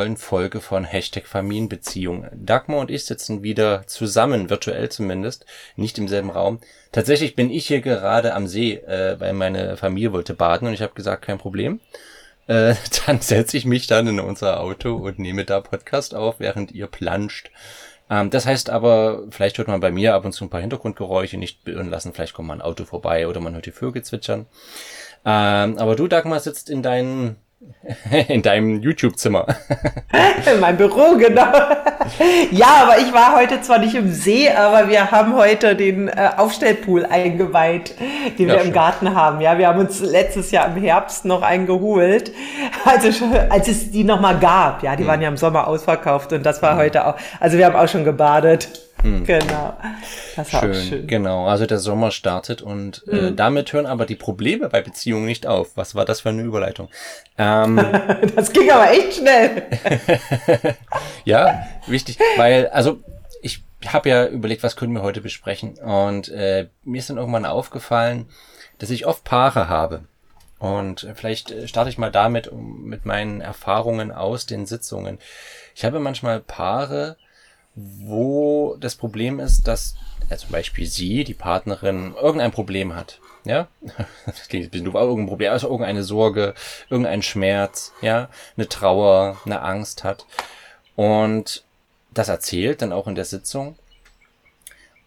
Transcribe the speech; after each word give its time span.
tollen 0.00 0.16
Folge 0.16 0.62
von 0.62 0.84
Hashtag 0.84 1.26
Familienbeziehung. 1.26 2.26
Dagmar 2.32 2.78
und 2.80 2.90
ich 2.90 3.04
sitzen 3.04 3.42
wieder 3.42 3.86
zusammen, 3.86 4.48
virtuell 4.48 4.88
zumindest, 4.88 5.44
nicht 5.76 5.98
im 5.98 6.08
selben 6.08 6.30
Raum. 6.30 6.58
Tatsächlich 6.90 7.36
bin 7.36 7.50
ich 7.50 7.66
hier 7.66 7.82
gerade 7.82 8.32
am 8.32 8.46
See, 8.46 8.76
äh, 8.76 9.20
weil 9.20 9.34
meine 9.34 9.76
Familie 9.76 10.14
wollte 10.14 10.32
baden 10.32 10.66
und 10.66 10.72
ich 10.72 10.80
habe 10.80 10.94
gesagt, 10.94 11.26
kein 11.26 11.36
Problem. 11.36 11.80
Äh, 12.46 12.76
dann 13.06 13.20
setze 13.20 13.58
ich 13.58 13.66
mich 13.66 13.88
dann 13.88 14.06
in 14.06 14.20
unser 14.20 14.60
Auto 14.60 14.94
und 14.94 15.18
nehme 15.18 15.44
da 15.44 15.60
Podcast 15.60 16.14
auf, 16.14 16.40
während 16.40 16.72
ihr 16.72 16.86
planscht. 16.86 17.50
Ähm, 18.08 18.30
das 18.30 18.46
heißt 18.46 18.70
aber, 18.70 19.24
vielleicht 19.28 19.58
hört 19.58 19.68
man 19.68 19.80
bei 19.80 19.90
mir 19.90 20.14
ab 20.14 20.24
und 20.24 20.32
zu 20.32 20.46
ein 20.46 20.50
paar 20.50 20.62
Hintergrundgeräusche 20.62 21.36
nicht 21.36 21.62
beirren 21.64 21.90
lassen, 21.90 22.14
vielleicht 22.14 22.32
kommt 22.32 22.48
mal 22.48 22.54
ein 22.54 22.62
Auto 22.62 22.86
vorbei 22.86 23.28
oder 23.28 23.40
man 23.40 23.52
hört 23.52 23.66
die 23.66 23.70
Vögel 23.70 24.02
zwitschern. 24.02 24.46
Ähm, 25.26 25.76
aber 25.76 25.94
du, 25.94 26.08
Dagmar, 26.08 26.40
sitzt 26.40 26.70
in 26.70 26.82
deinem 26.82 27.36
In 28.28 28.40
deinem 28.40 28.80
YouTube-Zimmer. 28.80 29.46
In 30.52 30.60
meinem 30.60 30.78
Büro, 30.78 31.16
genau. 31.16 31.52
Ja, 32.50 32.84
aber 32.84 32.98
ich 32.98 33.12
war 33.12 33.36
heute 33.36 33.60
zwar 33.60 33.78
nicht 33.78 33.94
im 33.94 34.10
See, 34.10 34.48
aber 34.48 34.88
wir 34.88 35.10
haben 35.10 35.34
heute 35.34 35.76
den 35.76 36.08
äh, 36.08 36.30
Aufstellpool 36.36 37.04
eingeweiht, 37.04 37.94
den 38.38 38.48
ja, 38.48 38.54
wir 38.54 38.60
schön. 38.60 38.68
im 38.68 38.74
Garten 38.74 39.14
haben. 39.14 39.40
Ja, 39.40 39.58
wir 39.58 39.68
haben 39.68 39.78
uns 39.78 40.00
letztes 40.00 40.50
Jahr 40.50 40.74
im 40.74 40.82
Herbst 40.82 41.26
noch 41.26 41.42
einen 41.42 41.66
geholt, 41.66 42.32
also 42.84 43.12
schon, 43.12 43.34
als 43.50 43.68
es 43.68 43.90
die 43.90 44.04
nochmal 44.04 44.38
gab. 44.38 44.82
Ja, 44.82 44.96
die 44.96 45.02
hm. 45.02 45.08
waren 45.08 45.20
ja 45.20 45.28
im 45.28 45.36
Sommer 45.36 45.66
ausverkauft 45.66 46.32
und 46.32 46.44
das 46.44 46.62
war 46.62 46.72
hm. 46.72 46.78
heute 46.78 47.06
auch. 47.06 47.16
Also 47.40 47.58
wir 47.58 47.66
haben 47.66 47.76
auch 47.76 47.88
schon 47.88 48.04
gebadet. 48.04 48.89
Hm. 49.02 49.24
Genau. 49.24 49.76
Das 50.36 50.52
war 50.52 50.60
schön, 50.60 50.74
schön. 50.74 51.06
Genau. 51.06 51.46
Also 51.46 51.66
der 51.66 51.78
Sommer 51.78 52.10
startet 52.10 52.62
und 52.62 53.04
äh, 53.08 53.28
hm. 53.28 53.36
damit 53.36 53.72
hören 53.72 53.86
aber 53.86 54.06
die 54.06 54.16
Probleme 54.16 54.68
bei 54.68 54.80
Beziehungen 54.82 55.26
nicht 55.26 55.46
auf. 55.46 55.76
Was 55.76 55.94
war 55.94 56.04
das 56.04 56.20
für 56.20 56.28
eine 56.30 56.42
Überleitung? 56.42 56.88
Ähm, 57.38 57.76
das 58.36 58.52
ging 58.52 58.70
aber 58.70 58.90
echt 58.90 59.14
schnell. 59.14 59.62
ja, 61.24 61.66
wichtig, 61.86 62.18
weil 62.36 62.68
also 62.68 63.00
ich 63.42 63.62
habe 63.86 64.08
ja 64.08 64.26
überlegt, 64.26 64.62
was 64.62 64.76
können 64.76 64.92
wir 64.92 65.02
heute 65.02 65.20
besprechen 65.20 65.78
und 65.78 66.28
äh, 66.28 66.68
mir 66.84 66.98
ist 66.98 67.10
dann 67.10 67.16
irgendwann 67.16 67.46
aufgefallen, 67.46 68.28
dass 68.78 68.90
ich 68.90 69.06
oft 69.06 69.24
Paare 69.24 69.68
habe. 69.68 70.04
Und 70.58 71.08
vielleicht 71.14 71.50
äh, 71.50 71.66
starte 71.66 71.88
ich 71.88 71.96
mal 71.96 72.10
damit 72.10 72.46
um, 72.46 72.84
mit 72.84 73.06
meinen 73.06 73.40
Erfahrungen 73.40 74.12
aus 74.12 74.44
den 74.44 74.66
Sitzungen. 74.66 75.18
Ich 75.74 75.84
habe 75.86 76.00
manchmal 76.00 76.40
Paare, 76.40 77.16
wo 77.98 78.76
das 78.80 78.94
Problem 78.94 79.40
ist, 79.40 79.66
dass 79.68 79.94
ja, 80.30 80.36
zum 80.36 80.50
Beispiel 80.50 80.86
sie, 80.86 81.24
die 81.24 81.34
Partnerin, 81.34 82.14
irgendein 82.14 82.52
Problem 82.52 82.94
hat. 82.94 83.20
Ja, 83.44 83.68
das 84.26 84.48
klingt 84.48 84.66
ein 84.66 84.70
bisschen 84.70 84.86
doof, 84.86 84.94
irgendein 84.94 85.28
Problem, 85.28 85.52
also 85.52 85.68
irgendeine 85.68 86.04
Sorge, 86.04 86.54
irgendein 86.88 87.22
Schmerz, 87.22 87.92
ja, 88.00 88.28
eine 88.56 88.68
Trauer, 88.68 89.40
eine 89.44 89.62
Angst 89.62 90.04
hat. 90.04 90.26
Und 90.94 91.64
das 92.12 92.28
erzählt 92.28 92.82
dann 92.82 92.92
auch 92.92 93.06
in 93.06 93.14
der 93.14 93.24
Sitzung. 93.24 93.76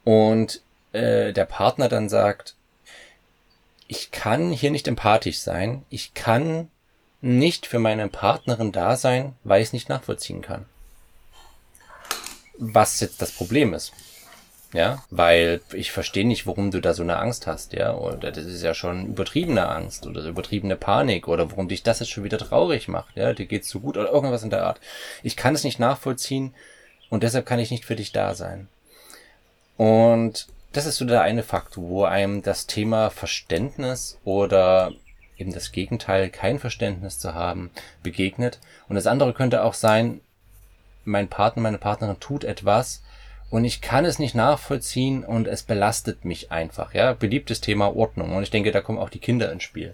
Und 0.03 0.61
äh, 0.91 1.31
der 1.31 1.45
Partner 1.45 1.89
dann 1.89 2.09
sagt, 2.09 2.55
ich 3.87 4.11
kann 4.11 4.51
hier 4.51 4.71
nicht 4.71 4.87
empathisch 4.87 5.39
sein, 5.39 5.85
ich 5.89 6.13
kann 6.13 6.69
nicht 7.21 7.67
für 7.67 7.79
meine 7.79 8.07
Partnerin 8.09 8.71
da 8.71 8.97
sein, 8.97 9.35
weil 9.43 9.61
ich 9.61 9.67
es 9.67 9.73
nicht 9.73 9.89
nachvollziehen 9.89 10.41
kann 10.41 10.65
was 12.57 12.99
jetzt 12.99 13.21
das 13.21 13.31
Problem 13.31 13.73
ist. 13.73 13.93
Ja, 14.73 15.03
weil 15.11 15.61
ich 15.71 15.91
verstehe 15.91 16.25
nicht, 16.25 16.47
warum 16.47 16.71
du 16.71 16.81
da 16.81 16.95
so 16.95 17.03
eine 17.03 17.17
Angst 17.17 17.45
hast, 17.45 17.73
ja, 17.73 17.93
oder 17.93 18.31
das 18.31 18.45
ist 18.45 18.63
ja 18.63 18.73
schon 18.73 19.05
übertriebene 19.05 19.69
Angst 19.69 20.07
oder 20.07 20.23
übertriebene 20.25 20.75
Panik 20.75 21.27
oder 21.27 21.51
warum 21.51 21.67
dich 21.67 21.83
das 21.83 21.99
jetzt 21.99 22.09
schon 22.09 22.23
wieder 22.23 22.39
traurig 22.39 22.87
macht, 22.87 23.15
ja, 23.15 23.33
dir 23.33 23.45
geht's 23.45 23.69
so 23.69 23.81
gut 23.81 23.97
oder 23.97 24.11
irgendwas 24.11 24.41
in 24.41 24.49
der 24.49 24.65
Art. 24.65 24.79
Ich 25.21 25.35
kann 25.37 25.53
es 25.53 25.63
nicht 25.63 25.77
nachvollziehen 25.77 26.55
und 27.11 27.21
deshalb 27.21 27.45
kann 27.45 27.59
ich 27.59 27.69
nicht 27.69 27.85
für 27.85 27.95
dich 27.95 28.13
da 28.13 28.33
sein. 28.33 28.67
Und 29.77 30.47
das 30.71 30.87
ist 30.87 30.97
so 30.97 31.05
der 31.05 31.21
eine 31.21 31.43
Fakt, 31.43 31.77
wo 31.77 32.05
einem 32.05 32.41
das 32.41 32.65
Thema 32.65 33.11
Verständnis 33.11 34.17
oder 34.23 34.91
eben 35.37 35.53
das 35.53 35.71
Gegenteil, 35.71 36.29
kein 36.29 36.57
Verständnis 36.57 37.19
zu 37.19 37.35
haben, 37.35 37.69
begegnet. 38.01 38.59
Und 38.89 38.95
das 38.95 39.07
andere 39.07 39.33
könnte 39.33 39.63
auch 39.63 39.75
sein, 39.75 40.21
mein 41.05 41.27
Partner, 41.27 41.61
meine 41.63 41.77
Partnerin 41.77 42.19
tut 42.19 42.43
etwas 42.43 43.01
und 43.49 43.65
ich 43.65 43.81
kann 43.81 44.05
es 44.05 44.19
nicht 44.19 44.35
nachvollziehen 44.35 45.23
und 45.23 45.47
es 45.47 45.63
belastet 45.63 46.25
mich 46.25 46.51
einfach. 46.51 46.93
Ja, 46.93 47.13
beliebtes 47.13 47.61
Thema 47.61 47.95
Ordnung 47.95 48.35
und 48.35 48.43
ich 48.43 48.51
denke, 48.51 48.71
da 48.71 48.81
kommen 48.81 48.99
auch 48.99 49.09
die 49.09 49.19
Kinder 49.19 49.51
ins 49.51 49.63
Spiel, 49.63 49.93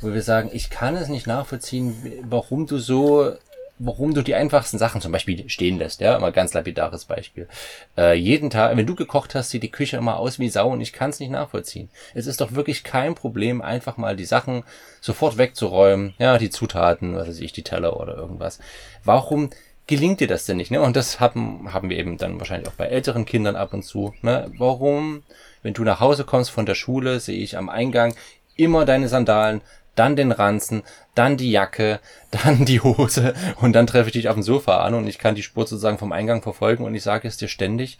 wo 0.00 0.12
wir 0.12 0.22
sagen, 0.22 0.50
ich 0.52 0.70
kann 0.70 0.96
es 0.96 1.08
nicht 1.08 1.26
nachvollziehen, 1.26 2.22
warum 2.28 2.66
du 2.66 2.78
so 2.78 3.34
warum 3.78 4.14
du 4.14 4.22
die 4.22 4.34
einfachsten 4.34 4.78
Sachen 4.78 5.00
zum 5.00 5.12
Beispiel 5.12 5.48
stehen 5.48 5.78
lässt, 5.78 6.00
ja, 6.00 6.16
immer 6.16 6.30
ganz 6.30 6.54
lapidares 6.54 7.04
Beispiel. 7.04 7.48
Äh, 7.96 8.14
jeden 8.14 8.50
Tag, 8.50 8.76
wenn 8.76 8.86
du 8.86 8.94
gekocht 8.94 9.34
hast, 9.34 9.50
sieht 9.50 9.62
die 9.62 9.70
Küche 9.70 9.96
immer 9.96 10.18
aus 10.18 10.38
wie 10.38 10.48
Sau 10.48 10.70
und 10.70 10.80
ich 10.80 10.92
kann 10.92 11.10
es 11.10 11.20
nicht 11.20 11.30
nachvollziehen. 11.30 11.88
Es 12.14 12.26
ist 12.26 12.40
doch 12.40 12.52
wirklich 12.52 12.84
kein 12.84 13.14
Problem, 13.14 13.62
einfach 13.62 13.96
mal 13.96 14.16
die 14.16 14.24
Sachen 14.24 14.62
sofort 15.00 15.38
wegzuräumen, 15.38 16.14
ja, 16.18 16.38
die 16.38 16.50
Zutaten, 16.50 17.16
was 17.16 17.28
weiß 17.28 17.40
ich, 17.40 17.52
die 17.52 17.64
Teller 17.64 17.98
oder 18.00 18.14
irgendwas. 18.14 18.60
Warum 19.02 19.50
gelingt 19.86 20.20
dir 20.20 20.28
das 20.28 20.46
denn 20.46 20.56
nicht? 20.56 20.70
Ne? 20.70 20.80
Und 20.80 20.96
das 20.96 21.20
haben, 21.20 21.72
haben 21.72 21.90
wir 21.90 21.98
eben 21.98 22.18
dann 22.18 22.38
wahrscheinlich 22.38 22.68
auch 22.68 22.74
bei 22.74 22.86
älteren 22.86 23.24
Kindern 23.24 23.56
ab 23.56 23.74
und 23.74 23.82
zu. 23.82 24.14
Ne? 24.22 24.50
Warum, 24.56 25.22
wenn 25.62 25.74
du 25.74 25.84
nach 25.84 26.00
Hause 26.00 26.24
kommst 26.24 26.50
von 26.50 26.66
der 26.66 26.74
Schule, 26.74 27.20
sehe 27.20 27.38
ich 27.38 27.56
am 27.56 27.68
Eingang 27.68 28.14
immer 28.56 28.84
deine 28.84 29.08
Sandalen, 29.08 29.60
dann 29.94 30.16
den 30.16 30.32
Ranzen, 30.32 30.82
dann 31.14 31.36
die 31.36 31.50
Jacke, 31.50 32.00
dann 32.30 32.64
die 32.64 32.80
Hose 32.80 33.34
und 33.60 33.74
dann 33.74 33.86
treffe 33.86 34.08
ich 34.08 34.14
dich 34.14 34.28
auf 34.28 34.34
dem 34.34 34.42
Sofa 34.42 34.78
an 34.78 34.94
und 34.94 35.06
ich 35.06 35.18
kann 35.18 35.34
die 35.34 35.42
Spur 35.42 35.66
sozusagen 35.66 35.98
vom 35.98 36.12
Eingang 36.12 36.42
verfolgen 36.42 36.84
und 36.84 36.94
ich 36.94 37.02
sage 37.02 37.28
es 37.28 37.36
dir 37.36 37.48
ständig. 37.48 37.98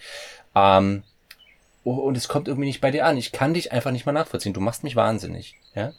Ähm, 0.55 1.03
und 1.84 2.16
es 2.16 2.28
kommt 2.28 2.49
irgendwie 2.49 2.69
nicht 2.69 2.81
bei 2.81 2.91
dir 2.91 3.05
an. 3.05 3.19
Ich 3.19 3.31
kann 3.31 3.53
dich 3.53 3.72
einfach 3.72 3.91
nicht 3.91 4.06
mal 4.06 4.12
nachvollziehen. 4.12 4.55
Du 4.55 4.61
machst 4.61 4.84
mich 4.84 4.97
wahnsinnig. 4.97 5.56
Ja? 5.75 5.93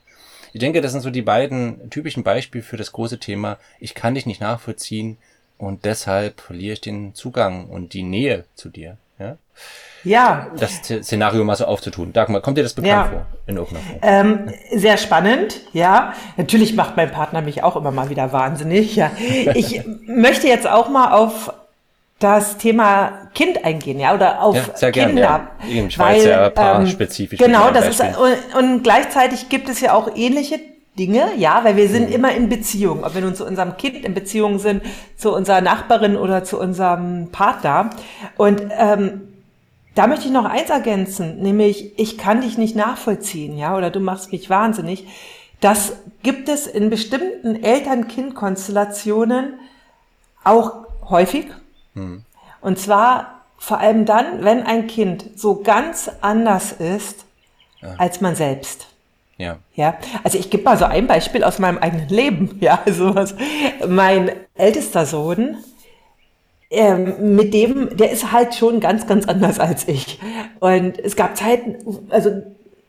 Ich 0.52 0.60
denke, 0.60 0.82
das 0.82 0.94
sind 0.94 1.02
so 1.02 1.12
die 1.12 1.22
beiden 1.22 1.92
typischen 1.92 2.24
Beispiele 2.24 2.64
für 2.64 2.78
das 2.78 2.92
große 2.92 3.20
Thema. 3.20 3.60
Ich 3.80 3.94
kann 3.94 4.16
dich 4.16 4.26
nicht 4.26 4.42
nachvollziehen 4.42 5.20
und 5.58 5.86
deshalb 5.86 6.42
verliere 6.42 6.74
ich 6.74 6.82
den 6.82 7.14
Zugang 7.16 7.68
und 7.68 7.94
die 7.94 8.04
Nähe 8.04 8.46
zu 8.56 8.70
dir. 8.70 8.98
Ja. 9.20 9.38
Ja. 10.04 10.48
Das 10.58 10.84
Szenario 10.84 11.44
mal 11.44 11.56
so 11.56 11.66
aufzutun. 11.66 12.14
Dagmar, 12.14 12.42
kommt 12.42 12.58
dir 12.58 12.64
das 12.64 12.74
bekannt 12.74 12.94
ja. 12.94 13.10
vor? 13.10 13.26
In 13.48 13.58
irgendeiner 13.58 13.86
Form? 13.86 14.00
Ähm, 14.04 14.54
sehr 14.72 14.98
spannend, 14.98 15.62
ja. 15.74 16.14
Natürlich 16.38 16.76
macht 16.76 16.96
mein 16.96 17.12
Partner 17.12 17.42
mich 17.42 17.64
auch 17.64 17.76
immer 17.76 17.92
mal 17.92 18.10
wieder 18.10 18.32
wahnsinnig. 18.32 18.96
Ja. 18.96 19.12
Ich 19.56 19.82
möchte 20.06 20.48
jetzt 20.48 20.68
auch 20.68 20.90
mal 20.90 21.14
auf 21.14 21.52
das 22.20 22.58
Thema 22.58 23.30
Kind 23.34 23.66
eingehen, 23.66 24.00
ja, 24.00 24.14
oder 24.14 24.42
auf 24.42 24.56
ja, 24.56 24.78
sehr 24.78 24.92
Kinder. 24.92 25.50
Gern, 25.60 25.70
ja. 25.70 25.86
Ich 25.86 26.00
weil, 26.00 26.26
ja 26.26 26.50
paar 26.50 26.86
spezifisch. 26.88 27.40
Genau, 27.40 27.72
das 27.72 27.88
ist 27.88 28.02
und, 28.02 28.56
und 28.58 28.84
gleichzeitig 28.84 29.50
gibt 29.50 29.68
es 29.68 29.82
ja 29.82 29.94
auch 29.94 30.10
ähnliche 30.16 30.60
Dinge, 30.98 31.36
ja, 31.38 31.64
weil 31.64 31.76
wir 31.76 31.90
sind 31.90 32.10
mhm. 32.10 32.16
immer 32.16 32.34
in 32.34 32.50
Beziehung, 32.50 33.04
ob 33.04 33.14
wir 33.16 33.22
nun 33.22 33.36
zu 33.36 33.46
unserem 33.46 33.78
Kind 33.78 34.06
in 34.06 34.14
Beziehung 34.14 34.60
sind, 34.60 34.82
zu 35.18 35.34
unserer 35.34 35.62
Nachbarin 35.62 36.16
oder 36.16 36.44
zu 36.44 36.60
unserem 36.60 37.30
Partner. 37.32 37.90
Und 38.38 38.62
ähm, 38.78 39.22
da 39.94 40.08
möchte 40.08 40.26
ich 40.26 40.32
noch 40.32 40.46
eins 40.46 40.70
ergänzen, 40.70 41.40
nämlich 41.42 41.98
ich 42.00 42.18
kann 42.18 42.42
dich 42.42 42.58
nicht 42.58 42.76
nachvollziehen, 42.76 43.58
ja, 43.58 43.78
oder 43.78 43.90
du 43.90 44.00
machst 44.00 44.32
mich 44.32 44.50
wahnsinnig. 44.50 45.08
Das 45.62 45.94
gibt 46.22 46.50
es 46.50 46.68
in 46.68 46.90
bestimmten 46.90 47.64
Eltern-Kind-Konstellationen 47.64 49.60
auch 50.44 50.86
häufig. 51.10 51.48
Mhm. 51.94 52.24
Und 52.62 52.80
zwar 52.80 53.42
vor 53.58 53.80
allem 53.80 54.06
dann, 54.06 54.44
wenn 54.44 54.64
ein 54.64 54.88
Kind 54.88 55.26
so 55.36 55.62
ganz 55.62 56.10
anders 56.22 56.72
ist 56.74 57.26
ja. 57.82 57.96
als 57.98 58.22
man 58.22 58.36
selbst. 58.36 58.88
Ja. 59.38 59.58
Ja. 59.74 59.98
Also 60.24 60.38
ich 60.38 60.50
gebe 60.50 60.64
mal 60.64 60.78
so 60.78 60.86
ein 60.86 61.08
Beispiel 61.08 61.44
aus 61.44 61.60
meinem 61.60 61.78
eigenen 61.78 62.10
Leben. 62.10 62.58
Ja, 62.62 62.80
sowas. 62.88 63.36
Mein 63.88 64.32
ältester 64.56 65.06
Sohn, 65.06 65.58
ähm, 66.72 67.36
mit 67.36 67.54
dem, 67.54 67.96
der 67.96 68.12
ist 68.12 68.32
halt 68.32 68.56
schon 68.56 68.80
ganz, 68.80 69.08
ganz 69.08 69.28
anders 69.28 69.60
als 69.60 69.88
ich. 69.88 70.20
Und 70.60 70.98
es 71.00 71.16
gab 71.16 71.38
Zeiten, 71.38 71.78
also 72.10 72.42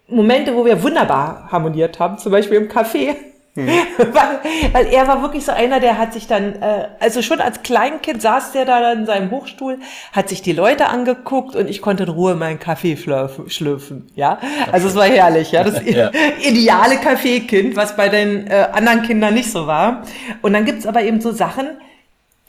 Momente, 0.09 0.55
wo 0.55 0.65
wir 0.65 0.83
wunderbar 0.83 1.49
harmoniert 1.51 1.99
haben, 1.99 2.19
zum 2.19 2.33
Beispiel 2.33 2.59
im 2.59 2.69
Café. 2.69 3.17
Hm. 3.57 3.69
weil, 3.99 4.41
weil 4.73 4.87
er 4.89 5.09
war 5.09 5.23
wirklich 5.23 5.45
so 5.45 5.53
einer, 5.53 5.81
der 5.81 5.97
hat 5.97 6.13
sich 6.13 6.27
dann, 6.27 6.61
äh, 6.61 6.89
also 7.01 7.23
schon 7.23 7.41
als 7.41 7.63
Kleinkind 7.63 8.21
saß 8.21 8.53
der 8.53 8.67
da 8.67 8.93
in 8.93 9.07
seinem 9.07 9.31
Hochstuhl, 9.31 9.79
hat 10.13 10.29
sich 10.29 10.43
die 10.43 10.53
Leute 10.53 10.89
angeguckt 10.89 11.57
und 11.57 11.69
ich 11.69 11.81
konnte 11.81 12.05
in 12.05 12.11
Ruhe 12.11 12.35
meinen 12.35 12.59
Kaffee 12.59 12.97
schlürfen, 12.97 14.11
ja. 14.15 14.39
Also 14.71 14.89
es 14.89 14.95
war 14.95 15.07
herrlich, 15.07 15.53
ja. 15.53 15.65
Das 15.65 15.83
ja. 15.87 16.11
ideale 16.43 16.99
Kaffeekind, 16.99 17.77
was 17.77 17.97
bei 17.97 18.11
den 18.11 18.47
äh, 18.47 18.69
anderen 18.73 19.03
Kindern 19.03 19.33
nicht 19.33 19.51
so 19.51 19.67
war. 19.67 20.03
Und 20.43 20.53
dann 20.53 20.67
gibt's 20.67 20.87
aber 20.87 21.03
eben 21.03 21.23
so 21.23 21.33
Sachen, 21.33 21.67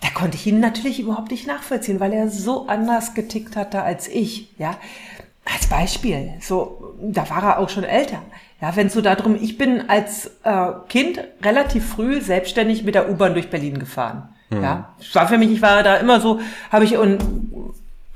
da 0.01 0.09
konnte 0.13 0.35
ich 0.35 0.45
ihn 0.45 0.59
natürlich 0.59 0.99
überhaupt 0.99 1.31
nicht 1.31 1.47
nachvollziehen, 1.47 2.01
weil 2.01 2.11
er 2.11 2.29
so 2.29 2.67
anders 2.67 3.13
getickt 3.13 3.55
hatte 3.55 3.81
als 3.81 4.09
ich, 4.09 4.49
ja. 4.57 4.75
Als 5.55 5.67
Beispiel, 5.67 6.33
so, 6.41 6.95
da 6.99 7.29
war 7.29 7.41
er 7.43 7.59
auch 7.59 7.69
schon 7.69 7.85
älter 7.85 8.21
Ja, 8.59 8.75
wenn 8.75 8.89
so 8.89 9.01
darum, 9.01 9.37
ich 9.39 9.57
bin 9.57 9.87
als 9.89 10.31
äh, 10.43 10.71
Kind 10.89 11.19
relativ 11.43 11.87
früh 11.87 12.21
selbstständig 12.21 12.83
mit 12.83 12.95
der 12.95 13.09
U-Bahn 13.09 13.33
durch 13.33 13.49
Berlin 13.49 13.77
gefahren. 13.77 14.29
Mhm. 14.49 14.63
Ja, 14.63 14.95
es 14.99 15.13
war 15.13 15.27
für 15.27 15.37
mich, 15.37 15.51
ich 15.51 15.61
war 15.61 15.83
da 15.83 15.97
immer 15.97 16.19
so, 16.19 16.39
habe 16.71 16.85
ich 16.85 16.97
und 16.97 17.19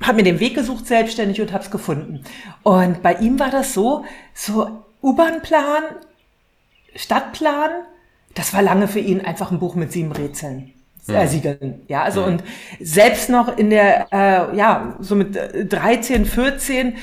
habe 0.02 0.18
mir 0.18 0.24
den 0.24 0.40
Weg 0.40 0.56
gesucht 0.56 0.88
selbstständig 0.88 1.42
und 1.42 1.54
habe 1.54 1.64
es 1.64 1.70
gefunden. 1.70 2.24
Und 2.64 3.04
bei 3.04 3.14
ihm 3.16 3.40
war 3.40 3.52
das 3.52 3.74
so, 3.74 4.04
so 4.34 4.84
U-Bahn-Plan, 5.04 5.84
Stadtplan, 6.96 7.70
das 8.34 8.54
war 8.54 8.62
lange 8.62 8.88
für 8.88 9.00
ihn 9.00 9.22
einfach 9.22 9.52
ein 9.52 9.60
Buch 9.60 9.76
mit 9.76 9.92
sieben 9.92 10.12
Rätseln. 10.12 10.74
Äh, 11.08 11.28
Siegeln. 11.28 11.82
Ja, 11.88 12.04
also 12.04 12.24
und 12.24 12.44
selbst 12.80 13.30
noch 13.30 13.58
in 13.58 13.70
der, 13.70 14.08
äh, 14.12 14.56
ja, 14.56 14.96
so 15.00 15.16
mit 15.16 15.36
13, 15.36 16.26
14 16.26 16.88
äh, 16.88 16.96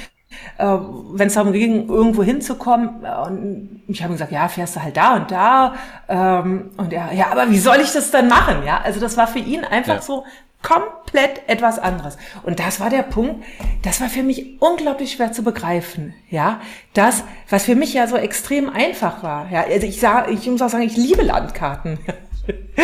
wenn 0.59 1.29
es 1.29 1.35
darum 1.35 1.53
ging, 1.53 1.89
irgendwo 1.89 2.23
hinzukommen. 2.23 3.05
Äh, 3.05 3.27
und 3.27 3.83
ich 3.89 4.03
habe 4.03 4.13
gesagt, 4.13 4.33
ja, 4.33 4.49
fährst 4.49 4.77
du 4.77 4.83
halt 4.83 4.97
da 4.97 5.17
und 5.17 5.31
da. 5.31 5.75
Ähm, 6.09 6.71
und 6.77 6.93
er, 6.93 7.13
ja, 7.13 7.31
aber 7.31 7.51
wie 7.51 7.59
soll 7.59 7.79
ich 7.83 7.93
das 7.93 8.11
dann 8.11 8.29
machen? 8.29 8.65
Ja, 8.67 8.81
also 8.83 9.01
das 9.01 9.17
war 9.17 9.27
für 9.27 9.39
ihn 9.39 9.65
einfach 9.65 9.97
ja. 9.97 10.03
so 10.03 10.25
komplett 10.63 11.43
etwas 11.47 11.79
anderes. 11.79 12.17
Und 12.43 12.59
das 12.59 12.81
war 12.81 12.91
der 12.91 13.03
Punkt, 13.03 13.45
das 13.83 14.01
war 14.01 14.09
für 14.09 14.23
mich 14.23 14.61
unglaublich 14.61 15.13
schwer 15.13 15.33
zu 15.33 15.43
begreifen. 15.43 16.15
Ja, 16.31 16.61
das, 16.95 17.23
was 17.49 17.65
für 17.65 17.77
mich 17.77 17.95
ja 17.95 18.07
so 18.07 18.17
extrem 18.17 18.69
einfach 18.69 19.23
war. 19.23 19.49
Ja, 19.51 19.65
also 19.65 19.87
ich 19.87 20.01
sage, 20.01 20.33
ich 20.33 20.47
muss 20.49 20.61
auch 20.61 20.69
sagen, 20.69 20.85
ich 20.85 20.97
liebe 20.97 21.23
Landkarten. 21.23 21.99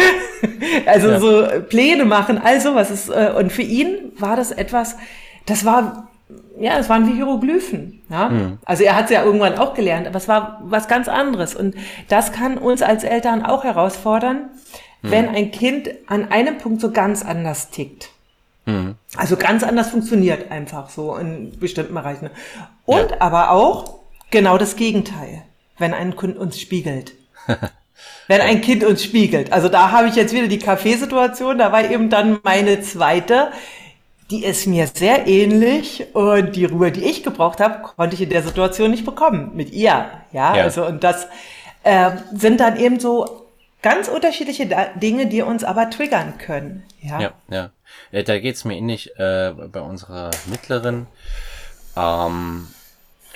also 0.87 1.09
ja. 1.09 1.21
so 1.21 1.47
Pläne 1.69 2.05
machen, 2.05 2.39
all 2.39 2.61
sowas 2.61 2.91
ist, 2.91 3.09
äh, 3.09 3.33
und 3.37 3.53
für 3.53 3.63
ihn 3.63 4.13
war 4.19 4.37
das 4.37 4.53
etwas, 4.53 4.97
das 5.47 5.65
war 5.65 6.09
ja, 6.59 6.79
es 6.79 6.89
waren 6.89 7.07
wie 7.07 7.15
Hieroglyphen. 7.15 8.03
Ja? 8.09 8.29
Mhm. 8.29 8.59
Also 8.65 8.85
er 8.85 8.97
hat 8.97 9.07
es 9.07 9.11
ja 9.11 9.25
irgendwann 9.25 9.59
auch 9.59 9.75
gelernt, 9.75 10.07
aber 10.07 10.17
es 10.17 10.29
war 10.29 10.61
was 10.65 10.89
ganz 10.89 11.09
anderes. 11.09 11.55
Und 11.55 11.75
das 12.09 12.33
kann 12.33 12.59
uns 12.59 12.83
als 12.83 13.05
Eltern 13.05 13.45
auch 13.45 13.65
herausfordern, 13.65 14.51
mhm. 15.03 15.11
wenn 15.11 15.29
ein 15.29 15.51
Kind 15.51 15.91
an 16.07 16.31
einem 16.31 16.59
Punkt 16.59 16.81
so 16.81 16.91
ganz 16.91 17.25
anders 17.25 17.71
tickt. 17.71 18.11
Mhm. 18.67 18.95
Also 19.17 19.37
ganz 19.37 19.63
anders 19.63 19.91
funktioniert 19.91 20.51
einfach 20.51 20.89
so 20.89 21.17
in 21.17 21.59
bestimmten 21.59 21.95
Bereichen. 21.95 22.31
Und 22.87 23.11
ja. 23.11 23.21
aber 23.21 23.51
auch 23.51 24.01
genau 24.31 24.59
das 24.59 24.77
Gegenteil, 24.77 25.43
wenn 25.79 25.93
ein 25.93 26.17
Kind 26.17 26.39
uns 26.39 26.59
spiegelt. 26.59 27.13
wenn 28.29 28.41
ein 28.41 28.61
Kind 28.61 28.85
uns 28.85 29.05
spiegelt. 29.05 29.53
Also 29.53 29.69
da 29.69 29.91
habe 29.91 30.09
ich 30.09 30.17
jetzt 30.17 30.33
wieder 30.33 30.49
die 30.49 30.59
Kaffeesituation, 30.59 31.59
da 31.59 31.73
war 31.73 31.89
eben 31.91 32.09
dann 32.11 32.39
meine 32.43 32.81
zweite 32.81 33.49
die 34.31 34.45
ist 34.45 34.67
mir 34.67 34.87
sehr 34.87 35.27
ähnlich 35.27 36.07
und 36.15 36.57
die 36.57 36.65
Ruhe, 36.65 36.91
die 36.91 37.05
ich 37.05 37.23
gebraucht 37.23 37.61
habe, 37.61 37.83
konnte 37.83 38.15
ich 38.15 38.23
in 38.23 38.31
der 38.31 38.43
Situation 38.43 38.91
nicht 38.91 39.05
bekommen 39.05 39.53
mit 39.55 39.73
ihr. 39.73 40.07
Ja, 40.33 40.57
ja. 40.57 40.63
also 40.63 40.87
und 40.87 41.05
das 41.05 41.27
äh, 41.83 42.11
sind 42.33 42.61
dann 42.61 42.77
eben 42.77 42.99
so 43.01 43.47
ganz 43.83 44.09
unterschiedliche 44.09 44.67
Dinge, 44.97 45.27
die 45.27 45.43
uns 45.43 45.63
aber 45.63 45.91
triggern 45.91 46.39
können. 46.39 46.85
Ja, 47.01 47.21
ja. 47.21 47.33
ja. 47.51 47.71
Äh, 48.13 48.25
da 48.25 48.39
geht's 48.39 48.65
mir 48.65 48.77
ähnlich 48.77 49.19
äh, 49.19 49.53
bei 49.53 49.81
unserer 49.81 50.31
mittleren. 50.47 51.07
Ähm, 51.95 52.69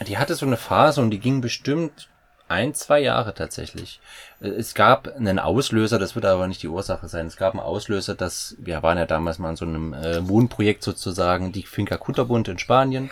die 0.06 0.16
hatte 0.16 0.34
so 0.34 0.46
eine 0.46 0.56
Phase 0.56 1.02
und 1.02 1.10
die 1.10 1.18
ging 1.18 1.40
bestimmt 1.40 2.08
ein, 2.48 2.74
zwei 2.74 3.00
Jahre 3.00 3.34
tatsächlich. 3.34 4.00
Es 4.40 4.74
gab 4.74 5.08
einen 5.16 5.38
Auslöser, 5.38 5.98
das 5.98 6.14
wird 6.14 6.24
aber 6.24 6.46
nicht 6.46 6.62
die 6.62 6.68
Ursache 6.68 7.08
sein. 7.08 7.26
Es 7.26 7.36
gab 7.36 7.54
einen 7.54 7.62
Auslöser, 7.62 8.14
dass 8.14 8.56
wir 8.58 8.82
waren 8.82 8.98
ja 8.98 9.06
damals 9.06 9.38
mal 9.38 9.50
in 9.50 9.56
so 9.56 9.64
einem 9.64 9.94
äh, 9.94 10.26
Wohnprojekt 10.28 10.82
sozusagen, 10.82 11.52
die 11.52 11.62
Finca 11.64 11.96
Kutterbund 11.96 12.48
in 12.48 12.58
Spanien 12.58 13.10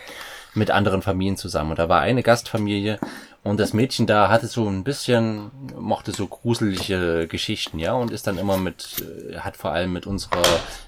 mit 0.55 0.71
anderen 0.71 1.03
Familien 1.03 1.37
zusammen. 1.37 1.71
Und 1.71 1.79
da 1.79 1.89
war 1.89 2.01
eine 2.01 2.23
Gastfamilie 2.23 2.99
und 3.43 3.61
das 3.61 3.73
Mädchen 3.73 4.07
da 4.07 4.29
hatte 4.29 4.47
so 4.47 4.69
ein 4.69 4.83
bisschen, 4.83 5.51
mochte 5.79 6.13
so 6.13 6.27
gruselige 6.27 7.29
Geschichten, 7.29 7.79
ja, 7.79 7.93
und 7.93 8.11
ist 8.11 8.27
dann 8.27 8.39
immer 8.39 8.57
mit, 8.57 9.05
äh, 9.31 9.39
hat 9.39 9.57
vor 9.57 9.73
allem 9.73 9.93
mit 9.93 10.07
unserer 10.07 10.43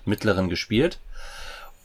Mittleren 0.04 0.48
gespielt 0.48 0.98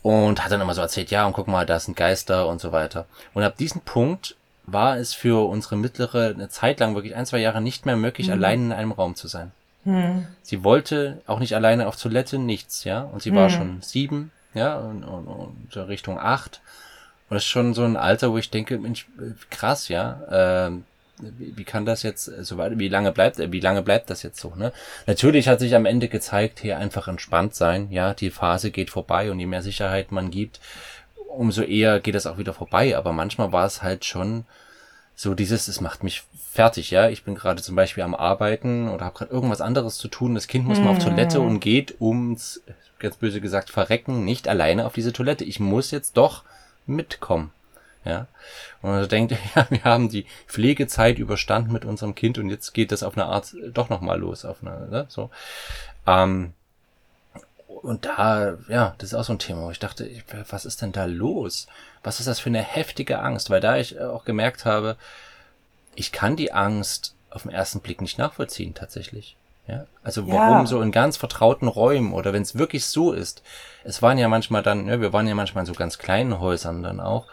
und 0.01 0.43
hat 0.43 0.51
dann 0.51 0.61
immer 0.61 0.73
so 0.73 0.81
erzählt, 0.81 1.11
ja, 1.11 1.25
und 1.25 1.33
guck 1.33 1.47
mal, 1.47 1.65
da 1.65 1.79
sind 1.79 1.95
Geister 1.95 2.47
und 2.47 2.59
so 2.59 2.71
weiter. 2.71 3.05
Und 3.33 3.43
ab 3.43 3.57
diesem 3.57 3.81
Punkt 3.81 4.35
war 4.65 4.97
es 4.97 5.13
für 5.13 5.47
unsere 5.47 5.75
mittlere 5.75 6.33
eine 6.33 6.49
Zeit 6.49 6.79
lang, 6.79 6.95
wirklich 6.95 7.15
ein, 7.15 7.25
zwei 7.25 7.39
Jahre 7.39 7.61
nicht 7.61 7.85
mehr 7.85 7.97
möglich, 7.97 8.27
mhm. 8.27 8.33
allein 8.33 8.65
in 8.65 8.71
einem 8.71 8.91
Raum 8.91 9.15
zu 9.15 9.27
sein. 9.27 9.51
Mhm. 9.83 10.27
Sie 10.41 10.63
wollte 10.63 11.21
auch 11.27 11.39
nicht 11.39 11.55
alleine 11.55 11.87
auf 11.87 11.97
Toilette, 11.97 12.37
nichts, 12.39 12.83
ja. 12.83 13.01
Und 13.01 13.21
sie 13.21 13.31
mhm. 13.31 13.35
war 13.35 13.49
schon 13.49 13.81
sieben, 13.81 14.31
ja, 14.53 14.77
und, 14.77 15.03
und, 15.03 15.27
und 15.27 15.77
Richtung 15.87 16.19
acht. 16.19 16.61
Und 17.29 17.35
das 17.35 17.43
ist 17.43 17.49
schon 17.49 17.73
so 17.73 17.83
ein 17.83 17.97
Alter, 17.97 18.31
wo 18.31 18.37
ich 18.37 18.49
denke, 18.49 18.77
Mensch, 18.77 19.07
krass, 19.49 19.89
ja. 19.89 20.21
Ähm, 20.67 20.85
wie, 21.19 21.57
wie 21.57 21.63
kann 21.63 21.85
das 21.85 22.03
jetzt 22.03 22.25
so 22.25 22.57
weiter, 22.57 22.79
wie 22.79 22.89
lange 22.89 23.11
bleibt, 23.11 23.37
wie 23.37 23.59
lange 23.59 23.81
bleibt 23.81 24.09
das 24.09 24.23
jetzt 24.23 24.39
so, 24.39 24.53
ne? 24.55 24.71
Natürlich 25.05 25.47
hat 25.47 25.59
sich 25.59 25.75
am 25.75 25.85
Ende 25.85 26.07
gezeigt, 26.07 26.59
hier 26.59 26.77
einfach 26.77 27.07
entspannt 27.07 27.55
sein, 27.55 27.91
ja, 27.91 28.13
die 28.13 28.31
Phase 28.31 28.71
geht 28.71 28.89
vorbei 28.89 29.31
und 29.31 29.39
je 29.39 29.45
mehr 29.45 29.61
Sicherheit 29.61 30.11
man 30.11 30.31
gibt, 30.31 30.59
umso 31.33 31.61
eher 31.61 31.99
geht 31.99 32.15
das 32.15 32.27
auch 32.27 32.37
wieder 32.37 32.53
vorbei. 32.53 32.97
Aber 32.97 33.11
manchmal 33.11 33.51
war 33.51 33.65
es 33.65 33.81
halt 33.81 34.05
schon 34.05 34.45
so 35.15 35.35
dieses, 35.35 35.67
es 35.67 35.81
macht 35.81 36.03
mich 36.03 36.23
fertig, 36.51 36.91
ja. 36.91 37.09
Ich 37.09 37.23
bin 37.23 37.35
gerade 37.35 37.61
zum 37.61 37.75
Beispiel 37.75 38.03
am 38.03 38.15
Arbeiten 38.15 38.89
oder 38.89 39.05
habe 39.05 39.17
gerade 39.17 39.31
irgendwas 39.31 39.61
anderes 39.61 39.97
zu 39.97 40.07
tun. 40.07 40.35
Das 40.35 40.47
Kind 40.47 40.65
muss 40.65 40.79
mal 40.79 40.89
auf 40.89 41.03
hm. 41.03 41.09
Toilette 41.09 41.41
und 41.41 41.59
geht 41.59 41.99
ums, 42.01 42.61
ganz 42.99 43.17
böse 43.17 43.41
gesagt, 43.41 43.69
verrecken, 43.69 44.25
nicht 44.25 44.47
alleine 44.47 44.85
auf 44.85 44.93
diese 44.93 45.13
Toilette. 45.13 45.43
Ich 45.43 45.59
muss 45.59 45.91
jetzt 45.91 46.17
doch 46.17 46.43
mitkommen. 46.85 47.51
Ja. 48.05 48.27
Und 48.81 48.91
man 48.91 49.07
denkt, 49.07 49.33
ja, 49.55 49.67
wir 49.69 49.83
haben 49.83 50.09
die 50.09 50.25
Pflegezeit 50.47 51.19
überstanden 51.19 51.71
mit 51.71 51.85
unserem 51.85 52.15
Kind 52.15 52.37
und 52.37 52.49
jetzt 52.49 52.73
geht 52.73 52.91
das 52.91 53.03
auf 53.03 53.15
eine 53.15 53.25
Art 53.25 53.55
doch 53.73 53.89
nochmal 53.89 54.19
los, 54.19 54.45
auf 54.45 54.57
eine, 54.61 54.87
ne, 54.87 55.05
so. 55.09 55.29
Ähm, 56.05 56.53
und 57.83 58.05
da, 58.05 58.57
ja, 58.69 58.95
das 58.97 59.09
ist 59.09 59.13
auch 59.13 59.25
so 59.25 59.33
ein 59.33 59.39
Thema, 59.39 59.63
wo 59.63 59.71
ich 59.71 59.79
dachte, 59.79 60.09
was 60.49 60.65
ist 60.65 60.81
denn 60.81 60.93
da 60.93 61.03
los? 61.03 61.67
Was 62.01 62.19
ist 62.19 62.27
das 62.27 62.39
für 62.39 62.49
eine 62.49 62.61
heftige 62.61 63.19
Angst? 63.19 63.49
Weil 63.49 63.59
da 63.59 63.75
ich 63.75 63.99
auch 63.99 64.23
gemerkt 64.23 64.63
habe, 64.63 64.95
ich 65.93 66.13
kann 66.13 66.37
die 66.37 66.53
Angst 66.53 67.13
auf 67.29 67.43
den 67.43 67.51
ersten 67.51 67.81
Blick 67.81 68.01
nicht 68.01 68.17
nachvollziehen, 68.17 68.73
tatsächlich. 68.73 69.35
Ja, 69.67 69.85
also 70.03 70.27
warum 70.27 70.59
ja. 70.59 70.65
so 70.65 70.81
in 70.81 70.91
ganz 70.91 71.15
vertrauten 71.17 71.67
Räumen 71.67 72.13
oder 72.13 72.33
wenn 72.33 72.41
es 72.41 72.57
wirklich 72.57 72.85
so 72.85 73.13
ist. 73.13 73.43
Es 73.83 74.01
waren 74.01 74.17
ja 74.17 74.27
manchmal 74.27 74.63
dann, 74.63 74.87
ja, 74.87 74.99
wir 74.99 75.13
waren 75.13 75.27
ja 75.27 75.35
manchmal 75.35 75.63
in 75.63 75.67
so 75.67 75.73
ganz 75.73 75.97
kleinen 75.97 76.39
Häusern 76.39 76.83
dann 76.83 76.99
auch, 76.99 77.27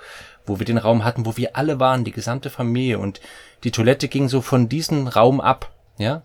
wo 0.46 0.58
wir 0.58 0.66
den 0.66 0.78
Raum 0.78 1.04
hatten, 1.04 1.26
wo 1.26 1.36
wir 1.36 1.56
alle 1.56 1.80
waren, 1.80 2.04
die 2.04 2.12
gesamte 2.12 2.50
Familie 2.50 2.98
und 2.98 3.20
die 3.64 3.72
Toilette 3.72 4.08
ging 4.08 4.28
so 4.28 4.42
von 4.42 4.68
diesem 4.68 5.06
Raum 5.06 5.40
ab, 5.40 5.70
ja. 5.98 6.22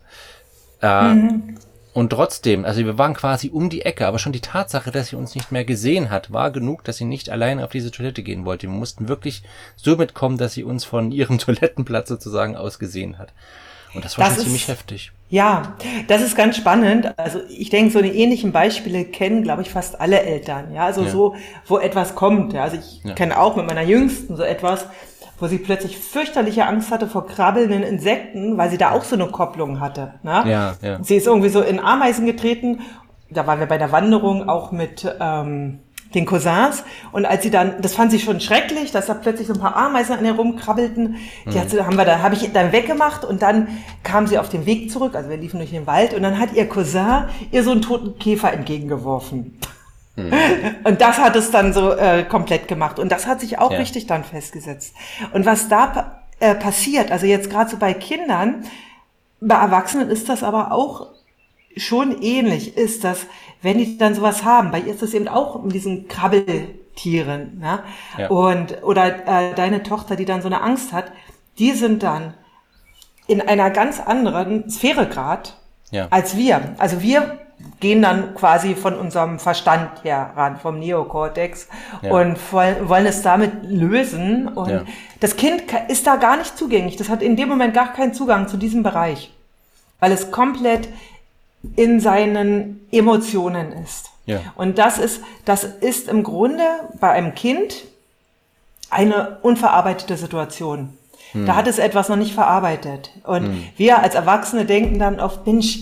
Äh, 0.81 1.13
mhm. 1.13 1.57
Und 1.95 2.09
trotzdem, 2.09 2.65
also 2.65 2.83
wir 2.83 2.97
waren 2.97 3.13
quasi 3.13 3.51
um 3.51 3.69
die 3.69 3.83
Ecke, 3.83 4.05
aber 4.05 4.19
schon 4.19 4.33
die 4.33 4.41
Tatsache, 4.41 4.91
dass 4.91 5.07
sie 5.07 5.15
uns 5.15 5.33
nicht 5.33 5.53
mehr 5.53 5.63
gesehen 5.63 6.09
hat, 6.09 6.33
war 6.33 6.51
genug, 6.51 6.83
dass 6.83 6.97
sie 6.97 7.05
nicht 7.05 7.29
alleine 7.29 7.63
auf 7.63 7.71
diese 7.71 7.89
Toilette 7.89 8.21
gehen 8.21 8.43
wollte. 8.43 8.63
Wir 8.63 8.73
mussten 8.73 9.07
wirklich 9.07 9.43
so 9.77 9.95
mitkommen, 9.95 10.37
dass 10.37 10.53
sie 10.53 10.65
uns 10.65 10.83
von 10.83 11.13
ihrem 11.13 11.37
Toilettenplatz 11.39 12.09
sozusagen 12.09 12.57
aus 12.57 12.79
gesehen 12.79 13.17
hat. 13.17 13.31
Und 13.93 14.03
das 14.03 14.17
war 14.17 14.25
das 14.25 14.33
schon 14.33 14.39
ist, 14.39 14.43
ziemlich 14.43 14.67
heftig. 14.67 15.13
Ja, 15.29 15.77
das 16.09 16.21
ist 16.21 16.35
ganz 16.35 16.57
spannend. 16.57 17.17
Also 17.17 17.39
ich 17.47 17.69
denke, 17.69 17.93
so 17.93 17.99
eine 17.99 18.13
ähnlichen 18.13 18.51
Beispiele 18.51 19.05
kennen, 19.05 19.43
glaube 19.43 19.61
ich, 19.61 19.69
fast 19.69 20.01
alle 20.01 20.19
Eltern. 20.19 20.73
Ja, 20.73 20.85
also 20.87 21.03
ja. 21.03 21.09
so, 21.09 21.35
wo 21.65 21.77
etwas 21.77 22.13
kommt. 22.13 22.51
Ja, 22.51 22.63
also 22.63 22.75
ich 22.75 23.05
ja. 23.05 23.13
kenne 23.13 23.39
auch 23.39 23.55
mit 23.55 23.67
meiner 23.67 23.83
Jüngsten 23.83 24.35
so 24.35 24.43
etwas, 24.43 24.85
wo 25.39 25.47
sie 25.47 25.57
plötzlich 25.57 25.97
fürchterliche 25.97 26.65
Angst 26.65 26.91
hatte 26.91 27.07
vor 27.07 27.27
krabbelnden 27.27 27.83
Insekten, 27.83 28.57
weil 28.57 28.69
sie 28.69 28.77
da 28.77 28.91
auch 28.91 29.03
so 29.03 29.15
eine 29.15 29.27
Kopplung 29.27 29.79
hatte. 29.79 30.13
Ne? 30.23 30.43
Ja, 30.45 30.75
ja. 30.81 30.99
Sie 31.01 31.15
ist 31.15 31.27
irgendwie 31.27 31.49
so 31.49 31.61
in 31.61 31.79
Ameisen 31.79 32.25
getreten. 32.25 32.81
Da 33.29 33.45
waren 33.47 33.59
wir 33.59 33.67
bei 33.67 33.77
der 33.77 33.91
Wanderung 33.91 34.47
auch 34.47 34.71
mit 34.71 35.13
ähm, 35.19 35.79
den 36.13 36.25
Cousins. 36.25 36.83
Und 37.11 37.25
als 37.25 37.43
sie 37.43 37.51
dann, 37.51 37.81
das 37.81 37.93
fand 37.93 38.11
sie 38.11 38.19
schon 38.19 38.39
schrecklich, 38.39 38.91
dass 38.91 39.07
da 39.07 39.13
plötzlich 39.13 39.47
so 39.47 39.53
ein 39.53 39.59
paar 39.59 39.75
Ameisen 39.75 40.17
an 40.17 40.25
ihr 40.25 40.33
rumkrabbelten. 40.33 41.17
Die 41.45 41.59
hat, 41.59 41.71
haben 41.85 41.97
wir 41.97 42.05
da, 42.05 42.19
habe 42.19 42.35
ich 42.35 42.51
dann 42.53 42.71
weggemacht 42.71 43.25
und 43.25 43.41
dann 43.41 43.67
kam 44.03 44.27
sie 44.27 44.39
auf 44.39 44.49
den 44.49 44.65
Weg 44.65 44.89
zurück. 44.91 45.15
Also 45.15 45.29
wir 45.29 45.37
liefen 45.37 45.57
durch 45.57 45.71
den 45.71 45.85
Wald 45.85 46.13
und 46.13 46.23
dann 46.23 46.39
hat 46.39 46.53
ihr 46.53 46.67
Cousin 46.67 47.25
ihr 47.51 47.63
so 47.63 47.71
einen 47.71 47.81
toten 47.81 48.17
Käfer 48.17 48.53
entgegengeworfen. 48.53 49.59
Mhm. 50.15 50.33
Und 50.83 51.01
das 51.01 51.17
hat 51.17 51.35
es 51.35 51.51
dann 51.51 51.73
so 51.73 51.91
äh, 51.91 52.23
komplett 52.23 52.67
gemacht. 52.67 52.99
Und 52.99 53.11
das 53.11 53.27
hat 53.27 53.41
sich 53.41 53.59
auch 53.59 53.71
ja. 53.71 53.77
richtig 53.77 54.07
dann 54.07 54.23
festgesetzt. 54.23 54.95
Und 55.33 55.45
was 55.45 55.67
da 55.67 56.21
äh, 56.39 56.55
passiert, 56.55 57.11
also 57.11 57.25
jetzt 57.25 57.49
gerade 57.49 57.69
so 57.69 57.77
bei 57.77 57.93
Kindern, 57.93 58.65
bei 59.41 59.55
Erwachsenen 59.55 60.09
ist 60.09 60.29
das 60.29 60.43
aber 60.43 60.71
auch 60.71 61.07
schon 61.77 62.21
ähnlich, 62.21 62.77
ist 62.77 63.03
das, 63.03 63.27
wenn 63.61 63.77
die 63.77 63.97
dann 63.97 64.15
sowas 64.15 64.43
haben, 64.43 64.71
bei 64.71 64.79
ihr 64.79 64.93
ist 64.93 65.01
das 65.01 65.13
eben 65.13 65.27
auch 65.27 65.61
mit 65.61 65.73
diesen 65.73 66.07
Krabbeltieren, 66.07 67.59
ne? 67.59 67.79
Ja. 68.17 68.29
Und, 68.29 68.83
oder 68.83 69.27
äh, 69.27 69.53
deine 69.55 69.83
Tochter, 69.83 70.15
die 70.15 70.25
dann 70.25 70.41
so 70.41 70.47
eine 70.47 70.61
Angst 70.61 70.93
hat, 70.93 71.11
die 71.59 71.71
sind 71.71 72.03
dann 72.03 72.33
in 73.27 73.41
einer 73.41 73.71
ganz 73.71 73.99
anderen 73.99 74.69
Sphäre 74.69 75.07
grad 75.07 75.57
ja. 75.91 76.07
als 76.11 76.37
wir. 76.37 76.75
Also 76.77 77.01
wir 77.01 77.39
gehen 77.79 78.01
dann 78.01 78.35
quasi 78.35 78.73
von 78.75 78.95
unserem 78.97 79.37
Verstand 79.39 80.03
her 80.03 80.31
ran, 80.35 80.57
vom 80.59 80.79
Neokortex 80.79 81.67
Ja. 82.01 82.11
und 82.11 82.37
wollen, 82.53 83.05
es 83.05 83.21
damit 83.21 83.51
lösen. 83.63 84.47
Und 84.47 84.69
Ja. 84.69 84.81
das 85.19 85.35
Kind 85.35 85.63
ist 85.89 86.07
da 86.07 86.15
gar 86.15 86.37
nicht 86.37 86.57
zugänglich. 86.57 86.95
Das 86.95 87.09
hat 87.09 87.21
in 87.21 87.35
dem 87.35 87.49
Moment 87.49 87.73
gar 87.73 87.93
keinen 87.93 88.13
Zugang 88.13 88.47
zu 88.47 88.57
diesem 88.57 88.81
Bereich, 88.83 89.33
weil 89.99 90.11
es 90.11 90.31
komplett 90.31 90.87
in 91.75 91.99
seinen 91.99 92.85
Emotionen 92.91 93.73
ist. 93.83 94.11
Ja. 94.25 94.39
Und 94.55 94.77
das 94.77 94.97
ist, 94.97 95.21
das 95.45 95.63
ist 95.63 96.07
im 96.07 96.23
Grunde 96.23 96.63
bei 96.99 97.09
einem 97.11 97.35
Kind 97.35 97.75
eine 98.89 99.37
unverarbeitete 99.41 100.17
Situation. 100.17 100.97
Da 101.33 101.55
hat 101.55 101.67
es 101.67 101.79
etwas 101.79 102.07
noch 102.07 102.15
nicht 102.15 102.33
verarbeitet. 102.33 103.09
Und 103.25 103.57
wir 103.75 104.01
als 104.01 104.15
Erwachsene 104.15 104.63
denken 104.63 104.99
dann 104.99 105.19
oft, 105.19 105.45
Mensch, 105.45 105.79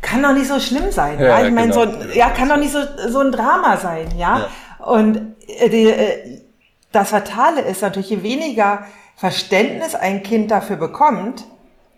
kann 0.00 0.22
doch 0.22 0.32
nicht 0.32 0.48
so 0.48 0.60
schlimm 0.60 0.90
sein. 0.90 1.18
Ja, 1.18 1.40
Ja, 1.40 1.46
ich 1.46 1.52
meine, 1.52 1.72
genau. 1.72 1.84
so, 1.86 1.90
ein- 1.90 2.08
ja, 2.14 2.30
kann 2.30 2.48
doch 2.48 2.56
nicht 2.56 2.72
so, 2.72 2.78
so 3.08 3.20
ein 3.20 3.32
Drama 3.32 3.76
sein, 3.76 4.08
ja. 4.16 4.48
Und 4.78 5.36
äh, 5.46 5.68
die, 5.68 5.86
äh, 5.90 6.40
das 6.92 7.10
Fatale 7.10 7.60
ist 7.62 7.82
natürlich, 7.82 8.10
je 8.10 8.22
weniger 8.22 8.86
Verständnis 9.16 9.94
ein 9.94 10.22
Kind 10.22 10.50
dafür 10.50 10.76
bekommt, 10.76 11.44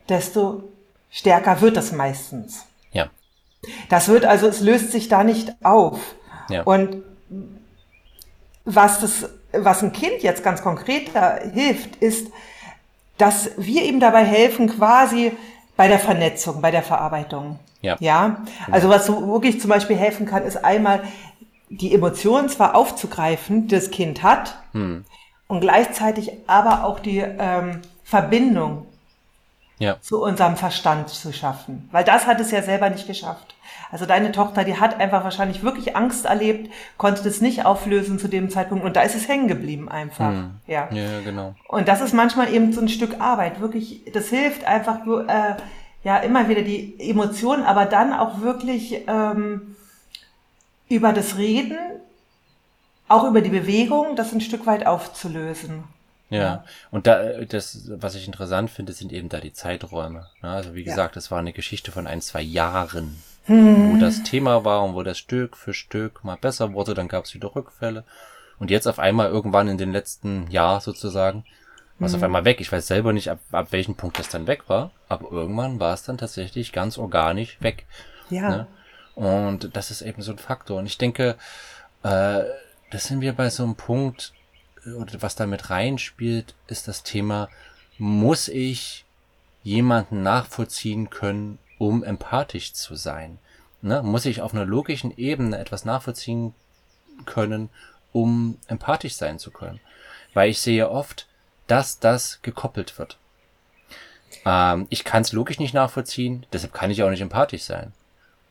desto 0.08 0.64
stärker 1.10 1.60
wird 1.60 1.76
es 1.76 1.92
meistens. 1.92 2.64
Ja. 2.92 3.06
Das 3.90 4.08
wird 4.08 4.24
also, 4.24 4.46
es 4.48 4.60
löst 4.60 4.90
sich 4.92 5.08
da 5.08 5.22
nicht 5.22 5.52
auf. 5.62 5.98
Ja. 6.48 6.62
Und 6.62 7.02
was 8.64 9.00
das, 9.00 9.28
was 9.52 9.82
ein 9.82 9.92
Kind 9.92 10.22
jetzt 10.22 10.42
ganz 10.42 10.62
konkret 10.62 11.10
da 11.14 11.36
hilft, 11.52 11.96
ist, 11.96 12.28
dass 13.18 13.50
wir 13.56 13.84
ihm 13.84 14.00
dabei 14.00 14.24
helfen, 14.24 14.68
quasi 14.68 15.32
bei 15.76 15.88
der 15.88 15.98
Vernetzung, 15.98 16.60
bei 16.62 16.70
der 16.70 16.82
Verarbeitung. 16.82 17.58
Ja. 17.82 17.96
Ja. 18.00 18.36
Also 18.70 18.88
was 18.88 19.06
so 19.06 19.26
wirklich 19.32 19.60
zum 19.60 19.70
Beispiel 19.70 19.96
helfen 19.96 20.26
kann, 20.26 20.44
ist 20.44 20.64
einmal 20.64 21.02
die 21.68 21.94
Emotionen 21.94 22.48
zwar 22.48 22.74
aufzugreifen, 22.74 23.68
die 23.68 23.74
das 23.76 23.90
Kind 23.90 24.22
hat, 24.22 24.56
Hm. 24.72 25.04
und 25.48 25.60
gleichzeitig 25.60 26.32
aber 26.46 26.84
auch 26.84 27.00
die 27.00 27.18
ähm, 27.18 27.80
Verbindung 28.04 28.86
Ja. 29.78 30.00
zu 30.00 30.22
unserem 30.22 30.56
Verstand 30.56 31.08
zu 31.08 31.32
schaffen. 31.32 31.88
Weil 31.92 32.04
das 32.04 32.26
hat 32.26 32.38
es 32.40 32.50
ja 32.50 32.62
selber 32.62 32.90
nicht 32.90 33.06
geschafft. 33.06 33.54
Also 33.92 34.04
deine 34.06 34.30
Tochter, 34.30 34.62
die 34.64 34.78
hat 34.78 35.00
einfach 35.00 35.24
wahrscheinlich 35.24 35.62
wirklich 35.64 35.96
Angst 35.96 36.24
erlebt, 36.26 36.70
konnte 36.96 37.22
das 37.24 37.40
nicht 37.40 37.64
auflösen 37.66 38.18
zu 38.18 38.28
dem 38.28 38.50
Zeitpunkt 38.50 38.84
und 38.84 38.94
da 38.94 39.00
ist 39.02 39.14
es 39.16 39.26
hängen 39.26 39.48
geblieben 39.48 39.88
einfach. 39.88 40.32
Ja. 40.66 40.88
Ja, 40.92 41.20
genau. 41.24 41.54
Und 41.68 41.88
das 41.88 42.00
ist 42.00 42.14
manchmal 42.14 42.52
eben 42.52 42.72
so 42.72 42.80
ein 42.80 42.88
Stück 42.88 43.20
Arbeit. 43.20 43.60
Wirklich, 43.60 44.02
das 44.12 44.28
hilft 44.28 44.64
einfach, 44.64 44.98
äh, 45.28 45.56
ja, 46.04 46.18
immer 46.18 46.48
wieder 46.48 46.62
die 46.62 46.94
Emotionen, 46.98 47.64
aber 47.64 47.84
dann 47.86 48.12
auch 48.12 48.40
wirklich 48.40 49.02
ähm, 49.06 49.76
über 50.88 51.12
das 51.12 51.36
Reden, 51.36 51.76
auch 53.08 53.24
über 53.24 53.40
die 53.40 53.50
Bewegung, 53.50 54.16
das 54.16 54.32
ein 54.32 54.40
Stück 54.40 54.66
weit 54.66 54.86
aufzulösen. 54.86 55.84
Ja. 56.30 56.64
Und 56.92 57.06
da, 57.08 57.40
das, 57.44 57.90
was 57.96 58.14
ich 58.14 58.26
interessant 58.26 58.70
finde, 58.70 58.92
sind 58.92 59.12
eben 59.12 59.28
da 59.28 59.40
die 59.40 59.52
Zeiträume. 59.52 60.28
Ne? 60.42 60.48
Also 60.48 60.74
wie 60.74 60.80
Ja. 60.84 60.90
gesagt, 60.90 61.16
es 61.16 61.30
war 61.30 61.40
eine 61.40 61.52
Geschichte 61.52 61.90
von 61.90 62.06
ein, 62.06 62.20
zwei 62.22 62.40
Jahren, 62.40 63.20
Hm. 63.46 63.90
wo 63.90 63.96
das 63.96 64.22
Thema 64.22 64.64
war 64.64 64.84
und 64.84 64.94
wo 64.94 65.02
das 65.02 65.18
Stück 65.18 65.56
für 65.56 65.74
Stück 65.74 66.22
mal 66.24 66.36
besser 66.36 66.72
wurde, 66.72 66.94
dann 66.94 67.08
gab 67.08 67.24
es 67.24 67.34
wieder 67.34 67.54
Rückfälle. 67.56 68.04
Und 68.60 68.70
jetzt 68.70 68.86
auf 68.86 68.98
einmal 69.00 69.28
irgendwann 69.30 69.66
in 69.66 69.78
den 69.78 69.90
letzten 69.92 70.48
Jahr 70.50 70.80
sozusagen, 70.80 71.44
war 72.00 72.06
es 72.06 72.12
Hm. 72.12 72.18
auf 72.18 72.24
einmal 72.24 72.44
weg. 72.44 72.60
Ich 72.60 72.72
weiß 72.72 72.86
selber 72.86 73.12
nicht, 73.12 73.30
ab, 73.30 73.38
ab 73.52 73.68
welchem 73.70 73.94
Punkt 73.94 74.18
das 74.18 74.28
dann 74.28 74.46
weg 74.46 74.68
war, 74.68 74.90
aber 75.08 75.30
irgendwann 75.30 75.78
war 75.78 75.94
es 75.94 76.02
dann 76.02 76.18
tatsächlich 76.18 76.72
ganz 76.72 76.98
organisch 76.98 77.58
weg. 77.60 77.86
Ja. 78.30 78.48
Ne? 78.48 78.66
Und 79.14 79.76
das 79.76 79.90
ist 79.90 80.02
eben 80.02 80.22
so 80.22 80.32
ein 80.32 80.38
Faktor. 80.38 80.78
Und 80.78 80.86
ich 80.86 80.98
denke, 80.98 81.36
äh, 82.02 82.42
das 82.90 83.04
sind 83.04 83.20
wir 83.20 83.34
bei 83.34 83.50
so 83.50 83.62
einem 83.62 83.76
Punkt, 83.76 84.32
oder 84.84 85.22
was 85.22 85.36
da 85.36 85.46
mit 85.46 85.70
reinspielt, 85.70 86.54
ist 86.66 86.88
das 86.88 87.02
Thema, 87.02 87.48
muss 87.98 88.48
ich 88.48 89.04
jemanden 89.62 90.22
nachvollziehen 90.22 91.10
können, 91.10 91.58
um 91.78 92.02
empathisch 92.02 92.72
zu 92.72 92.94
sein? 92.94 93.38
Ne? 93.82 94.02
Muss 94.02 94.24
ich 94.24 94.40
auf 94.40 94.54
einer 94.54 94.64
logischen 94.64 95.16
Ebene 95.16 95.58
etwas 95.58 95.84
nachvollziehen 95.84 96.54
können, 97.26 97.68
um 98.12 98.58
empathisch 98.68 99.14
sein 99.14 99.38
zu 99.38 99.50
können? 99.50 99.80
Weil 100.32 100.50
ich 100.50 100.60
sehe 100.60 100.90
oft, 100.90 101.26
dass 101.70 101.98
das 101.98 102.40
gekoppelt 102.42 102.98
wird. 102.98 103.16
Ähm, 104.44 104.86
ich 104.90 105.04
kann 105.04 105.22
es 105.22 105.32
logisch 105.32 105.58
nicht 105.58 105.74
nachvollziehen, 105.74 106.46
deshalb 106.52 106.72
kann 106.72 106.90
ich 106.90 107.02
auch 107.02 107.10
nicht 107.10 107.20
empathisch 107.20 107.62
sein. 107.62 107.92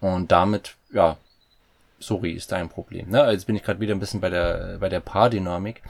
Und 0.01 0.31
damit, 0.31 0.75
ja, 0.91 1.17
sorry, 1.99 2.31
ist 2.31 2.51
da 2.51 2.57
ein 2.57 2.69
Problem. 2.69 3.09
Ne? 3.09 3.21
Also 3.21 3.33
Jetzt 3.33 3.45
bin 3.45 3.55
ich 3.55 3.63
gerade 3.63 3.79
wieder 3.79 3.93
ein 3.93 3.99
bisschen 3.99 4.21
bei 4.21 4.29
der, 4.29 4.77
bei 4.79 4.89
der 4.89 5.01
Paardynamik. 5.01 5.81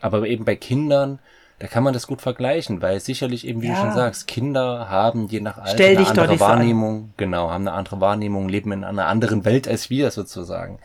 Aber 0.00 0.26
eben 0.26 0.44
bei 0.44 0.54
Kindern, 0.54 1.18
da 1.60 1.66
kann 1.66 1.82
man 1.82 1.92
das 1.92 2.06
gut 2.06 2.20
vergleichen, 2.22 2.80
weil 2.82 3.00
sicherlich 3.00 3.46
eben, 3.46 3.62
wie 3.62 3.66
du 3.66 3.72
Ja. 3.72 3.80
schon 3.80 3.92
sagst, 3.92 4.26
Kinder 4.28 4.88
haben 4.88 5.26
je 5.26 5.40
nach 5.40 5.58
Alter 5.58 5.72
Stell 5.72 5.96
eine 5.96 6.06
andere 6.06 6.38
so 6.38 6.44
an. 6.44 6.50
Wahrnehmung, 6.58 7.12
genau, 7.16 7.50
haben 7.50 7.66
eine 7.66 7.76
andere 7.76 8.00
Wahrnehmung, 8.00 8.48
leben 8.48 8.70
in 8.72 8.84
einer 8.84 9.06
anderen 9.06 9.44
Welt 9.44 9.66
als 9.66 9.90
wir 9.90 10.10
sozusagen. 10.10 10.78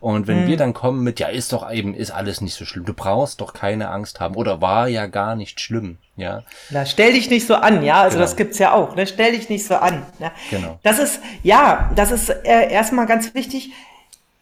Und 0.00 0.26
wenn 0.26 0.40
Hm. 0.40 0.46
wir 0.48 0.56
dann 0.56 0.74
kommen 0.74 1.02
mit, 1.04 1.20
ja, 1.20 1.28
ist 1.28 1.52
doch 1.52 1.70
eben, 1.72 1.94
ist 1.94 2.10
alles 2.10 2.40
nicht 2.40 2.54
so 2.54 2.64
schlimm, 2.64 2.84
du 2.84 2.92
brauchst 2.94 3.40
doch 3.40 3.52
keine 3.52 3.90
Angst 3.90 4.18
haben 4.20 4.34
oder 4.34 4.60
war 4.60 4.88
ja 4.88 5.06
gar 5.06 5.36
nicht 5.36 5.60
schlimm, 5.60 5.98
ja. 6.16 6.42
Na, 6.70 6.84
stell 6.86 7.12
dich 7.12 7.30
nicht 7.30 7.46
so 7.46 7.54
an, 7.54 7.84
ja, 7.84 8.02
also 8.02 8.14
Genau. 8.16 8.24
das 8.24 8.36
gibt's 8.36 8.58
ja 8.58 8.72
auch, 8.72 8.96
ne? 8.96 9.06
Stell 9.06 9.32
dich 9.32 9.48
nicht 9.48 9.64
so 9.64 9.76
an. 9.76 10.02
Ne? 10.18 10.30
Genau. 10.50 10.78
Das 10.82 10.98
ist, 10.98 11.20
ja, 11.44 11.90
das 11.94 12.10
ist 12.10 12.28
äh, 12.30 12.68
erstmal 12.70 13.06
ganz 13.06 13.34
wichtig. 13.34 13.70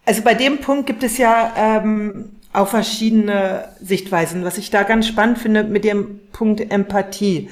Also 0.07 0.23
bei 0.23 0.33
dem 0.35 0.61
Punkt 0.61 0.87
gibt 0.87 1.03
es 1.03 1.19
ja 1.19 1.53
ähm, 1.57 2.37
auch 2.53 2.69
verschiedene 2.69 3.69
Sichtweisen. 3.81 4.45
Was 4.45 4.59
ich 4.59 4.71
da 4.71 4.83
ganz 4.83 5.07
spannend 5.07 5.39
finde 5.39 5.65
mit 5.65 5.85
dem 5.85 6.21
Punkt 6.33 6.73
Empathie. 6.73 7.51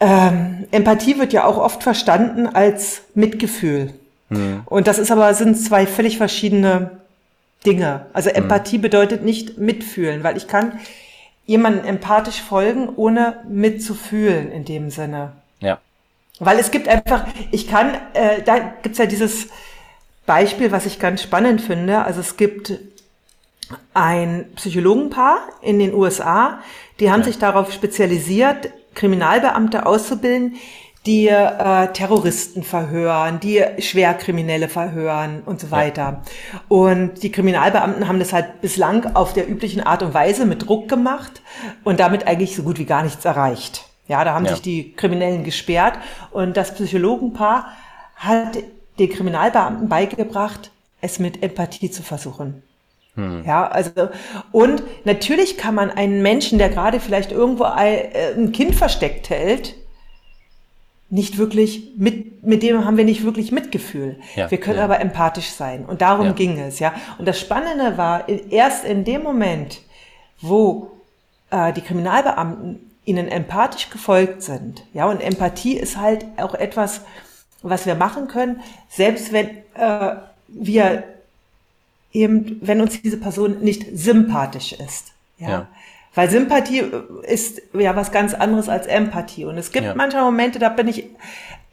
Ähm, 0.00 0.66
Empathie 0.70 1.18
wird 1.18 1.32
ja 1.32 1.44
auch 1.44 1.58
oft 1.58 1.82
verstanden 1.82 2.46
als 2.46 3.02
Mitgefühl. 3.14 3.92
Und 4.66 4.86
das 4.86 4.98
ist 4.98 5.10
aber, 5.10 5.34
sind 5.34 5.56
zwei 5.56 5.86
völlig 5.86 6.16
verschiedene 6.16 6.92
Dinge. 7.66 8.06
Also 8.12 8.30
Empathie 8.30 8.78
bedeutet 8.78 9.24
nicht 9.24 9.58
mitfühlen, 9.58 10.24
weil 10.24 10.36
ich 10.36 10.48
kann 10.48 10.80
jemandem 11.44 11.84
empathisch 11.84 12.40
folgen, 12.40 12.88
ohne 12.96 13.42
mitzufühlen 13.48 14.50
in 14.50 14.64
dem 14.64 14.90
Sinne. 14.90 15.32
Ja. 15.60 15.78
Weil 16.38 16.58
es 16.58 16.70
gibt 16.70 16.88
einfach, 16.88 17.26
ich 17.50 17.68
kann, 17.68 17.94
äh, 18.14 18.42
da 18.42 18.58
gibt's 18.82 18.98
ja 18.98 19.06
dieses 19.06 19.48
Beispiel, 20.24 20.72
was 20.72 20.86
ich 20.86 20.98
ganz 20.98 21.22
spannend 21.22 21.60
finde. 21.60 22.04
Also 22.04 22.20
es 22.20 22.36
gibt 22.36 22.72
ein 23.94 24.46
Psychologenpaar 24.56 25.38
in 25.60 25.78
den 25.78 25.94
USA, 25.94 26.60
die 27.00 27.10
haben 27.10 27.22
sich 27.22 27.38
darauf 27.38 27.72
spezialisiert, 27.72 28.70
Kriminalbeamte 28.94 29.86
auszubilden, 29.86 30.56
die 31.06 31.26
äh, 31.26 31.88
Terroristen 31.92 32.62
verhören, 32.62 33.40
die 33.40 33.64
Schwerkriminelle 33.78 34.68
verhören 34.68 35.42
und 35.44 35.60
so 35.60 35.70
weiter. 35.72 36.22
Und 36.68 37.22
die 37.24 37.32
Kriminalbeamten 37.32 38.06
haben 38.06 38.20
das 38.20 38.32
halt 38.32 38.60
bislang 38.60 39.16
auf 39.16 39.32
der 39.32 39.48
üblichen 39.50 39.80
Art 39.80 40.02
und 40.04 40.14
Weise 40.14 40.46
mit 40.46 40.68
Druck 40.68 40.88
gemacht 40.88 41.42
und 41.82 41.98
damit 41.98 42.28
eigentlich 42.28 42.54
so 42.54 42.62
gut 42.62 42.78
wie 42.78 42.84
gar 42.84 43.02
nichts 43.02 43.24
erreicht. 43.24 43.84
Ja, 44.06 44.24
da 44.24 44.34
haben 44.34 44.44
Ja. 44.44 44.52
sich 44.52 44.62
die 44.62 44.92
Kriminellen 44.92 45.42
gesperrt 45.42 45.98
und 46.30 46.56
das 46.56 46.74
Psychologenpaar 46.74 47.72
hat 48.14 48.58
den 48.98 49.10
Kriminalbeamten 49.10 49.88
beigebracht, 49.88 50.70
es 51.00 51.18
mit 51.18 51.42
Empathie 51.42 51.90
zu 51.90 52.02
versuchen. 52.04 52.62
Ja, 53.14 53.68
also, 53.68 54.08
und 54.52 54.82
natürlich 55.04 55.58
kann 55.58 55.74
man 55.74 55.90
einen 55.90 56.22
Menschen, 56.22 56.58
der 56.58 56.70
gerade 56.70 56.98
vielleicht 56.98 57.30
irgendwo 57.30 57.64
ein, 57.64 57.94
äh, 57.94 58.32
ein 58.34 58.52
Kind 58.52 58.74
versteckt 58.74 59.28
hält, 59.28 59.74
nicht 61.10 61.36
wirklich 61.36 61.90
mit, 61.98 62.42
mit 62.42 62.62
dem 62.62 62.86
haben 62.86 62.96
wir 62.96 63.04
nicht 63.04 63.22
wirklich 63.22 63.52
Mitgefühl. 63.52 64.16
Ja, 64.34 64.50
wir 64.50 64.58
können 64.58 64.78
ja. 64.78 64.84
aber 64.84 64.98
empathisch 65.00 65.50
sein. 65.50 65.84
Und 65.84 66.00
darum 66.00 66.28
Ja. 66.28 66.32
ging 66.32 66.58
es, 66.58 66.78
ja. 66.78 66.94
Und 67.18 67.28
das 67.28 67.38
Spannende 67.38 67.98
war, 67.98 68.26
erst 68.50 68.86
in 68.86 69.04
dem 69.04 69.22
Moment, 69.22 69.82
wo 70.40 70.90
äh, 71.50 71.74
die 71.74 71.82
Kriminalbeamten 71.82 72.80
ihnen 73.04 73.28
empathisch 73.28 73.90
gefolgt 73.90 74.42
sind, 74.42 74.84
ja, 74.94 75.04
und 75.04 75.20
Empathie 75.20 75.76
ist 75.76 75.98
halt 75.98 76.24
auch 76.38 76.54
etwas, 76.54 77.02
was 77.60 77.84
wir 77.84 77.94
machen 77.94 78.26
können, 78.26 78.62
selbst 78.88 79.34
wenn 79.34 79.48
äh, 79.74 80.16
wir 80.48 81.04
eben, 82.12 82.58
wenn 82.60 82.80
uns 82.80 83.00
diese 83.02 83.16
Person 83.16 83.60
nicht 83.60 83.86
sympathisch 83.94 84.72
ist. 84.72 85.12
Ja. 85.38 85.48
Ja. 85.48 85.68
Weil 86.14 86.30
Sympathie 86.30 86.80
äh, 86.80 87.02
ist 87.26 87.62
ja 87.72 87.96
was 87.96 88.12
ganz 88.12 88.34
anderes 88.34 88.68
als 88.68 88.86
Empathie. 88.86 89.44
Und 89.44 89.56
es 89.58 89.72
gibt 89.72 89.86
Ja. 89.86 89.94
manchmal 89.94 90.24
Momente, 90.24 90.58
da 90.58 90.68
bin 90.68 90.88
ich 90.88 91.06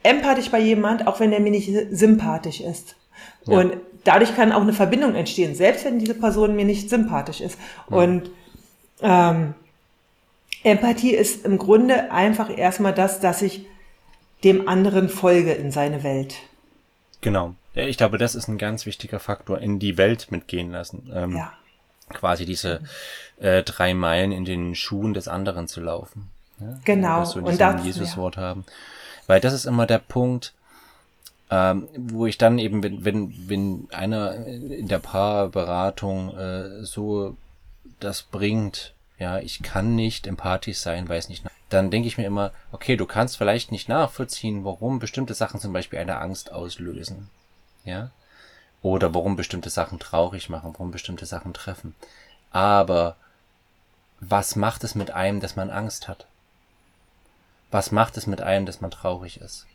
empathisch 0.02 0.50
bei 0.50 0.60
jemand, 0.60 1.06
auch 1.06 1.20
wenn 1.20 1.30
der 1.30 1.40
mir 1.40 1.50
nicht 1.50 1.70
sympathisch 1.90 2.60
ist. 2.60 2.96
Und 3.46 3.76
dadurch 4.04 4.34
kann 4.34 4.52
auch 4.52 4.62
eine 4.62 4.72
Verbindung 4.72 5.14
entstehen, 5.14 5.54
selbst 5.54 5.84
wenn 5.84 5.98
diese 5.98 6.14
Person 6.14 6.56
mir 6.56 6.64
nicht 6.64 6.88
sympathisch 6.88 7.40
ist. 7.40 7.58
Und 7.86 8.30
ähm, 9.02 9.54
Empathie 10.62 11.14
ist 11.14 11.44
im 11.44 11.58
Grunde 11.58 12.10
einfach 12.10 12.56
erstmal 12.56 12.94
das, 12.94 13.20
dass 13.20 13.42
ich 13.42 13.66
dem 14.44 14.68
anderen 14.68 15.08
folge 15.08 15.52
in 15.52 15.70
seine 15.70 16.02
Welt. 16.02 16.36
Genau. 17.20 17.54
Ich 17.74 17.96
glaube, 17.96 18.18
das 18.18 18.34
ist 18.34 18.48
ein 18.48 18.58
ganz 18.58 18.86
wichtiger 18.86 19.20
Faktor, 19.20 19.58
in 19.58 19.78
die 19.78 19.96
Welt 19.96 20.30
mitgehen 20.30 20.72
lassen. 20.72 21.10
Ähm, 21.14 21.36
ja. 21.36 21.52
Quasi 22.08 22.44
diese 22.44 22.80
äh, 23.38 23.62
drei 23.62 23.94
Meilen 23.94 24.32
in 24.32 24.44
den 24.44 24.74
Schuhen 24.74 25.14
des 25.14 25.28
anderen 25.28 25.68
zu 25.68 25.80
laufen. 25.80 26.30
Ja? 26.60 26.78
Genau. 26.84 27.20
Dass 27.20 27.36
wir 27.36 27.44
und 27.44 27.60
das 27.60 27.84
Jesus-Wort 27.84 28.36
ja. 28.36 28.42
haben. 28.42 28.64
Weil 29.28 29.40
das 29.40 29.52
ist 29.52 29.66
immer 29.66 29.86
der 29.86 29.98
Punkt, 29.98 30.52
ähm, 31.50 31.88
wo 31.96 32.26
ich 32.26 32.38
dann 32.38 32.58
eben, 32.58 32.82
wenn, 32.82 33.04
wenn, 33.04 33.48
wenn 33.48 33.88
einer 33.92 34.34
in 34.46 34.88
der 34.88 34.98
Paarberatung 34.98 36.36
äh, 36.36 36.84
so 36.84 37.36
das 37.98 38.22
bringt, 38.22 38.94
ja, 39.18 39.38
ich 39.38 39.62
kann 39.62 39.94
nicht 39.94 40.26
empathisch 40.26 40.78
sein, 40.78 41.08
weiß 41.08 41.28
nicht, 41.28 41.44
dann 41.68 41.90
denke 41.90 42.08
ich 42.08 42.18
mir 42.18 42.26
immer, 42.26 42.52
okay, 42.72 42.96
du 42.96 43.04
kannst 43.04 43.36
vielleicht 43.36 43.70
nicht 43.70 43.88
nachvollziehen, 43.88 44.64
warum 44.64 44.98
bestimmte 44.98 45.34
Sachen 45.34 45.60
zum 45.60 45.72
Beispiel 45.72 45.98
eine 45.98 46.18
Angst 46.18 46.52
auslösen, 46.52 47.28
ja, 47.84 48.10
oder 48.82 49.14
warum 49.14 49.36
bestimmte 49.36 49.70
Sachen 49.70 49.98
traurig 49.98 50.48
machen, 50.48 50.72
warum 50.72 50.90
bestimmte 50.90 51.26
Sachen 51.26 51.52
treffen. 51.52 51.94
Aber 52.50 53.16
was 54.20 54.56
macht 54.56 54.84
es 54.84 54.94
mit 54.94 55.10
einem, 55.10 55.40
dass 55.40 55.56
man 55.56 55.70
Angst 55.70 56.08
hat? 56.08 56.26
Was 57.70 57.92
macht 57.92 58.16
es 58.16 58.26
mit 58.26 58.40
einem, 58.40 58.66
dass 58.66 58.80
man 58.80 58.90
traurig 58.90 59.40
ist? 59.40 59.66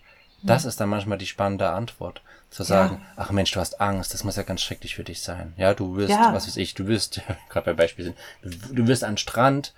Das 0.46 0.66
ist 0.66 0.80
dann 0.80 0.90
manchmal 0.90 1.18
die 1.18 1.26
spannende 1.26 1.70
Antwort. 1.70 2.22
Zu 2.52 2.64
sagen, 2.64 3.02
ja. 3.02 3.24
ach 3.24 3.32
Mensch, 3.32 3.52
du 3.52 3.60
hast 3.60 3.82
Angst, 3.82 4.14
das 4.14 4.24
muss 4.24 4.36
ja 4.36 4.44
ganz 4.44 4.62
schrecklich 4.62 4.96
für 4.96 5.04
dich 5.04 5.22
sein. 5.22 5.54
Ja, 5.58 5.74
du 5.74 5.98
wirst, 5.98 6.12
ja. 6.12 6.34
was 6.34 6.48
weiß 6.48 6.58
ich, 6.58 6.74
du 6.74 6.88
wirst, 6.88 7.22
gerade 7.50 7.66
bei 7.66 7.74
Beispiel 7.74 8.06
sind, 8.06 8.18
du, 8.44 8.76
du 8.76 8.88
wirst 8.88 9.04
an 9.04 9.18
Strand, 9.18 9.74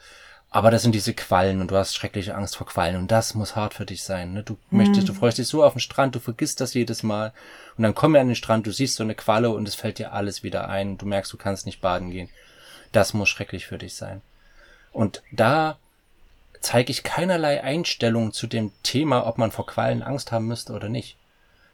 aber 0.49 0.71
das 0.71 0.81
sind 0.81 0.95
diese 0.95 1.13
Quallen 1.13 1.59
und 1.59 1.71
du 1.71 1.75
hast 1.75 1.95
schreckliche 1.95 2.35
Angst 2.35 2.55
vor 2.55 2.67
Quallen 2.67 2.95
und 2.95 3.11
das 3.11 3.35
muss 3.35 3.55
hart 3.55 3.73
für 3.73 3.85
dich 3.85 4.03
sein. 4.03 4.33
Ne? 4.33 4.43
Du 4.43 4.57
mhm. 4.69 4.77
möchtest, 4.77 5.09
du 5.09 5.13
freust 5.13 5.37
dich 5.37 5.47
so 5.47 5.63
auf 5.63 5.73
den 5.73 5.81
Strand, 5.81 6.15
du 6.15 6.19
vergisst 6.19 6.61
das 6.61 6.73
jedes 6.73 7.03
Mal 7.03 7.33
und 7.77 7.83
dann 7.83 7.93
komm 7.93 8.13
wir 8.13 8.21
an 8.21 8.27
den 8.27 8.35
Strand, 8.35 8.65
du 8.65 8.71
siehst 8.71 8.95
so 8.95 9.03
eine 9.03 9.15
Qualle 9.15 9.49
und 9.49 9.67
es 9.67 9.75
fällt 9.75 9.99
dir 9.99 10.13
alles 10.13 10.43
wieder 10.43 10.69
ein, 10.69 10.97
du 10.97 11.05
merkst, 11.05 11.31
du 11.33 11.37
kannst 11.37 11.65
nicht 11.65 11.81
baden 11.81 12.11
gehen. 12.11 12.29
Das 12.91 13.13
muss 13.13 13.29
schrecklich 13.29 13.67
für 13.67 13.77
dich 13.77 13.95
sein. 13.95 14.21
Und 14.93 15.21
da 15.31 15.77
zeige 16.61 16.91
ich 16.91 17.03
keinerlei 17.03 17.61
Einstellung 17.63 18.31
zu 18.31 18.47
dem 18.47 18.71
Thema, 18.83 19.27
ob 19.27 19.37
man 19.37 19.51
vor 19.51 19.67
Qualen 19.67 20.01
Angst 20.01 20.31
haben 20.31 20.47
müsste 20.47 20.73
oder 20.73 20.89
nicht. 20.89 21.17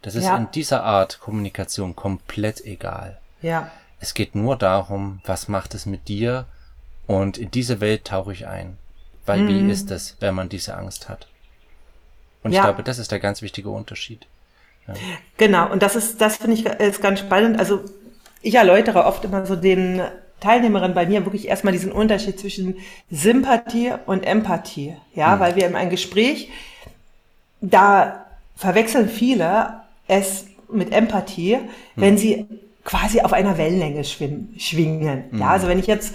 Das 0.02 0.16
ist 0.16 0.26
ja. 0.26 0.36
in 0.36 0.52
dieser 0.52 0.84
Art 0.84 1.20
Kommunikation 1.20 1.96
komplett 1.96 2.66
egal. 2.66 3.20
Ja. 3.42 3.72
Es 4.00 4.14
geht 4.14 4.36
nur 4.36 4.58
darum, 4.58 5.22
was 5.24 5.48
macht 5.48 5.76
es 5.76 5.86
mit 5.86 6.10
dir 6.10 6.46
und 7.08 7.38
in 7.38 7.52
diese 7.52 7.82
Welt 7.82 8.06
tauche 8.06 8.34
ich 8.34 8.48
ein. 8.48 8.78
Weil 9.26 9.42
mhm. 9.42 9.48
wie 9.48 9.72
ist 9.72 9.92
es, 9.92 10.18
wenn 10.20 10.36
man 10.36 10.50
diese 10.50 10.76
Angst 10.76 11.10
hat? 11.10 11.28
Und 12.44 12.52
ja. 12.52 12.60
ich 12.60 12.66
glaube, 12.66 12.84
das 12.84 13.00
ist 13.00 13.12
der 13.12 13.20
ganz 13.20 13.42
wichtige 13.42 13.70
Unterschied. 13.70 14.26
Ja. 14.88 14.96
Genau, 15.38 15.72
und 15.72 15.82
das 15.82 15.96
ist, 15.96 16.20
das 16.20 16.38
finde 16.38 16.58
ich 16.58 16.66
ist 16.66 17.02
ganz 17.02 17.20
spannend. 17.20 17.58
Also 17.58 17.82
ich 18.42 18.56
erläutere 18.56 19.06
oft 19.06 19.24
immer 19.24 19.46
so 19.46 19.56
den 19.56 20.02
Teilnehmerin 20.42 20.94
bei 20.94 21.06
mir 21.06 21.26
wirklich 21.26 21.48
erstmal 21.48 21.72
diesen 21.72 21.94
Unterschied 21.94 22.38
zwischen 22.38 22.78
Sympathie 23.10 23.94
und 24.06 24.26
Empathie. 24.26 24.98
Ja, 25.16 25.36
mhm. 25.36 25.40
weil 25.40 25.56
wir 25.56 25.68
in 25.68 25.76
einem 25.76 25.90
Gespräch, 25.90 26.50
da 27.62 28.26
verwechseln 28.58 29.08
viele 29.08 29.82
es 30.08 30.48
mit 30.70 30.92
Empathie, 30.92 31.56
mhm. 31.56 32.02
wenn 32.02 32.18
sie 32.18 32.46
quasi 32.84 33.22
auf 33.22 33.34
einer 33.34 33.58
Wellenlänge 33.58 34.04
schwimmen, 34.04 34.54
schwingen. 34.58 35.26
Mhm. 35.32 35.40
Ja, 35.40 35.50
also 35.50 35.68
wenn 35.68 35.80
ich 35.80 35.88
jetzt 35.88 36.14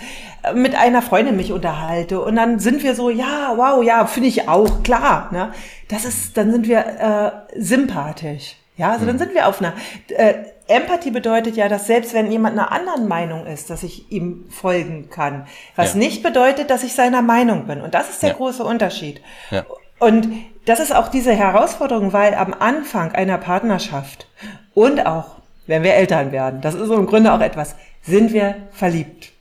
mit 0.55 0.75
einer 0.75 1.03
Freundin 1.03 1.37
mich 1.37 1.53
unterhalte 1.53 2.21
und 2.21 2.37
dann 2.37 2.59
sind 2.59 2.83
wir 2.83 2.95
so, 2.95 3.11
ja, 3.11 3.55
wow, 3.57 3.83
ja, 3.83 4.07
finde 4.07 4.29
ich 4.29 4.49
auch, 4.49 4.83
klar. 4.83 5.31
Ne? 5.33 5.53
Das 5.89 6.05
ist, 6.05 6.37
dann 6.37 6.53
sind 6.53 6.69
wir 6.69 7.47
äh, 7.55 7.61
sympathisch. 7.61 8.57
Ja, 8.77 8.93
also 8.93 9.05
mhm. 9.05 9.09
dann 9.09 9.19
sind 9.19 9.35
wir 9.35 9.49
auf 9.49 9.61
einer 9.61 9.73
äh, 10.09 10.35
Empathie 10.69 11.11
bedeutet 11.11 11.57
ja, 11.57 11.69
dass 11.69 11.87
selbst 11.87 12.13
wenn 12.13 12.31
jemand 12.31 12.59
einer 12.59 12.71
anderen 12.71 13.09
Meinung 13.09 13.47
ist, 13.47 13.71
dass 13.71 13.83
ich 13.83 14.13
ihm 14.13 14.45
folgen 14.51 15.09
kann. 15.11 15.47
Was 15.75 15.95
ja. 15.95 15.99
nicht 15.99 16.23
bedeutet, 16.23 16.71
dass 16.71 16.85
ich 16.85 16.93
seiner 16.93 17.23
Meinung 17.23 17.67
bin. 17.67 17.81
Und 17.81 17.95
das 17.95 18.11
ist 18.11 18.23
der 18.23 18.31
ja. 18.31 18.37
große 18.37 18.63
Unterschied. 18.63 19.23
Ja. 19.51 19.65
Und 19.99 20.29
das 20.67 20.79
ist 20.79 20.95
auch 20.95 21.09
diese 21.09 21.33
Herausforderung, 21.33 22.13
weil 22.13 22.35
am 22.35 22.55
Anfang 22.55 23.13
einer 23.13 23.39
Partnerschaft 23.39 24.29
und 24.75 25.07
auch, 25.07 25.38
wenn 25.69 25.85
wir 25.85 25.95
Eltern 25.95 26.33
werden, 26.33 26.61
das 26.61 26.75
ist 26.75 26.89
so 26.89 26.97
im 26.97 27.07
Grunde 27.07 27.33
auch 27.33 27.41
etwas, 27.41 27.77
sind 28.03 28.33
wir 28.33 28.57
verliebt. 28.73 29.33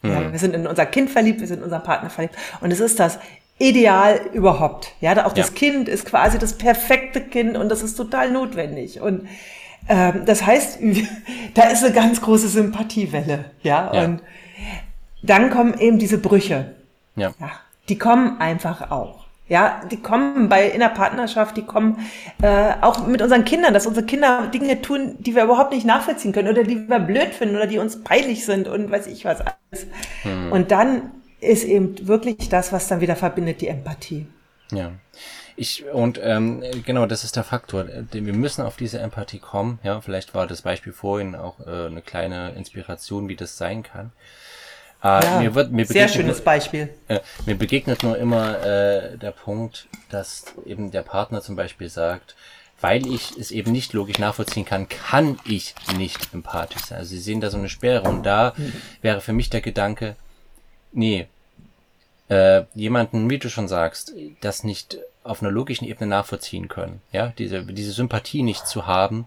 Mhm. 0.00 0.10
Ja, 0.10 0.32
wir 0.32 0.38
sind 0.38 0.54
in 0.54 0.66
unser 0.66 0.86
Kind 0.86 1.10
verliebt, 1.10 1.40
wir 1.40 1.46
sind 1.46 1.58
in 1.58 1.64
unseren 1.64 1.82
Partner 1.82 2.08
verliebt. 2.08 2.36
Und 2.60 2.72
es 2.72 2.80
ist 2.80 2.98
das 2.98 3.18
Ideal 3.58 4.20
überhaupt. 4.32 4.92
Ja, 5.00 5.26
auch 5.26 5.32
das 5.32 5.54
Kind 5.54 5.88
ist 5.88 6.06
quasi 6.06 6.38
das 6.38 6.56
perfekte 6.56 7.20
Kind 7.20 7.56
und 7.56 7.68
das 7.68 7.82
ist 7.82 7.96
total 7.96 8.30
notwendig. 8.30 9.00
Und 9.00 9.28
ähm, 9.88 10.22
das 10.24 10.44
heißt, 10.44 10.78
da 11.54 11.64
ist 11.64 11.84
eine 11.84 11.92
ganz 11.92 12.20
große 12.20 12.48
Sympathiewelle, 12.48 13.44
ja? 13.62 13.92
ja. 13.92 14.04
Und 14.04 14.22
dann 15.22 15.50
kommen 15.50 15.78
eben 15.78 15.98
diese 15.98 16.18
Brüche. 16.18 16.74
Ja. 17.14 17.34
ja. 17.38 17.50
Die 17.88 17.98
kommen 17.98 18.40
einfach 18.40 18.90
auch. 18.90 19.21
Ja, 19.52 19.82
die 19.90 19.98
kommen 19.98 20.48
bei 20.48 20.66
in 20.66 20.80
der 20.80 20.88
Partnerschaft, 20.88 21.58
die 21.58 21.62
kommen 21.66 21.98
äh, 22.40 22.72
auch 22.80 23.06
mit 23.06 23.20
unseren 23.20 23.44
Kindern, 23.44 23.74
dass 23.74 23.86
unsere 23.86 24.06
Kinder 24.06 24.46
Dinge 24.46 24.80
tun, 24.80 25.16
die 25.18 25.34
wir 25.34 25.44
überhaupt 25.44 25.74
nicht 25.74 25.84
nachvollziehen 25.84 26.32
können 26.32 26.48
oder 26.48 26.64
die 26.64 26.88
wir 26.88 26.98
blöd 26.98 27.34
finden 27.34 27.56
oder 27.56 27.66
die 27.66 27.76
uns 27.76 28.02
peinlich 28.02 28.46
sind 28.46 28.66
und 28.66 28.90
weiß 28.90 29.08
ich 29.08 29.26
was 29.26 29.42
alles. 29.42 29.86
Hm. 30.22 30.52
Und 30.52 30.70
dann 30.70 31.10
ist 31.40 31.64
eben 31.64 32.08
wirklich 32.08 32.48
das, 32.48 32.72
was 32.72 32.88
dann 32.88 33.02
wieder 33.02 33.14
verbindet, 33.14 33.60
die 33.60 33.68
Empathie. 33.68 34.26
Ja. 34.70 34.92
Ich, 35.54 35.84
und 35.92 36.18
ähm, 36.22 36.64
genau, 36.86 37.04
das 37.04 37.22
ist 37.22 37.36
der 37.36 37.44
Faktor. 37.44 37.84
Wir 38.10 38.32
müssen 38.32 38.62
auf 38.62 38.78
diese 38.78 39.00
Empathie 39.00 39.38
kommen. 39.38 39.80
Ja, 39.82 40.00
vielleicht 40.00 40.34
war 40.34 40.46
das 40.46 40.62
Beispiel 40.62 40.94
vorhin 40.94 41.34
auch 41.34 41.60
äh, 41.60 41.88
eine 41.88 42.00
kleine 42.00 42.52
Inspiration, 42.52 43.28
wie 43.28 43.36
das 43.36 43.58
sein 43.58 43.82
kann. 43.82 44.12
Äh, 45.02 45.24
ja, 45.24 45.40
mir 45.40 45.54
wird, 45.54 45.72
mir 45.72 45.84
sehr 45.84 46.08
schönes 46.08 46.38
nur, 46.38 46.44
Beispiel. 46.44 46.88
Äh, 47.08 47.20
mir 47.46 47.56
begegnet 47.56 48.02
nur 48.02 48.16
immer 48.18 48.64
äh, 48.64 49.18
der 49.18 49.32
Punkt, 49.32 49.88
dass 50.10 50.44
eben 50.64 50.90
der 50.90 51.02
Partner 51.02 51.42
zum 51.42 51.56
Beispiel 51.56 51.88
sagt, 51.88 52.36
weil 52.80 53.06
ich 53.06 53.36
es 53.38 53.50
eben 53.50 53.72
nicht 53.72 53.92
logisch 53.92 54.18
nachvollziehen 54.18 54.64
kann, 54.64 54.88
kann 54.88 55.38
ich 55.44 55.74
nicht 55.96 56.32
empathisch 56.32 56.82
sein. 56.82 56.98
Also 56.98 57.10
Sie 57.10 57.20
sehen 57.20 57.40
da 57.40 57.50
so 57.50 57.58
eine 57.58 57.68
Sperre 57.68 58.08
und 58.08 58.24
da 58.24 58.54
hm. 58.56 58.72
wäre 59.02 59.20
für 59.20 59.32
mich 59.32 59.50
der 59.50 59.60
Gedanke, 59.60 60.16
nee, 60.92 61.26
äh, 62.28 62.62
jemanden, 62.74 63.28
wie 63.30 63.38
du 63.38 63.48
schon 63.50 63.68
sagst, 63.68 64.12
das 64.40 64.64
nicht 64.64 64.98
auf 65.24 65.42
einer 65.42 65.52
logischen 65.52 65.86
Ebene 65.86 66.08
nachvollziehen 66.08 66.68
können. 66.68 67.00
Ja, 67.12 67.32
diese, 67.38 67.64
diese 67.64 67.92
Sympathie 67.92 68.42
nicht 68.42 68.66
zu 68.66 68.86
haben, 68.86 69.26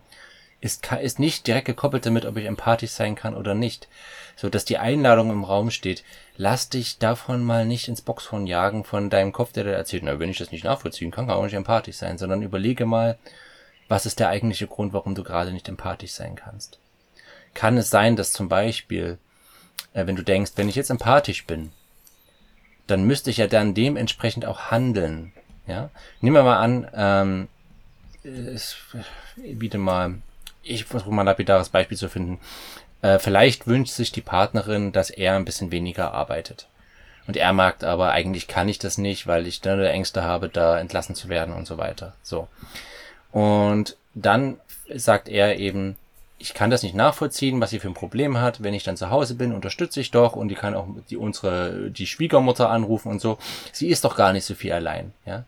ist, 0.66 0.92
ist 0.94 1.20
nicht 1.20 1.46
direkt 1.46 1.68
gekoppelt 1.68 2.06
damit, 2.06 2.26
ob 2.26 2.36
ich 2.38 2.46
empathisch 2.46 2.90
sein 2.90 3.16
kann 3.16 3.36
oder 3.36 3.54
nicht. 3.54 3.88
So, 4.36 4.50
dass 4.50 4.66
die 4.66 4.80
Einladung 4.80 5.30
im 5.30 5.44
Raum 5.44 5.70
steht, 5.70 6.04
lass 6.38 6.70
dich 6.70 6.98
davon 6.98 7.44
mal 7.44 7.66
nicht 7.66 7.88
ins 7.88 8.02
Boxhorn 8.02 8.48
jagen 8.48 8.84
von 8.84 9.12
deinem 9.12 9.32
Kopf, 9.32 9.54
der 9.54 9.64
dir 9.64 9.74
erzählt, 9.74 10.04
na, 10.04 10.20
wenn 10.20 10.30
ich 10.30 10.40
das 10.40 10.52
nicht 10.52 10.66
nachvollziehen 10.66 11.12
kann, 11.12 11.28
kann 11.28 11.36
auch 11.36 11.44
nicht 11.44 11.54
empathisch 11.54 11.98
sein, 11.98 12.18
sondern 12.18 12.42
überlege 12.42 12.86
mal, 12.88 13.18
was 13.88 14.08
ist 14.08 14.20
der 14.20 14.30
eigentliche 14.30 14.66
Grund, 14.66 14.92
warum 14.92 15.14
du 15.14 15.24
gerade 15.24 15.54
nicht 15.54 15.70
empathisch 15.70 16.12
sein 16.12 16.36
kannst. 16.36 16.80
Kann 17.54 17.78
es 17.78 17.92
sein, 17.92 18.16
dass 18.16 18.34
zum 18.34 18.50
Beispiel, 18.50 19.20
äh, 19.94 20.08
wenn 20.08 20.16
du 20.16 20.24
denkst, 20.24 20.54
wenn 20.56 20.68
ich 20.68 20.76
jetzt 20.76 20.90
empathisch 20.90 21.46
bin, 21.46 21.72
dann 22.88 23.04
müsste 23.04 23.30
ich 23.30 23.38
ja 23.38 23.48
dann 23.48 23.76
dementsprechend 23.76 24.46
auch 24.46 24.72
handeln. 24.72 25.32
Ja? 25.68 25.92
Nehmen 26.22 26.36
wir 26.36 26.44
mal 26.44 26.58
an, 26.58 26.88
ähm, 26.94 27.48
ich 28.24 29.60
biete 29.60 29.78
mal, 29.78 30.16
ich 30.66 30.86
versuche 30.86 31.14
mal 31.14 31.22
ein 31.22 31.28
lapidares 31.28 31.70
Beispiel 31.70 31.98
zu 31.98 32.10
finden. 32.10 32.40
Äh, 33.02 33.20
vielleicht 33.20 33.68
wünscht 33.68 33.94
sich 33.94 34.12
die 34.12 34.22
Partnerin, 34.22 34.92
dass 34.92 35.10
er 35.10 35.36
ein 35.36 35.46
bisschen 35.46 35.72
weniger 35.72 36.14
arbeitet. 36.14 36.68
Und 37.28 37.38
er 37.38 37.54
merkt 37.54 37.84
aber, 37.84 38.12
eigentlich 38.12 38.48
kann 38.48 38.70
ich 38.70 38.80
das 38.80 38.98
nicht, 38.98 39.28
weil 39.28 39.48
ich 39.48 39.62
dann 39.62 39.80
Ängste 39.80 40.24
habe, 40.24 40.50
da 40.50 40.80
entlassen 40.80 41.16
zu 41.16 41.30
werden 41.30 41.54
und 41.54 41.66
so 41.66 41.78
weiter. 41.78 42.14
So. 42.22 42.48
Und 43.32 43.98
dann 44.14 44.60
sagt 44.94 45.28
er 45.30 45.58
eben, 45.58 45.98
ich 46.38 46.54
kann 46.54 46.70
das 46.70 46.84
nicht 46.84 46.96
nachvollziehen, 46.96 47.60
was 47.62 47.70
sie 47.70 47.80
für 47.80 47.88
ein 47.88 47.96
Problem 47.96 48.38
hat. 48.40 48.62
Wenn 48.62 48.74
ich 48.74 48.84
dann 48.84 48.98
zu 48.98 49.10
Hause 49.10 49.36
bin, 49.36 49.54
unterstütze 49.54 50.02
ich 50.02 50.12
doch 50.12 50.36
und 50.36 50.50
die 50.50 50.56
kann 50.56 50.76
auch 50.76 50.88
die, 51.10 51.18
unsere, 51.18 51.90
die 51.90 52.08
Schwiegermutter 52.08 52.70
anrufen 52.70 53.10
und 53.10 53.22
so. 53.22 53.38
Sie 53.72 53.88
ist 53.88 54.04
doch 54.04 54.16
gar 54.16 54.34
nicht 54.34 54.46
so 54.46 54.54
viel 54.54 54.74
allein, 54.74 55.14
ja. 55.26 55.46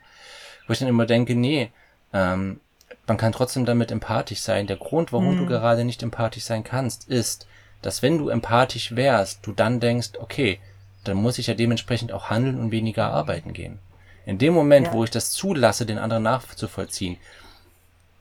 Wo 0.66 0.74
ich 0.74 0.80
dann 0.80 0.88
immer 0.88 1.06
denke, 1.06 1.36
nee, 1.36 1.72
ähm, 2.14 2.60
man 3.08 3.18
kann 3.18 3.32
trotzdem 3.32 3.66
damit 3.66 3.90
empathisch 3.92 4.42
sein. 4.42 4.68
Der 4.68 4.78
Grund, 4.78 5.14
warum 5.14 5.36
mhm. 5.36 5.40
du 5.40 5.46
gerade 5.46 5.86
nicht 5.86 6.04
empathisch 6.04 6.44
sein 6.44 6.64
kannst, 6.64 7.08
ist, 7.08 7.48
dass 7.82 8.02
wenn 8.02 8.18
du 8.18 8.30
empathisch 8.30 8.96
wärst, 8.96 9.46
du 9.46 9.54
dann 9.54 9.80
denkst, 9.80 10.12
okay, 10.20 10.60
dann 11.04 11.18
muss 11.18 11.38
ich 11.38 11.48
ja 11.48 11.54
dementsprechend 11.54 12.12
auch 12.12 12.30
handeln 12.30 12.60
und 12.60 12.72
weniger 12.72 13.08
arbeiten 13.12 13.54
gehen. 13.54 13.80
In 14.26 14.38
dem 14.38 14.54
Moment, 14.54 14.88
ja. 14.88 14.94
wo 14.94 15.04
ich 15.06 15.10
das 15.10 15.32
zulasse, 15.32 15.86
den 15.86 16.00
anderen 16.00 16.24
nachzuvollziehen, 16.24 17.18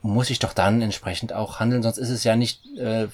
muss 0.03 0.31
ich 0.31 0.39
doch 0.39 0.53
dann 0.53 0.83
entsprechend 0.83 1.33
auch 1.33 1.59
handeln, 1.59 1.83
sonst 1.83 1.99
ist 1.99 2.11
es 2.11 2.23
ja 2.23 2.37
nicht 2.37 2.65
äh, 2.79 3.09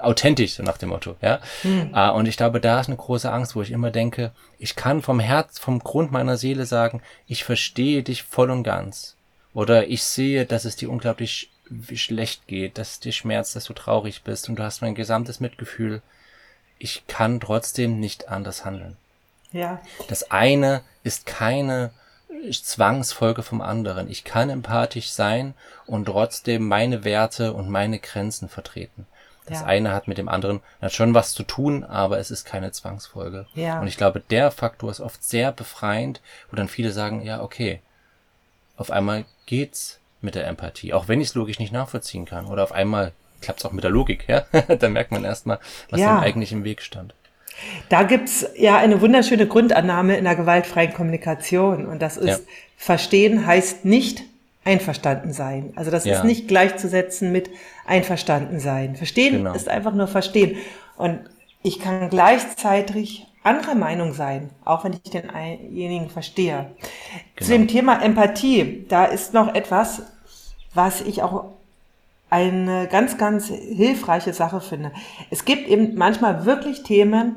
authentisch, 0.00 0.54
so 0.54 0.62
nach 0.62 0.76
dem 0.76 0.90
Motto, 0.90 1.16
ja. 1.22 1.40
Hm. 1.62 1.92
Äh, 1.94 2.10
und 2.10 2.26
ich 2.26 2.36
glaube, 2.36 2.60
da 2.60 2.78
ist 2.78 2.88
eine 2.88 2.96
große 2.96 3.32
Angst, 3.32 3.56
wo 3.56 3.62
ich 3.62 3.70
immer 3.70 3.90
denke, 3.90 4.32
ich 4.58 4.76
kann 4.76 5.00
vom 5.00 5.18
Herz, 5.18 5.58
vom 5.58 5.78
Grund 5.78 6.12
meiner 6.12 6.36
Seele 6.36 6.66
sagen, 6.66 7.00
ich 7.26 7.44
verstehe 7.44 8.02
dich 8.02 8.22
voll 8.22 8.50
und 8.50 8.64
ganz. 8.64 9.15
Oder 9.56 9.88
ich 9.88 10.04
sehe, 10.04 10.44
dass 10.44 10.66
es 10.66 10.76
dir 10.76 10.90
unglaublich 10.90 11.50
schlecht 11.94 12.46
geht, 12.46 12.76
dass 12.76 12.90
es 12.90 13.00
dir 13.00 13.12
schmerzt, 13.12 13.56
dass 13.56 13.64
du 13.64 13.72
traurig 13.72 14.22
bist 14.22 14.50
und 14.50 14.56
du 14.56 14.62
hast 14.62 14.82
mein 14.82 14.94
gesamtes 14.94 15.40
Mitgefühl. 15.40 16.02
Ich 16.78 17.06
kann 17.06 17.40
trotzdem 17.40 17.98
nicht 17.98 18.28
anders 18.28 18.66
handeln. 18.66 18.98
Ja. 19.52 19.80
Das 20.08 20.30
eine 20.30 20.82
ist 21.04 21.24
keine 21.24 21.90
Zwangsfolge 22.52 23.42
vom 23.42 23.62
anderen. 23.62 24.10
Ich 24.10 24.24
kann 24.24 24.50
empathisch 24.50 25.08
sein 25.08 25.54
und 25.86 26.04
trotzdem 26.04 26.68
meine 26.68 27.02
Werte 27.04 27.54
und 27.54 27.70
meine 27.70 27.98
Grenzen 27.98 28.50
vertreten. 28.50 29.06
Das 29.46 29.60
Ja. 29.60 29.66
eine 29.66 29.92
hat 29.94 30.06
mit 30.06 30.18
dem 30.18 30.28
anderen 30.28 30.60
hat 30.82 30.92
schon 30.92 31.14
was 31.14 31.32
zu 31.32 31.44
tun, 31.44 31.82
aber 31.82 32.18
es 32.18 32.30
ist 32.30 32.44
keine 32.44 32.72
Zwangsfolge. 32.72 33.46
Ja. 33.54 33.80
Und 33.80 33.86
ich 33.86 33.96
glaube, 33.96 34.20
der 34.20 34.50
Faktor 34.50 34.90
ist 34.90 35.00
oft 35.00 35.24
sehr 35.24 35.50
befreiend, 35.50 36.20
wo 36.50 36.56
dann 36.56 36.68
viele 36.68 36.92
sagen, 36.92 37.22
ja, 37.22 37.40
okay, 37.40 37.80
auf 38.76 38.90
einmal 38.90 39.24
geht's 39.46 39.98
mit 40.20 40.34
der 40.34 40.46
Empathie, 40.46 40.92
auch 40.92 41.08
wenn 41.08 41.20
ich 41.20 41.28
es 41.28 41.34
logisch 41.34 41.58
nicht 41.58 41.72
nachvollziehen 41.72 42.24
kann. 42.24 42.46
Oder 42.46 42.62
auf 42.64 42.72
einmal 42.72 43.12
klappt's 43.40 43.64
auch 43.64 43.72
mit 43.72 43.84
der 43.84 43.90
Logik, 43.90 44.24
ja. 44.28 44.44
dann 44.78 44.92
merkt 44.92 45.10
man 45.12 45.24
erstmal, 45.24 45.58
was 45.90 46.00
Ja. 46.00 46.16
dem 46.16 46.24
eigentlich 46.24 46.52
im 46.52 46.64
Weg 46.64 46.82
stand. 46.82 47.14
Da 47.88 48.02
gibt's 48.02 48.46
ja 48.56 48.76
eine 48.76 49.00
wunderschöne 49.00 49.46
Grundannahme 49.46 50.16
in 50.16 50.24
der 50.24 50.36
gewaltfreien 50.36 50.92
Kommunikation. 50.92 51.86
Und 51.86 52.02
das 52.02 52.16
ist, 52.18 52.28
Ja. 52.28 52.38
verstehen 52.76 53.46
heißt 53.46 53.84
nicht 53.84 54.22
einverstanden 54.64 55.32
sein. 55.32 55.72
Also 55.76 55.90
das 55.90 56.04
Ja. 56.04 56.16
ist 56.18 56.24
nicht 56.24 56.48
gleichzusetzen 56.48 57.32
mit 57.32 57.48
einverstanden 57.86 58.58
sein. 58.60 58.96
Verstehen 58.96 59.38
Genau. 59.38 59.54
ist 59.54 59.68
einfach 59.68 59.94
nur 59.94 60.08
verstehen. 60.08 60.56
Und 60.96 61.20
ich 61.62 61.78
kann 61.80 62.10
gleichzeitig 62.10 63.26
anderer 63.46 63.74
Meinung 63.74 64.12
sein, 64.12 64.50
auch 64.64 64.84
wenn 64.84 64.92
ich 64.92 65.10
denjenigen 65.10 66.10
verstehe. 66.10 66.70
Zu 67.36 67.44
Genau. 67.44 67.50
dem 67.50 67.68
Thema 67.68 68.02
Empathie, 68.02 68.84
da 68.88 69.04
ist 69.04 69.32
noch 69.34 69.54
etwas, 69.54 70.02
was 70.74 71.00
ich 71.00 71.22
auch 71.22 71.44
eine 72.28 72.88
ganz, 72.88 73.18
ganz 73.18 73.46
hilfreiche 73.48 74.32
Sache 74.32 74.60
finde. 74.60 74.90
Es 75.30 75.44
gibt 75.44 75.68
eben 75.68 75.94
manchmal 75.94 76.44
wirklich 76.44 76.82
Themen, 76.82 77.36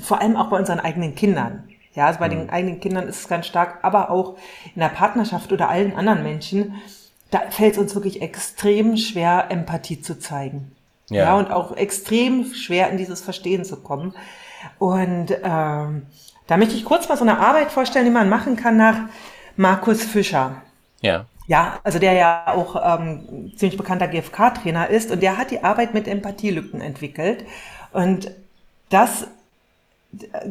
vor 0.00 0.20
allem 0.20 0.36
auch 0.36 0.48
bei 0.50 0.58
unseren 0.58 0.80
eigenen 0.80 1.14
Kindern. 1.14 1.64
Ja, 1.94 2.06
also 2.06 2.18
bei 2.18 2.28
den 2.28 2.50
eigenen 2.50 2.78
Kindern 2.80 3.08
ist 3.08 3.20
es 3.20 3.28
ganz 3.28 3.46
stark, 3.46 3.78
aber 3.82 4.10
auch 4.10 4.36
in 4.74 4.80
der 4.80 4.90
Partnerschaft 4.90 5.50
oder 5.52 5.70
allen 5.70 5.96
anderen 5.96 6.22
Menschen, 6.22 6.74
da 7.30 7.40
fällt 7.50 7.72
es 7.72 7.78
uns 7.78 7.94
wirklich 7.94 8.20
extrem 8.20 8.98
schwer, 8.98 9.46
Empathie 9.48 10.02
zu 10.02 10.18
zeigen. 10.18 10.72
Ja. 11.08 11.24
Ja, 11.24 11.36
und 11.36 11.50
auch 11.50 11.74
extrem 11.76 12.52
schwer 12.52 12.90
in 12.90 12.98
dieses 12.98 13.22
Verstehen 13.22 13.64
zu 13.64 13.76
kommen. 13.76 14.12
Und 14.78 15.30
ähm, 15.42 16.06
da 16.46 16.56
möchte 16.56 16.74
ich 16.74 16.84
kurz 16.84 17.08
mal 17.08 17.16
so 17.16 17.24
eine 17.24 17.38
Arbeit 17.38 17.72
vorstellen, 17.72 18.04
die 18.04 18.10
man 18.10 18.28
machen 18.28 18.56
kann 18.56 18.76
nach 18.76 18.96
Markus 19.56 20.04
Fischer. 20.04 20.62
Ja. 21.00 21.26
Ja, 21.48 21.78
also 21.84 22.00
der 22.00 22.12
ja 22.14 22.44
auch 22.48 22.98
ähm, 22.98 23.52
ziemlich 23.56 23.76
bekannter 23.76 24.08
GFK-Trainer 24.08 24.88
ist 24.88 25.12
und 25.12 25.22
der 25.22 25.38
hat 25.38 25.52
die 25.52 25.62
Arbeit 25.62 25.94
mit 25.94 26.08
Empathielücken 26.08 26.80
entwickelt. 26.80 27.44
Und 27.92 28.32
das, 28.88 29.28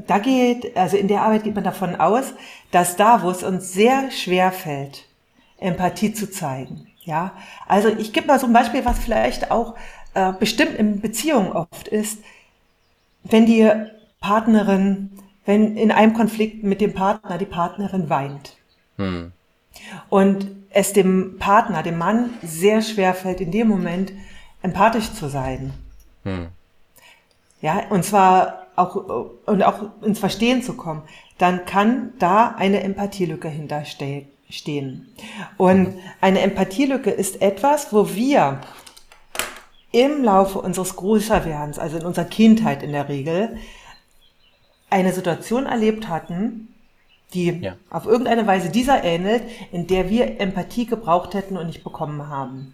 da 0.08 0.20
geht, 0.20 0.76
also 0.78 0.96
in 0.96 1.10
der 1.10 1.22
Arbeit 1.22 1.44
geht 1.44 1.56
man 1.56 1.66
davon 1.66 1.98
aus, 1.98 2.34
dass 2.72 2.96
da, 2.96 3.24
wo 3.24 3.30
es 3.30 3.44
uns 3.44 3.74
sehr 3.74 4.10
schwer 4.10 4.54
fällt, 4.54 5.06
Empathie 5.58 6.14
zu 6.14 6.32
zeigen. 6.32 6.88
Ja, 7.04 7.34
also 7.68 7.90
ich 7.90 8.14
gebe 8.14 8.28
mal 8.28 8.40
so 8.40 8.48
ein 8.48 8.54
Beispiel, 8.54 8.84
was 8.86 8.98
vielleicht 8.98 9.52
auch 9.52 9.76
äh, 10.14 10.32
bestimmt 10.34 10.76
in 10.76 11.02
Beziehungen 11.02 11.52
oft 11.52 11.88
ist, 11.88 12.20
wenn 13.24 13.46
die 13.46 13.70
Partnerin, 14.26 15.12
wenn 15.46 15.78
in 15.78 15.92
einem 15.92 16.14
Konflikt 16.16 16.64
mit 16.64 16.82
dem 16.82 16.94
Partner 16.94 17.38
die 17.38 17.46
Partnerin 17.46 18.10
weint 18.10 18.58
Hm. 18.98 19.34
und 20.10 20.48
es 20.72 20.94
dem 20.94 21.38
Partner, 21.38 21.84
dem 21.84 21.98
Mann, 21.98 22.32
sehr 22.42 22.82
schwer 22.82 23.14
fällt, 23.14 23.40
in 23.40 23.52
dem 23.52 23.68
Moment 23.68 24.14
empathisch 24.64 25.14
zu 25.14 25.28
sein. 25.28 25.74
Hm. 26.24 26.48
Ja, 27.62 27.84
und 27.90 28.04
zwar 28.04 28.66
auch, 28.76 28.96
und 29.46 29.64
auch 29.64 29.84
ins 30.02 30.20
Verstehen 30.20 30.64
zu 30.64 30.74
kommen, 30.74 31.04
dann 31.38 31.66
kann 31.66 32.14
da 32.18 32.56
eine 32.58 32.82
Empathielücke 32.82 33.50
hinterstehen. 33.50 35.08
Und 35.58 35.94
eine 36.22 36.40
Empathielücke 36.40 37.12
ist 37.12 37.42
etwas, 37.42 37.94
wo 37.94 38.16
wir 38.16 38.62
im 39.92 40.24
Laufe 40.24 40.60
unseres 40.60 40.96
Größerwerdens, 40.96 41.78
also 41.78 41.98
in 41.98 42.06
unserer 42.06 42.26
Kindheit 42.26 42.82
in 42.82 42.92
der 42.92 43.08
Regel, 43.08 43.58
eine 44.90 45.12
Situation 45.14 45.66
erlebt 45.66 46.08
hatten, 46.08 46.70
die 47.34 47.50
Ja. 47.52 47.76
auf 47.90 48.06
irgendeine 48.06 48.46
Weise 48.48 48.70
dieser 48.70 49.04
ähnelt, 49.04 49.44
in 49.72 49.88
der 49.88 50.10
wir 50.10 50.40
Empathie 50.40 50.86
gebraucht 50.86 51.34
hätten 51.34 51.58
und 51.58 51.68
nicht 51.68 51.84
bekommen 51.84 52.30
haben. 52.30 52.74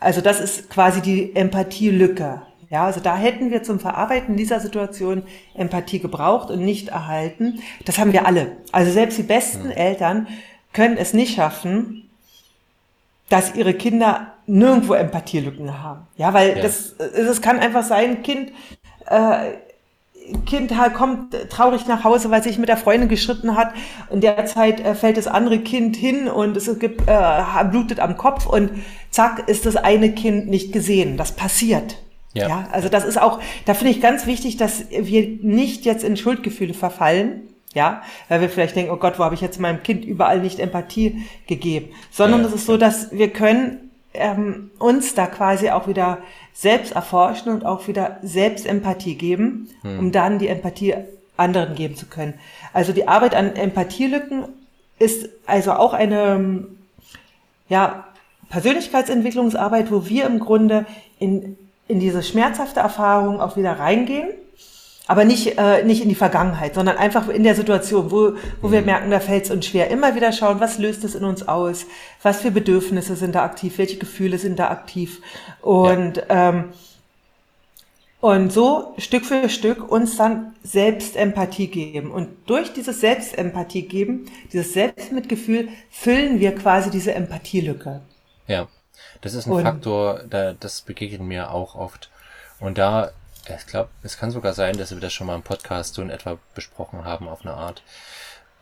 Also 0.00 0.20
das 0.20 0.40
ist 0.40 0.68
quasi 0.68 1.00
die 1.00 1.34
Empathielücke. 1.34 2.42
Ja, 2.68 2.84
also 2.84 3.00
da 3.00 3.16
hätten 3.16 3.50
wir 3.50 3.62
zum 3.62 3.78
Verarbeiten 3.80 4.36
dieser 4.36 4.60
Situation 4.60 5.22
Empathie 5.54 6.00
gebraucht 6.00 6.50
und 6.50 6.64
nicht 6.64 6.88
erhalten. 6.88 7.60
Das 7.84 7.98
haben 7.98 8.12
wir 8.12 8.26
alle. 8.26 8.56
Also 8.72 8.90
selbst 8.90 9.16
die 9.18 9.22
besten 9.22 9.70
Eltern 9.70 10.26
können 10.72 10.96
es 10.98 11.14
nicht 11.14 11.36
schaffen, 11.36 12.10
dass 13.28 13.54
ihre 13.54 13.72
Kinder 13.72 14.34
nirgendwo 14.46 14.94
Empathielücken 14.94 15.82
haben. 15.82 16.06
Ja, 16.16 16.34
weil 16.34 16.56
Ja. 16.56 16.62
das, 16.62 16.92
es 16.98 17.40
kann 17.40 17.58
einfach 17.58 17.84
sein, 17.84 18.22
Kind, 18.22 18.52
äh, 19.06 19.52
Kind 20.46 20.76
halt 20.76 20.94
kommt 20.94 21.34
traurig 21.50 21.86
nach 21.86 22.04
Hause, 22.04 22.30
weil 22.30 22.42
sich 22.42 22.58
mit 22.58 22.68
der 22.68 22.76
Freundin 22.76 23.08
geschritten 23.08 23.56
hat. 23.56 23.72
In 24.10 24.20
der 24.20 24.46
Zeit 24.46 24.80
äh, 24.80 24.94
fällt 24.94 25.16
das 25.16 25.26
andere 25.26 25.58
Kind 25.58 25.96
hin 25.96 26.28
und 26.28 26.56
es 26.56 26.78
gibt, 26.78 27.02
äh, 27.08 27.64
blutet 27.70 28.00
am 28.00 28.16
Kopf 28.16 28.46
und 28.46 28.70
zack 29.10 29.48
ist 29.48 29.66
das 29.66 29.76
eine 29.76 30.12
Kind 30.12 30.48
nicht 30.48 30.72
gesehen. 30.72 31.16
Das 31.16 31.32
passiert. 31.32 31.96
Ja. 32.34 32.48
Ja. 32.48 32.68
also 32.70 32.88
das 32.88 33.04
ist 33.04 33.20
auch, 33.20 33.40
da 33.64 33.72
finde 33.74 33.92
ich 33.92 34.02
ganz 34.02 34.26
wichtig, 34.26 34.58
dass 34.58 34.84
wir 34.90 35.38
nicht 35.40 35.84
jetzt 35.86 36.04
in 36.04 36.16
Schuldgefühle 36.16 36.74
verfallen. 36.74 37.42
Ja, 37.74 38.00
weil 38.28 38.40
wir 38.40 38.48
vielleicht 38.48 38.74
denken, 38.74 38.90
oh 38.90 38.96
Gott, 38.96 39.18
wo 39.18 39.24
habe 39.24 39.34
ich 39.34 39.42
jetzt 39.42 39.60
meinem 39.60 39.82
Kind 39.82 40.02
überall 40.04 40.40
nicht 40.40 40.58
Empathie 40.60 41.26
gegeben? 41.46 41.90
Sondern 42.10 42.40
Ja. 42.40 42.46
es 42.46 42.54
ist 42.54 42.66
so, 42.66 42.78
dass 42.78 43.12
wir 43.12 43.28
können 43.30 43.85
ähm, 44.16 44.70
uns 44.78 45.14
da 45.14 45.26
quasi 45.26 45.70
auch 45.70 45.86
wieder 45.86 46.18
selbst 46.52 46.92
erforschen 46.92 47.52
und 47.52 47.64
auch 47.64 47.86
wieder 47.88 48.18
selbst 48.22 48.66
Empathie 48.66 49.14
geben, 49.14 49.68
um 49.82 50.12
dann 50.12 50.38
die 50.38 50.48
Empathie 50.48 50.94
anderen 51.36 51.74
geben 51.74 51.96
zu 51.96 52.06
können. 52.06 52.34
Also 52.72 52.92
die 52.92 53.08
Arbeit 53.08 53.34
an 53.34 53.56
Empathielücken 53.56 54.44
ist 54.98 55.28
also 55.46 55.72
auch 55.72 55.92
eine 55.92 56.66
ja, 57.68 58.06
Persönlichkeitsentwicklungsarbeit, 58.48 59.90
wo 59.90 60.06
wir 60.06 60.26
im 60.26 60.38
Grunde 60.38 60.86
in, 61.18 61.56
in 61.88 62.00
diese 62.00 62.22
schmerzhafte 62.22 62.80
Erfahrung 62.80 63.40
auch 63.40 63.56
wieder 63.56 63.78
reingehen, 63.78 64.28
aber 65.06 65.24
nicht, 65.24 65.56
äh, 65.58 65.84
nicht 65.84 66.02
in 66.02 66.08
die 66.08 66.14
Vergangenheit, 66.14 66.74
sondern 66.74 66.96
einfach 66.96 67.28
in 67.28 67.44
der 67.44 67.54
Situation, 67.54 68.10
wo, 68.10 68.32
wo 68.60 68.72
wir 68.72 68.82
merken, 68.82 69.10
da 69.10 69.20
fällt 69.20 69.44
es 69.44 69.50
uns 69.50 69.66
schwer. 69.66 69.88
Immer 69.90 70.14
wieder 70.14 70.32
schauen, 70.32 70.58
was 70.60 70.78
löst 70.78 71.04
es 71.04 71.14
in 71.14 71.24
uns 71.24 71.46
aus, 71.46 71.86
was 72.22 72.40
für 72.40 72.50
Bedürfnisse 72.50 73.14
sind 73.16 73.34
da 73.34 73.44
aktiv, 73.44 73.78
welche 73.78 73.98
Gefühle 73.98 74.38
sind 74.38 74.58
da 74.58 74.68
aktiv 74.70 75.20
und 75.62 76.22
ähm, 76.28 76.72
und 78.20 78.50
so 78.52 78.94
Stück 78.98 79.24
für 79.24 79.48
Stück 79.48 79.88
uns 79.90 80.16
dann 80.16 80.54
Selbstempathie 80.62 81.68
geben. 81.68 82.10
Und 82.10 82.28
durch 82.46 82.72
dieses 82.72 83.00
Selbstempathie 83.00 83.82
geben, 83.82 84.26
dieses 84.52 84.72
Selbstmitgefühl, 84.72 85.68
füllen 85.90 86.40
wir 86.40 86.54
quasi 86.54 86.90
diese 86.90 87.14
Empathielücke. 87.14 88.00
Ja, 88.48 88.68
das 89.20 89.34
ist 89.34 89.46
ein 89.46 89.52
Und- 89.52 89.62
Faktor, 89.62 90.22
da, 90.28 90.54
das 90.54 90.80
begegnet 90.80 91.20
mir 91.20 91.52
auch 91.52 91.74
oft. 91.76 92.10
Und 92.58 92.78
da, 92.78 93.10
ich 93.54 93.66
glaube, 93.66 93.90
es 94.02 94.18
kann 94.18 94.30
sogar 94.30 94.54
sein, 94.54 94.76
dass 94.76 94.90
wir 94.90 95.00
das 95.00 95.12
schon 95.12 95.26
mal 95.26 95.36
im 95.36 95.42
Podcast 95.42 95.94
so 95.94 96.02
in 96.02 96.10
etwa 96.10 96.38
besprochen 96.54 97.04
haben 97.04 97.28
auf 97.28 97.42
eine 97.42 97.54
Art. 97.54 97.82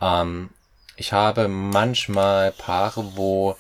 Ähm, 0.01 0.51
ich 0.97 1.13
habe 1.13 1.49
manchmal 1.49 2.53
Paare, 2.53 3.17
wo 3.17 3.57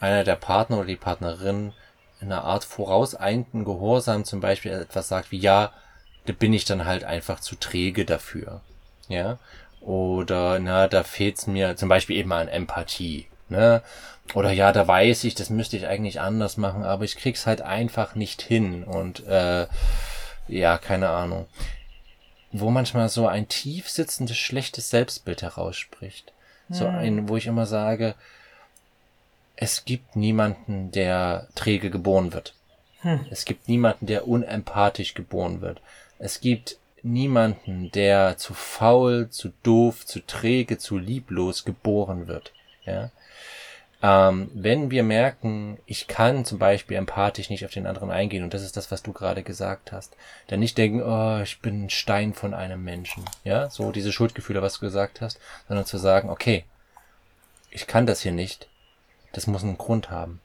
einer 0.00 0.24
der 0.24 0.36
Partner 0.36 0.78
oder 0.78 0.86
die 0.86 0.96
Partnerin 0.96 1.72
in 2.20 2.32
einer 2.32 2.44
Art 2.44 2.64
vorauseilenden 2.64 3.64
Gehorsam 3.64 4.24
zum 4.24 4.40
Beispiel 4.40 4.72
etwas 4.72 5.08
sagt 5.08 5.30
wie, 5.30 5.38
ja, 5.38 5.72
da 6.26 6.32
bin 6.32 6.52
ich 6.52 6.64
dann 6.64 6.84
halt 6.84 7.04
einfach 7.04 7.40
zu 7.40 7.56
träge 7.56 8.04
dafür. 8.04 8.60
Ja. 9.08 9.38
Oder, 9.80 10.58
na, 10.58 10.88
da 10.88 11.02
fehlt's 11.02 11.46
mir 11.46 11.76
zum 11.76 11.88
Beispiel 11.88 12.16
eben 12.16 12.32
an 12.32 12.48
Empathie. 12.48 13.28
Ne? 13.48 13.82
Oder 14.32 14.52
ja, 14.52 14.72
da 14.72 14.88
weiß 14.88 15.24
ich, 15.24 15.34
das 15.34 15.50
müsste 15.50 15.76
ich 15.76 15.86
eigentlich 15.86 16.20
anders 16.20 16.56
machen, 16.56 16.82
aber 16.82 17.04
ich 17.04 17.16
krieg's 17.16 17.46
halt 17.46 17.60
einfach 17.60 18.14
nicht 18.14 18.40
hin. 18.40 18.84
Und 18.84 19.26
äh, 19.26 19.66
ja, 20.48 20.78
keine 20.78 21.10
Ahnung. 21.10 21.46
Wo 22.52 22.70
manchmal 22.70 23.08
so 23.08 23.26
ein 23.26 23.48
tief 23.48 23.88
sitzendes, 23.88 24.36
schlechtes 24.36 24.90
Selbstbild 24.90 25.42
herausspricht. 25.42 26.32
So 26.70 26.86
ein, 26.86 27.28
wo 27.28 27.36
ich 27.36 27.46
immer 27.46 27.66
sage, 27.66 28.14
es 29.56 29.84
gibt 29.84 30.16
niemanden, 30.16 30.90
der 30.92 31.48
träge 31.54 31.90
geboren 31.90 32.32
wird. 32.32 32.54
Es 33.30 33.44
gibt 33.44 33.68
niemanden, 33.68 34.06
der 34.06 34.26
unempathisch 34.26 35.12
geboren 35.12 35.60
wird. 35.60 35.82
Es 36.18 36.40
gibt 36.40 36.78
niemanden, 37.02 37.90
der 37.92 38.38
zu 38.38 38.54
faul, 38.54 39.28
zu 39.28 39.52
doof, 39.62 40.06
zu 40.06 40.20
träge, 40.20 40.78
zu 40.78 40.96
lieblos 40.96 41.64
geboren 41.64 42.28
wird. 42.28 42.52
Ja. 42.86 43.10
Ähm, 44.02 44.50
wenn 44.54 44.90
wir 44.90 45.02
merken, 45.02 45.78
ich 45.86 46.06
kann 46.08 46.44
zum 46.44 46.58
Beispiel 46.58 46.96
empathisch 46.96 47.48
nicht 47.48 47.64
auf 47.64 47.70
den 47.70 47.86
anderen 47.86 48.10
eingehen, 48.10 48.44
und 48.44 48.52
das 48.52 48.62
ist 48.62 48.76
das, 48.76 48.90
was 48.90 49.02
du 49.02 49.12
gerade 49.12 49.42
gesagt 49.42 49.92
hast, 49.92 50.16
dann 50.48 50.60
nicht 50.60 50.76
denken, 50.76 51.02
oh, 51.02 51.40
ich 51.42 51.60
bin 51.60 51.84
ein 51.84 51.90
Stein 51.90 52.34
von 52.34 52.54
einem 52.54 52.84
Menschen, 52.84 53.24
ja, 53.44 53.70
so 53.70 53.92
diese 53.92 54.12
Schuldgefühle, 54.12 54.62
was 54.62 54.74
du 54.74 54.80
gesagt 54.80 55.20
hast, 55.20 55.40
sondern 55.68 55.86
zu 55.86 55.96
sagen, 55.98 56.28
okay, 56.28 56.64
ich 57.70 57.86
kann 57.86 58.06
das 58.06 58.20
hier 58.20 58.32
nicht, 58.32 58.68
das 59.32 59.46
muss 59.46 59.62
einen 59.62 59.78
Grund 59.78 60.10
haben. 60.10 60.40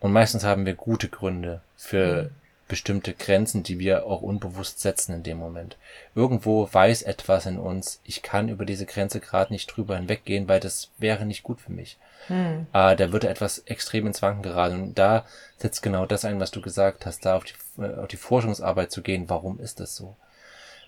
Und 0.00 0.12
meistens 0.12 0.44
haben 0.44 0.66
wir 0.66 0.74
gute 0.74 1.08
Gründe 1.08 1.60
für 1.76 2.24
mhm. 2.24 2.30
Bestimmte 2.68 3.14
Grenzen, 3.14 3.62
die 3.62 3.78
wir 3.78 4.06
auch 4.06 4.20
unbewusst 4.20 4.80
setzen 4.80 5.14
in 5.14 5.22
dem 5.22 5.38
Moment. 5.38 5.76
Irgendwo 6.14 6.68
weiß 6.70 7.02
etwas 7.02 7.46
in 7.46 7.58
uns, 7.58 8.00
ich 8.04 8.22
kann 8.22 8.48
über 8.48 8.64
diese 8.64 8.86
Grenze 8.86 9.20
gerade 9.20 9.52
nicht 9.52 9.66
drüber 9.66 9.96
hinweggehen, 9.96 10.48
weil 10.48 10.60
das 10.60 10.90
wäre 10.98 11.26
nicht 11.26 11.42
gut 11.42 11.60
für 11.60 11.72
mich. 11.72 11.96
Mhm. 12.28 12.66
Äh, 12.72 12.94
da 12.94 13.12
würde 13.12 13.28
etwas 13.28 13.60
extrem 13.60 14.06
ins 14.06 14.22
Wanken 14.22 14.42
geraten. 14.42 14.82
Und 14.82 14.98
da 14.98 15.24
setzt 15.56 15.82
genau 15.82 16.06
das 16.06 16.24
ein, 16.24 16.40
was 16.40 16.50
du 16.50 16.60
gesagt 16.60 17.06
hast, 17.06 17.24
da 17.24 17.36
auf 17.36 17.44
die, 17.44 17.82
äh, 17.82 17.94
auf 17.96 18.08
die 18.08 18.16
Forschungsarbeit 18.16 18.92
zu 18.92 19.02
gehen. 19.02 19.28
Warum 19.28 19.58
ist 19.60 19.80
das 19.80 19.96
so? 19.96 20.14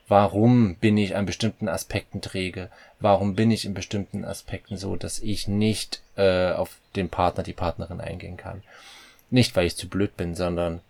Warum 0.06 0.74
bin 0.74 0.98
ich 0.98 1.14
an 1.14 1.24
bestimmten 1.24 1.68
Aspekten 1.68 2.20
träge? 2.20 2.68
Warum 2.98 3.36
bin 3.36 3.50
ich 3.50 3.64
in 3.64 3.74
bestimmten 3.74 4.24
Aspekten 4.24 4.76
so, 4.76 4.96
dass 4.96 5.20
ich 5.20 5.46
nicht 5.46 6.02
äh, 6.16 6.50
auf 6.50 6.76
den 6.96 7.08
Partner, 7.08 7.44
die 7.44 7.52
Partnerin 7.52 8.00
eingehen 8.00 8.36
kann? 8.36 8.62
Nicht, 9.30 9.54
weil 9.54 9.66
ich 9.66 9.76
zu 9.76 9.88
blöd 9.88 10.16
bin, 10.16 10.34
sondern 10.34 10.80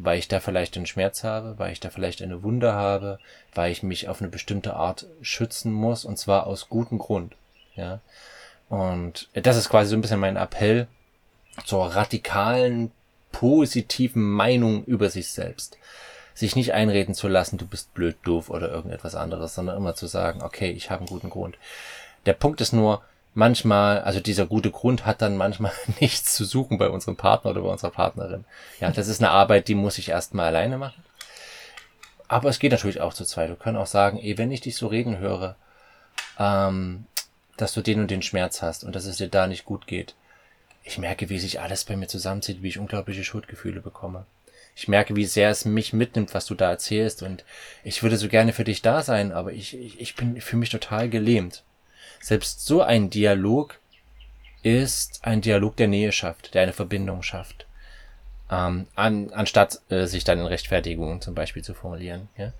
weil 0.00 0.18
ich 0.18 0.28
da 0.28 0.38
vielleicht 0.38 0.76
einen 0.76 0.86
Schmerz 0.86 1.24
habe, 1.24 1.58
weil 1.58 1.72
ich 1.72 1.80
da 1.80 1.90
vielleicht 1.90 2.22
eine 2.22 2.44
Wunde 2.44 2.72
habe, 2.72 3.18
weil 3.52 3.72
ich 3.72 3.82
mich 3.82 4.08
auf 4.08 4.20
eine 4.20 4.30
bestimmte 4.30 4.74
Art 4.74 5.06
schützen 5.22 5.72
muss 5.72 6.04
und 6.04 6.16
zwar 6.18 6.46
aus 6.46 6.68
gutem 6.68 6.98
Grund. 6.98 7.34
Ja. 7.74 7.98
Und 8.68 9.28
das 9.34 9.56
ist 9.56 9.68
quasi 9.68 9.90
so 9.90 9.96
ein 9.96 10.00
bisschen 10.00 10.20
mein 10.20 10.36
Appell 10.36 10.86
zur 11.66 11.86
radikalen, 11.86 12.92
positiven 13.32 14.22
Meinung 14.22 14.84
über 14.84 15.10
sich 15.10 15.32
selbst. 15.32 15.76
Sich 16.32 16.54
nicht 16.54 16.72
einreden 16.74 17.14
zu 17.14 17.26
lassen, 17.26 17.58
du 17.58 17.66
bist 17.66 17.92
blöd, 17.92 18.16
doof 18.22 18.50
oder 18.50 18.70
irgendetwas 18.70 19.16
anderes, 19.16 19.56
sondern 19.56 19.76
immer 19.76 19.96
zu 19.96 20.06
sagen, 20.06 20.42
okay, 20.42 20.70
ich 20.70 20.90
habe 20.90 21.00
einen 21.00 21.08
guten 21.08 21.30
Grund. 21.30 21.58
Der 22.26 22.34
Punkt 22.34 22.60
ist 22.60 22.72
nur, 22.72 23.02
manchmal, 23.34 24.00
also 24.00 24.20
dieser 24.20 24.46
gute 24.46 24.70
Grund 24.70 25.06
hat 25.06 25.22
dann 25.22 25.36
manchmal 25.36 25.72
nichts 26.00 26.34
zu 26.34 26.44
suchen 26.44 26.78
bei 26.78 26.88
unserem 26.88 27.16
Partner 27.16 27.52
oder 27.52 27.62
bei 27.62 27.68
unserer 27.68 27.90
Partnerin. 27.90 28.44
Ja, 28.80 28.90
das 28.90 29.08
ist 29.08 29.20
eine 29.20 29.30
Arbeit, 29.30 29.68
die 29.68 29.74
muss 29.74 29.98
ich 29.98 30.08
erstmal 30.08 30.46
alleine 30.46 30.78
machen. 30.78 31.04
Aber 32.28 32.50
es 32.50 32.58
geht 32.58 32.72
natürlich 32.72 33.00
auch 33.00 33.14
zu 33.14 33.24
zweit. 33.24 33.48
Wir 33.48 33.56
können 33.56 33.78
auch 33.78 33.86
sagen, 33.86 34.18
ey, 34.18 34.36
wenn 34.36 34.52
ich 34.52 34.60
dich 34.60 34.76
so 34.76 34.86
reden 34.86 35.18
höre, 35.18 35.56
ähm, 36.38 37.06
dass 37.56 37.72
du 37.72 37.80
den 37.80 38.00
und 38.00 38.10
den 38.10 38.22
Schmerz 38.22 38.62
hast 38.62 38.84
und 38.84 38.94
dass 38.94 39.06
es 39.06 39.16
dir 39.16 39.28
da 39.28 39.46
nicht 39.46 39.64
gut 39.64 39.86
geht. 39.86 40.14
Ich 40.84 40.98
merke, 40.98 41.28
wie 41.28 41.38
sich 41.38 41.60
alles 41.60 41.84
bei 41.84 41.96
mir 41.96 42.06
zusammenzieht, 42.06 42.62
wie 42.62 42.68
ich 42.68 42.78
unglaubliche 42.78 43.24
Schuldgefühle 43.24 43.80
bekomme. 43.80 44.26
Ich 44.74 44.88
merke, 44.88 45.16
wie 45.16 45.24
sehr 45.24 45.50
es 45.50 45.64
mich 45.64 45.92
mitnimmt, 45.92 46.34
was 46.34 46.46
du 46.46 46.54
da 46.54 46.70
erzählst 46.70 47.22
und 47.22 47.44
ich 47.82 48.02
würde 48.02 48.16
so 48.16 48.28
gerne 48.28 48.52
für 48.52 48.62
dich 48.64 48.80
da 48.80 49.02
sein, 49.02 49.32
aber 49.32 49.52
ich, 49.52 49.76
ich, 49.76 50.00
ich 50.00 50.14
bin 50.14 50.40
für 50.40 50.56
mich 50.56 50.70
total 50.70 51.08
gelähmt. 51.08 51.64
Selbst 52.20 52.64
so 52.64 52.82
ein 52.82 53.10
Dialog 53.10 53.78
ist 54.62 55.20
ein 55.22 55.40
Dialog, 55.40 55.76
der 55.76 55.88
Nähe 55.88 56.12
schafft, 56.12 56.54
der 56.54 56.62
eine 56.62 56.72
Verbindung 56.72 57.22
schafft. 57.22 57.66
Ähm, 58.50 58.86
an, 58.94 59.30
anstatt 59.32 59.80
äh, 59.90 60.06
sich 60.06 60.24
dann 60.24 60.38
in 60.38 60.46
Rechtfertigungen 60.46 61.20
zum 61.20 61.34
Beispiel 61.34 61.62
zu 61.62 61.74
formulieren. 61.74 62.28
Ja? 62.36 62.52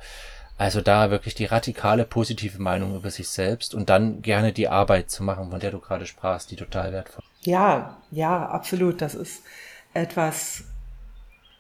Also 0.58 0.80
da 0.80 1.10
wirklich 1.10 1.34
die 1.34 1.44
radikale 1.44 2.04
positive 2.04 2.60
Meinung 2.60 2.96
über 2.96 3.10
sich 3.10 3.28
selbst 3.28 3.74
und 3.74 3.88
dann 3.88 4.22
gerne 4.22 4.52
die 4.52 4.68
Arbeit 4.68 5.08
zu 5.10 5.22
machen, 5.22 5.50
von 5.50 5.60
der 5.60 5.70
du 5.70 5.78
gerade 5.78 6.04
sprachst, 6.04 6.50
die 6.50 6.56
total 6.56 6.92
wertvoll. 6.92 7.22
Ja, 7.42 7.96
ja, 8.10 8.46
absolut. 8.46 9.00
Das 9.00 9.14
ist 9.14 9.42
etwas 9.94 10.64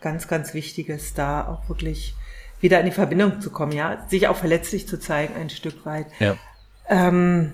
ganz, 0.00 0.28
ganz 0.28 0.52
Wichtiges, 0.52 1.14
da 1.14 1.46
auch 1.46 1.68
wirklich 1.68 2.14
wieder 2.60 2.80
in 2.80 2.86
die 2.86 2.92
Verbindung 2.92 3.40
zu 3.40 3.50
kommen, 3.50 3.72
ja, 3.72 4.04
sich 4.08 4.26
auch 4.26 4.36
verletzlich 4.36 4.88
zu 4.88 4.98
zeigen, 4.98 5.34
ein 5.36 5.48
Stück 5.48 5.86
weit. 5.86 6.06
Ja. 6.18 6.36
Ähm, 6.88 7.52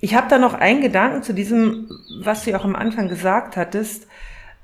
ich 0.00 0.14
habe 0.14 0.28
da 0.28 0.38
noch 0.38 0.54
einen 0.54 0.80
Gedanken 0.80 1.22
zu 1.22 1.32
diesem, 1.32 1.88
was 2.22 2.44
du 2.44 2.54
auch 2.54 2.64
am 2.64 2.76
Anfang 2.76 3.08
gesagt 3.08 3.56
hattest. 3.56 4.06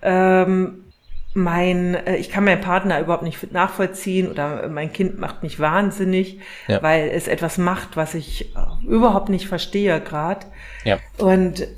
Ähm, 0.02 0.84
mein, 1.32 1.94
äh, 1.94 2.16
ich 2.16 2.30
kann 2.30 2.44
meinen 2.44 2.60
Partner 2.60 3.00
überhaupt 3.00 3.22
nicht 3.22 3.52
nachvollziehen 3.52 4.30
oder 4.30 4.68
mein 4.68 4.92
Kind 4.92 5.18
macht 5.18 5.42
mich 5.42 5.60
wahnsinnig, 5.60 6.40
ja. 6.66 6.82
weil 6.82 7.08
es 7.08 7.28
etwas 7.28 7.56
macht, 7.56 7.96
was 7.96 8.14
ich 8.14 8.52
überhaupt 8.86 9.28
nicht 9.28 9.46
verstehe 9.46 10.00
gerade. 10.00 10.46
Ja. 10.84 10.98
Und 11.18 11.68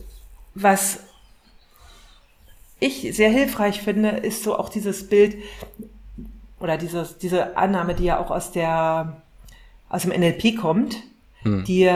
was 0.54 1.00
ich 2.80 3.14
sehr 3.14 3.30
hilfreich 3.30 3.82
finde, 3.82 4.08
ist 4.08 4.42
so 4.42 4.58
auch 4.58 4.68
dieses 4.68 5.08
Bild 5.08 5.36
oder 6.58 6.76
dieses, 6.78 7.18
diese 7.18 7.56
Annahme, 7.56 7.94
die 7.94 8.04
ja 8.04 8.18
auch 8.18 8.30
aus 8.30 8.52
der 8.52 9.22
aus 9.88 10.02
dem 10.02 10.10
NLP 10.10 10.56
kommt, 10.56 10.96
hm. 11.42 11.64
die 11.64 11.90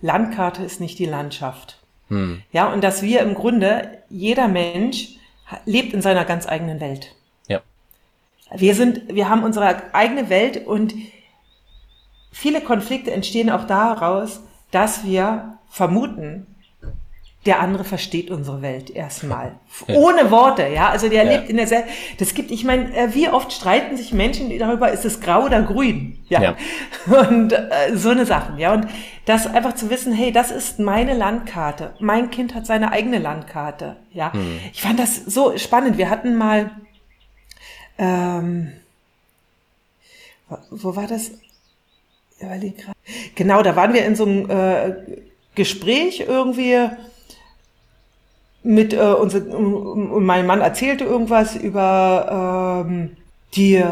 Landkarte 0.00 0.62
ist 0.62 0.80
nicht 0.80 0.98
die 0.98 1.06
Landschaft. 1.06 1.78
Hm. 2.08 2.42
Ja, 2.52 2.72
und 2.72 2.82
dass 2.82 3.02
wir 3.02 3.20
im 3.20 3.34
Grunde, 3.34 3.98
jeder 4.08 4.48
Mensch 4.48 5.16
lebt 5.64 5.92
in 5.92 6.02
seiner 6.02 6.24
ganz 6.24 6.46
eigenen 6.46 6.80
Welt. 6.80 7.14
Ja. 7.48 7.60
Wir 8.54 8.74
sind, 8.74 9.14
wir 9.14 9.28
haben 9.28 9.42
unsere 9.42 9.94
eigene 9.94 10.28
Welt 10.28 10.66
und 10.66 10.94
viele 12.32 12.60
Konflikte 12.60 13.10
entstehen 13.10 13.50
auch 13.50 13.66
daraus, 13.66 14.40
dass 14.70 15.04
wir 15.04 15.58
vermuten, 15.68 16.46
der 17.46 17.60
andere 17.60 17.84
versteht 17.84 18.30
unsere 18.30 18.60
Welt 18.62 18.90
erstmal. 18.90 19.52
Ja. 19.86 19.94
Ohne 19.94 20.30
Worte, 20.30 20.66
ja. 20.66 20.90
Also 20.90 21.08
der 21.08 21.24
ja. 21.24 21.30
lebt 21.30 21.48
in 21.48 21.56
der 21.56 21.66
Sel 21.66 21.84
Das 22.18 22.34
gibt, 22.34 22.50
ich 22.50 22.64
meine, 22.64 22.94
äh, 22.94 23.14
wie 23.14 23.28
oft 23.28 23.52
streiten 23.52 23.96
sich 23.96 24.12
Menschen 24.12 24.56
darüber, 24.58 24.90
ist 24.90 25.04
es 25.04 25.20
grau 25.20 25.44
oder 25.44 25.62
grün? 25.62 26.18
Ja. 26.28 26.42
ja. 26.42 26.56
Und 27.28 27.52
äh, 27.52 27.94
so 27.94 28.10
eine 28.10 28.26
Sachen, 28.26 28.58
ja. 28.58 28.74
Und 28.74 28.88
das 29.24 29.46
einfach 29.46 29.76
zu 29.76 29.88
wissen, 29.88 30.12
hey, 30.12 30.32
das 30.32 30.50
ist 30.50 30.80
meine 30.80 31.14
Landkarte. 31.14 31.94
Mein 32.00 32.30
Kind 32.30 32.54
hat 32.54 32.66
seine 32.66 32.90
eigene 32.92 33.20
Landkarte, 33.20 33.96
ja. 34.12 34.32
Hm. 34.32 34.58
Ich 34.72 34.82
fand 34.82 34.98
das 34.98 35.16
so 35.16 35.56
spannend. 35.56 35.96
Wir 35.96 36.10
hatten 36.10 36.36
mal, 36.36 36.72
ähm, 37.96 38.72
wo 40.70 40.96
war 40.96 41.06
das? 41.06 41.30
Genau, 43.34 43.62
da 43.62 43.76
waren 43.76 43.94
wir 43.94 44.04
in 44.04 44.16
so 44.16 44.24
einem 44.24 44.50
äh, 44.50 44.96
Gespräch 45.54 46.20
irgendwie 46.20 46.76
mit 48.62 48.92
äh, 48.92 48.98
unser, 48.98 49.46
und 49.46 50.24
mein 50.24 50.46
Mann 50.46 50.60
erzählte 50.60 51.04
irgendwas 51.04 51.56
über 51.56 52.84
ähm, 52.86 53.16
die 53.54 53.82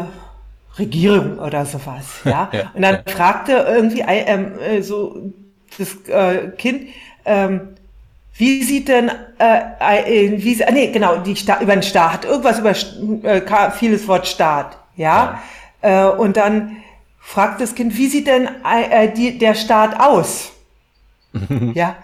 Regierung 0.77 1.39
oder 1.39 1.65
sowas, 1.65 2.05
ja. 2.23 2.49
ja 2.51 2.71
und 2.73 2.81
dann 2.81 2.99
ja. 3.05 3.13
fragte 3.13 3.53
irgendwie 3.53 4.03
ähm, 4.07 4.53
äh, 4.59 4.81
so 4.81 5.31
das 5.77 5.95
äh, 6.07 6.49
Kind, 6.57 6.89
ähm, 7.25 7.75
wie 8.33 8.63
sieht 8.63 8.87
denn, 8.87 9.11
äh, 9.37 10.31
äh, 10.31 10.43
wie, 10.43 10.63
nee, 10.71 10.87
genau, 10.91 11.17
die 11.17 11.35
Sta 11.35 11.59
über 11.61 11.73
den 11.73 11.83
Staat, 11.83 12.23
irgendwas 12.23 12.59
über, 12.59 12.71
äh, 13.29 13.71
vieles 13.71 14.07
Wort 14.07 14.27
Staat, 14.27 14.77
ja. 14.95 15.39
ja. 15.83 16.09
Äh, 16.11 16.15
und 16.15 16.37
dann 16.37 16.77
fragt 17.19 17.59
das 17.61 17.75
Kind, 17.75 17.97
wie 17.97 18.07
sieht 18.07 18.27
denn 18.27 18.47
äh, 18.63 19.11
die, 19.11 19.37
der 19.37 19.55
Staat 19.55 19.99
aus? 19.99 20.53
ja, 21.73 21.95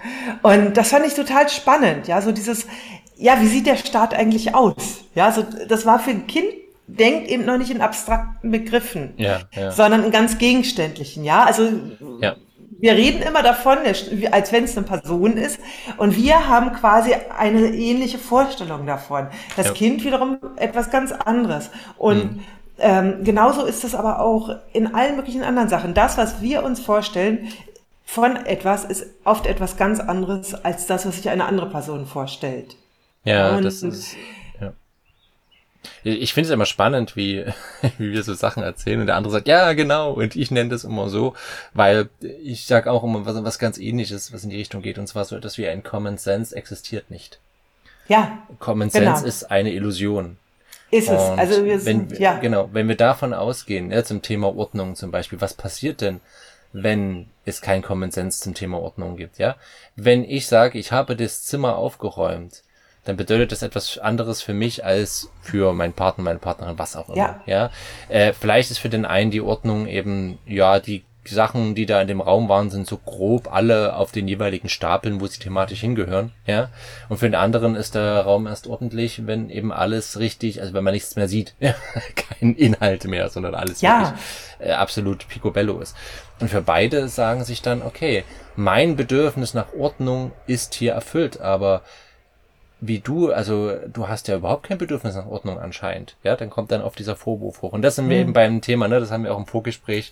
und 0.44 0.78
das 0.78 0.90
fand 0.90 1.06
ich 1.06 1.14
total 1.14 1.50
spannend. 1.50 2.08
Ja, 2.08 2.22
so 2.22 2.32
dieses, 2.32 2.68
ja, 3.16 3.42
wie 3.42 3.48
sieht 3.48 3.66
der 3.66 3.78
Staat 3.78 4.14
eigentlich 4.14 4.54
aus? 4.54 5.06
Ja, 5.16 5.32
so 5.32 5.44
das 5.68 5.86
war 5.86 6.00
für 6.00 6.12
ein 6.12 6.28
Kind 6.28 6.46
denkt 6.88 7.28
eben 7.28 7.46
noch 7.46 7.58
nicht 7.58 7.72
in 7.72 7.82
abstrakten 7.82 8.52
Begriffen, 8.52 9.14
ja, 9.18 9.40
ja. 9.54 9.72
sondern 9.72 10.04
in 10.04 10.12
ganz 10.12 10.38
gegenständlichen. 10.38 11.24
Ja, 11.24 11.44
also 11.44 11.70
ja. 12.22 12.36
wir 12.80 12.94
reden 12.94 13.22
immer 13.22 13.42
davon, 13.42 13.80
als 14.32 14.52
wenn 14.52 14.64
es 14.66 14.78
eine 14.78 14.86
Person 14.86 15.38
ist, 15.38 15.60
und 15.98 16.16
wir 16.16 16.48
haben 16.48 16.74
quasi 16.74 17.16
eine 17.38 17.68
ähnliche 17.74 18.20
Vorstellung 18.20 18.86
davon. 18.86 19.28
Das. 19.56 19.74
Kind 19.74 20.04
wiederum 20.04 20.38
etwas 20.58 20.92
ganz 20.92 21.12
anderes. 21.12 21.72
Und 21.98 22.36
mhm. 22.36 22.40
ähm, 22.78 23.24
genauso 23.24 23.66
ist 23.66 23.84
es 23.84 23.96
aber 23.96 24.20
auch 24.20 24.52
in 24.74 24.94
allen 24.94 25.16
möglichen 25.16 25.44
anderen 25.44 25.70
Sachen. 25.70 25.94
Das, 25.94 26.18
was 26.18 26.42
wir 26.42 26.64
uns 26.64 26.80
vorstellen, 26.80 27.48
von 28.06 28.46
etwas 28.46 28.86
ist 28.86 29.08
oft 29.24 29.48
etwas 29.48 29.78
ganz 29.78 30.00
anderes 30.00 30.54
als 30.54 30.86
das, 30.86 31.06
was 31.06 31.18
sich 31.18 31.30
eine 31.30 31.46
andere 31.46 31.70
Person 31.70 32.06
vorstellt. 32.06 32.76
Ja, 33.24 33.58
Und 33.58 33.65
das 33.65 33.82
ist. 33.82 34.15
Ja. 34.62 34.74
Ich 36.04 36.34
finde 36.34 36.48
es 36.48 36.54
immer 36.54 36.68
spannend, 36.68 37.15
wie, 37.15 37.46
wie 37.98 38.12
wir 38.12 38.24
so 38.24 38.36
Sachen 38.36 38.63
erzählen 38.63 39.02
und 39.02 39.08
der 39.08 39.15
andere 39.15 39.32
sagt, 39.34 39.48
ja, 39.48 39.74
genau, 39.74 40.13
und 40.13 40.36
ich 40.36 40.52
nenne 40.52 40.70
das 40.70 40.84
immer 40.84 41.10
so, 41.10 41.34
weil 41.74 42.10
ich 42.22 42.65
sage 42.68 42.91
auch 42.91 43.04
immer 43.04 43.26
was, 43.26 43.44
was 43.44 43.60
ganz 43.60 43.80
ähnliches, 43.80 44.32
was 44.32 44.44
in 44.44 44.52
die 44.52 44.58
Richtung 44.58 44.82
geht, 44.82 45.00
und 45.00 45.08
zwar 45.08 45.26
so 45.26 45.36
etwas 45.36 45.58
wie 45.58 45.68
ein 45.68 45.84
Common 45.84 46.18
Sense 46.18 46.56
existiert 46.56 47.10
nicht. 47.10 47.39
Ja. 48.08 48.38
Common 48.60 48.91
Sense 48.91 49.13
genau. 49.13 49.28
ist 49.28 49.52
eine 49.52 49.72
Illusion. 49.72 50.38
Ist 50.91 51.10
es. 51.10 51.22
Und 51.22 51.39
also 51.39 51.65
wir 51.65 51.80
sind, 51.80 52.12
wenn, 52.12 52.22
ja. 52.22 52.38
Genau, 52.38 52.70
wenn 52.72 52.88
wir 52.88 52.96
davon 52.96 53.34
ausgehen, 53.34 53.91
ja, 53.91 54.04
zum 54.04 54.22
Thema 54.22 54.56
Ordnung 54.56 54.96
zum 54.96 55.10
Beispiel, 55.12 55.41
was 55.41 55.56
passiert 55.56 56.02
denn, 56.02 56.22
wenn 56.76 57.28
es 57.46 57.62
kein 57.62 57.82
Common 57.82 58.12
Sense 58.12 58.42
zum 58.42 58.54
Thema 58.54 58.80
Ordnung 58.80 59.16
gibt, 59.16 59.38
ja. 59.38 59.56
Wenn 59.96 60.24
ich 60.24 60.48
sage, 60.48 60.78
ich 60.78 60.92
habe 60.92 61.16
das 61.16 61.44
Zimmer 61.44 61.78
aufgeräumt, 61.78 62.64
dann 63.06 63.18
bedeutet 63.18 63.52
das 63.52 63.62
etwas 63.62 63.98
anderes 63.98 64.42
für 64.42 64.54
mich 64.54 64.84
als 64.84 65.30
für 65.42 65.74
meinen 65.74 65.94
Partner, 65.94 66.24
meine 66.24 66.40
Partnerin, 66.40 66.78
was 66.78 66.96
auch 66.96 67.08
immer. 67.10 67.18
Ja. 67.18 67.42
ja? 67.46 67.72
Äh, 68.10 68.34
vielleicht 68.34 68.72
ist 68.72 68.80
für 68.80 68.90
den 68.90 69.06
einen 69.06 69.32
die 69.32 69.42
Ordnung 69.42 69.88
eben, 69.88 70.40
ja, 70.46 70.80
die 70.80 71.06
Sachen, 71.28 71.76
die 71.76 71.86
da 71.86 72.02
in 72.02 72.08
dem 72.08 72.22
Raum 72.22 72.50
waren, 72.50 72.70
sind 72.70 72.88
so 72.88 72.98
grob 72.98 73.52
alle 73.52 73.96
auf 73.96 74.12
den 74.12 74.28
jeweiligen 74.28 74.70
Stapeln, 74.70 75.22
wo 75.22 75.28
sie 75.28 75.40
thematisch 75.40 75.82
hingehören, 75.82 76.32
ja. 76.46 76.70
Und 77.10 77.18
für 77.18 77.26
den 77.26 77.36
anderen 77.36 77.76
ist 77.76 77.96
der 77.96 78.22
Raum 78.22 78.48
erst 78.48 78.68
ordentlich, 78.68 79.26
wenn 79.26 79.50
eben 79.50 79.72
alles 79.72 80.20
richtig, 80.20 80.62
also 80.62 80.74
wenn 80.74 80.84
man 80.84 80.94
nichts 80.94 81.16
mehr 81.16 81.28
sieht, 81.28 81.56
ja? 81.60 81.74
kein 82.16 82.56
Inhalt 82.56 83.06
mehr, 83.06 83.30
sondern 83.30 83.56
alles 83.56 83.82
ja. 83.82 84.00
wirklich 84.00 84.20
äh, 84.60 84.72
absolut 84.74 85.28
picobello 85.28 85.80
ist. 85.80 85.96
Und 86.40 86.50
für 86.50 86.62
beide 86.62 87.08
sagen 87.08 87.44
sich 87.44 87.62
dann, 87.62 87.82
okay, 87.82 88.24
mein 88.56 88.96
Bedürfnis 88.96 89.54
nach 89.54 89.74
Ordnung 89.78 90.32
ist 90.48 90.76
hier 90.76 90.94
erfüllt, 90.94 91.40
aber 91.42 91.82
wie 92.88 93.00
du, 93.00 93.32
also 93.32 93.76
du 93.88 94.08
hast 94.08 94.28
ja 94.28 94.36
überhaupt 94.36 94.67
kein 94.67 94.78
Bedürfnis 94.78 95.15
nach 95.15 95.28
Ordnung 95.28 95.60
anscheinend. 95.60 96.15
Ja, 96.24 96.36
dann 96.36 96.50
kommt 96.50 96.71
dann 96.71 96.82
auf 96.82 96.95
dieser 96.95 97.15
Vorwurf 97.15 97.62
hoch. 97.62 97.74
Und 97.74 97.82
das 97.82 97.95
sind 97.95 98.10
wir 98.10 98.17
mhm. 98.17 98.21
eben 98.24 98.34
beim 98.34 98.62
Thema, 98.62 98.88
ne, 98.88 99.00
das 99.00 99.12
haben 99.12 99.24
wir 99.24 99.34
auch 99.34 99.39
im 99.39 99.48
Vorgespräch 99.48 100.12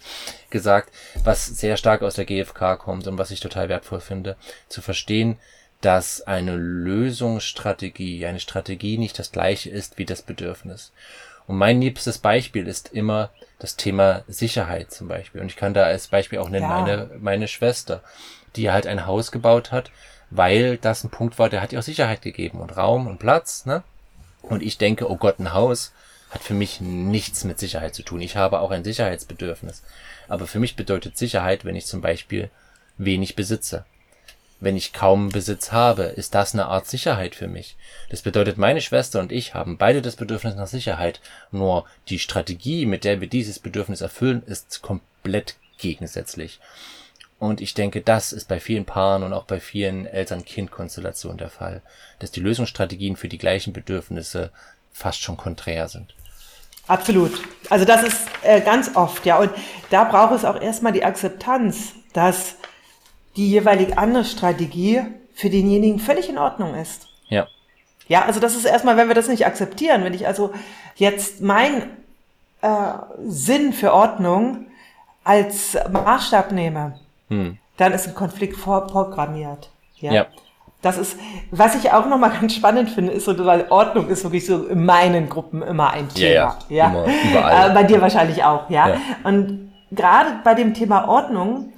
gesagt, 0.50 0.94
was 1.24 1.46
sehr 1.46 1.78
stark 1.78 2.02
aus 2.02 2.16
der 2.16 2.26
GfK 2.26 2.78
kommt 2.78 3.08
und 3.08 3.18
was 3.18 3.32
ich 3.32 3.40
total 3.40 3.70
wertvoll 3.70 4.00
finde, 4.00 4.36
zu 4.70 4.82
verstehen, 4.82 5.38
dass 5.82 6.22
eine 6.22 6.56
Lösungsstrategie, 6.56 8.26
eine 8.26 8.40
Strategie 8.40 8.98
nicht 8.98 9.20
das 9.20 9.32
gleiche 9.32 9.70
ist 9.70 9.98
wie 9.98 10.06
das 10.06 10.22
Bedürfnis. 10.22 10.94
Und 11.46 11.58
mein 11.58 11.82
liebstes 11.82 12.20
Beispiel 12.20 12.68
ist 12.68 12.94
immer 12.94 13.30
das 13.60 13.76
Thema 13.76 14.24
Sicherheit 14.28 14.92
zum 14.92 15.10
Beispiel. 15.10 15.42
Und 15.42 15.48
ich 15.48 15.58
kann 15.58 15.74
da 15.74 15.84
als 15.84 16.08
Beispiel 16.08 16.40
auch 16.40 16.50
nennen 16.50 16.64
ja. 16.64 16.80
meine, 16.80 17.10
meine 17.20 17.48
Schwester, 17.50 18.02
die 18.56 18.72
halt 18.72 18.88
ein 18.88 19.06
Haus 19.06 19.32
gebaut 19.32 19.72
hat, 19.72 19.92
weil 20.36 20.78
das 20.78 21.04
ein 21.04 21.12
Punkt 21.12 21.38
war, 21.38 21.50
der 21.50 21.62
hat 21.62 21.74
ihr 21.74 21.80
auch 21.80 21.84
Sicherheit 21.84 22.22
gegeben 22.22 22.60
und 22.60 22.76
Raum 22.76 23.08
und 23.08 23.20
Platz, 23.20 23.66
ne? 23.66 23.84
Und 24.42 24.64
ich 24.64 24.78
denke, 24.78 25.10
oh 25.10 25.16
Gott, 25.16 25.40
ein 25.40 25.54
Haus 25.54 25.94
hat 26.32 26.42
für 26.42 26.56
mich 26.56 26.82
nichts 26.82 27.44
mit 27.44 27.60
Sicherheit 27.60 27.94
zu 27.94 28.04
tun. 28.04 28.20
Ich 28.20 28.36
habe 28.36 28.60
auch 28.60 28.72
ein 28.72 28.84
Sicherheitsbedürfnis. 28.84 29.84
Aber 30.28 30.48
für 30.48 30.60
mich 30.60 30.76
bedeutet 30.76 31.18
Sicherheit, 31.18 31.64
wenn 31.64 31.76
ich 31.76 31.86
zum 31.86 32.02
Beispiel 32.02 32.50
wenig 32.98 33.36
besitze. 33.36 33.86
Wenn 34.60 34.76
ich 34.76 34.94
kaum 34.94 35.30
Besitz 35.30 35.72
habe, 35.72 36.04
ist 36.04 36.34
das 36.34 36.54
eine 36.54 36.66
Art 36.66 36.88
Sicherheit 36.88 37.36
für 37.36 37.48
mich. 37.48 37.78
Das 38.10 38.24
bedeutet, 38.24 38.58
meine 38.58 38.82
Schwester 38.82 39.20
und 39.20 39.32
ich 39.32 39.54
haben 39.54 39.78
beide 39.78 40.02
das 40.02 40.16
Bedürfnis 40.16 40.56
nach 40.56 40.68
Sicherheit. 40.68 41.22
Nur 41.52 41.86
die 42.10 42.20
Strategie, 42.20 42.86
mit 42.86 43.04
der 43.04 43.22
wir 43.22 43.28
dieses 43.28 43.60
Bedürfnis 43.60 44.02
erfüllen, 44.02 44.42
ist 44.46 44.82
komplett 44.82 45.56
gegensätzlich. 45.78 46.60
Und 47.44 47.60
ich 47.60 47.74
denke, 47.74 48.00
das 48.00 48.32
ist 48.32 48.48
bei 48.48 48.62
vielen 48.62 48.86
Paaren 48.86 49.22
und 49.22 49.34
auch 49.34 49.44
bei 49.44 49.60
vielen 49.60 50.06
Eltern-Kind-Konstellationen 50.06 51.38
der 51.38 51.50
Fall, 51.50 51.82
dass 52.20 52.32
die 52.32 52.40
Lösungsstrategien 52.40 53.18
für 53.18 53.28
die 53.28 53.38
gleichen 53.38 53.74
Bedürfnisse 53.74 54.50
fast 54.94 55.22
schon 55.22 55.36
konträr 55.36 55.90
sind. 55.90 56.16
Absolut. 56.88 57.34
Also 57.70 57.84
das 57.84 58.04
ist 58.04 58.20
äh, 58.44 58.62
ganz 58.62 58.96
oft, 58.96 59.26
ja. 59.26 59.40
Und 59.40 59.52
da 59.90 60.06
braucht 60.06 60.34
es 60.36 60.46
auch 60.46 60.62
erstmal 60.62 60.94
die 60.94 61.04
Akzeptanz, 61.04 61.92
dass 62.14 62.56
die 63.36 63.50
jeweilig 63.50 63.98
andere 63.98 64.24
Strategie 64.24 65.02
für 65.34 65.50
denjenigen 65.50 66.00
völlig 66.00 66.30
in 66.30 66.38
Ordnung 66.38 66.76
ist. 66.76 67.10
Ja. 67.28 67.50
Ja, 68.08 68.24
also 68.24 68.40
das 68.40 68.56
ist 68.56 68.64
erstmal, 68.64 68.96
wenn 68.96 69.10
wir 69.10 69.16
das 69.16 69.28
nicht 69.28 69.46
akzeptieren, 69.46 70.06
wenn 70.06 70.14
ich 70.14 70.28
also 70.28 70.54
jetzt 70.96 71.42
mein 71.42 71.90
äh, 72.62 72.94
Sinn 73.28 73.74
für 73.74 73.92
Ordnung 73.92 74.68
als 75.26 75.78
Maßstab 75.92 76.54
nehme, 76.54 77.03
hm. 77.34 77.58
dann 77.78 77.94
ist 77.94 78.08
ein 78.08 78.16
Konflikt 78.16 78.58
vorprogrammiert. 78.58 79.70
Ja. 80.00 80.12
ja. 80.12 80.26
Das 80.82 80.98
ist, 80.98 81.18
was 81.50 81.76
ich 81.76 81.92
auch 81.92 82.06
nochmal 82.08 82.32
ganz 82.40 82.54
spannend 82.54 82.90
finde, 82.90 83.14
ist 83.14 83.26
so, 83.26 83.46
weil 83.46 83.68
Ordnung 83.70 84.10
ist 84.10 84.24
wirklich 84.24 84.46
so 84.46 84.66
in 84.68 84.86
meinen 84.86 85.30
Gruppen 85.30 85.62
immer 85.62 85.92
ein 85.92 86.10
Thema. 86.10 86.30
Ja, 86.30 86.58
ja. 86.70 86.76
ja. 86.76 86.88
Immer, 86.88 87.06
überall. 87.32 87.72
Äh, 87.72 87.74
bei 87.74 87.84
dir 87.84 88.02
wahrscheinlich 88.02 88.44
auch, 88.44 88.70
ja. 88.70 88.90
ja. 88.90 88.98
Und 89.24 89.72
gerade 89.92 90.30
bei 90.44 90.54
dem 90.54 90.74
Thema 90.74 91.08
Ordnung 91.08 91.74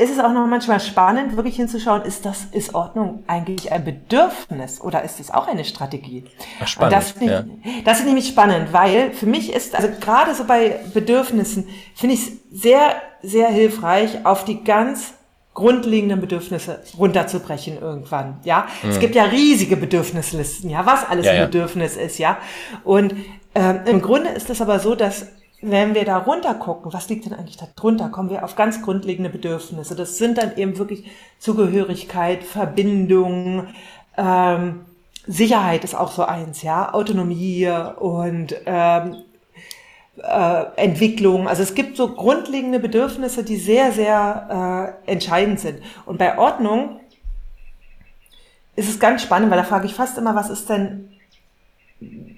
ist 0.00 0.10
es 0.10 0.18
auch 0.18 0.32
noch 0.32 0.46
manchmal 0.46 0.80
spannend, 0.80 1.36
wirklich 1.36 1.56
hinzuschauen, 1.56 2.02
ist 2.02 2.24
das, 2.24 2.46
ist 2.52 2.74
Ordnung 2.74 3.22
eigentlich 3.26 3.70
ein 3.70 3.84
Bedürfnis 3.84 4.80
oder 4.80 5.02
ist 5.02 5.20
es 5.20 5.30
auch 5.30 5.46
eine 5.46 5.62
Strategie? 5.62 6.24
Ach, 6.58 6.66
spannend. 6.66 6.94
das 6.94 7.10
finde 7.10 7.46
ich, 7.62 7.66
ja. 7.66 7.82
das 7.84 7.98
ist 8.00 8.06
nämlich 8.06 8.26
spannend, 8.26 8.72
weil 8.72 9.12
für 9.12 9.26
mich 9.26 9.52
ist, 9.52 9.74
also 9.74 9.88
gerade 10.00 10.34
so 10.34 10.44
bei 10.44 10.80
Bedürfnissen, 10.94 11.68
finde 11.94 12.14
ich 12.14 12.28
es 12.28 12.32
sehr, 12.50 12.94
sehr 13.22 13.48
hilfreich, 13.48 14.24
auf 14.24 14.44
die 14.44 14.62
ganz 14.64 15.14
grundlegenden 15.54 16.20
Bedürfnisse 16.20 16.80
runterzubrechen 16.96 17.78
irgendwann, 17.80 18.38
ja. 18.44 18.66
Mhm. 18.82 18.90
Es 18.90 19.00
gibt 19.00 19.14
ja 19.14 19.24
riesige 19.24 19.76
Bedürfnislisten, 19.76 20.70
ja, 20.70 20.86
was 20.86 21.08
alles 21.08 21.26
ja, 21.26 21.32
ein 21.32 21.46
Bedürfnis 21.46 21.96
ist, 21.96 22.18
ja. 22.18 22.38
Und 22.84 23.14
ähm, 23.54 23.80
im 23.86 24.00
Grunde 24.00 24.30
ist 24.30 24.48
es 24.48 24.62
aber 24.62 24.78
so, 24.78 24.94
dass 24.94 25.26
wenn 25.60 25.94
wir 25.94 26.04
da 26.04 26.18
runter 26.18 26.54
gucken, 26.54 26.92
was 26.92 27.08
liegt 27.08 27.26
denn 27.26 27.34
eigentlich 27.34 27.58
da 27.58 27.68
drunter, 27.76 28.08
kommen 28.08 28.30
wir 28.30 28.44
auf 28.44 28.56
ganz 28.56 28.80
grundlegende 28.80 29.28
Bedürfnisse. 29.28 29.94
Das 29.94 30.16
sind 30.16 30.38
dann 30.38 30.56
eben 30.56 30.78
wirklich 30.78 31.04
Zugehörigkeit, 31.38 32.42
Verbindung, 32.44 33.66
ähm, 34.16 34.86
Sicherheit 35.26 35.84
ist 35.84 35.94
auch 35.94 36.12
so 36.12 36.24
eins, 36.24 36.62
ja, 36.62 36.94
Autonomie 36.94 37.68
und 37.98 38.54
ähm, 38.66 39.16
äh, 40.22 40.64
Entwicklung. 40.76 41.48
Also 41.48 41.62
es 41.62 41.74
gibt 41.74 41.96
so 41.96 42.14
grundlegende 42.14 42.80
Bedürfnisse, 42.80 43.44
die 43.44 43.56
sehr, 43.56 43.92
sehr 43.92 44.96
äh, 45.06 45.10
entscheidend 45.10 45.60
sind. 45.60 45.82
Und 46.06 46.18
bei 46.18 46.38
Ordnung 46.38 47.00
ist 48.76 48.88
es 48.88 48.98
ganz 49.00 49.22
spannend, 49.22 49.50
weil 49.50 49.58
da 49.58 49.64
frage 49.64 49.86
ich 49.86 49.94
fast 49.94 50.16
immer, 50.18 50.34
was 50.34 50.50
ist 50.50 50.68
denn, 50.68 51.10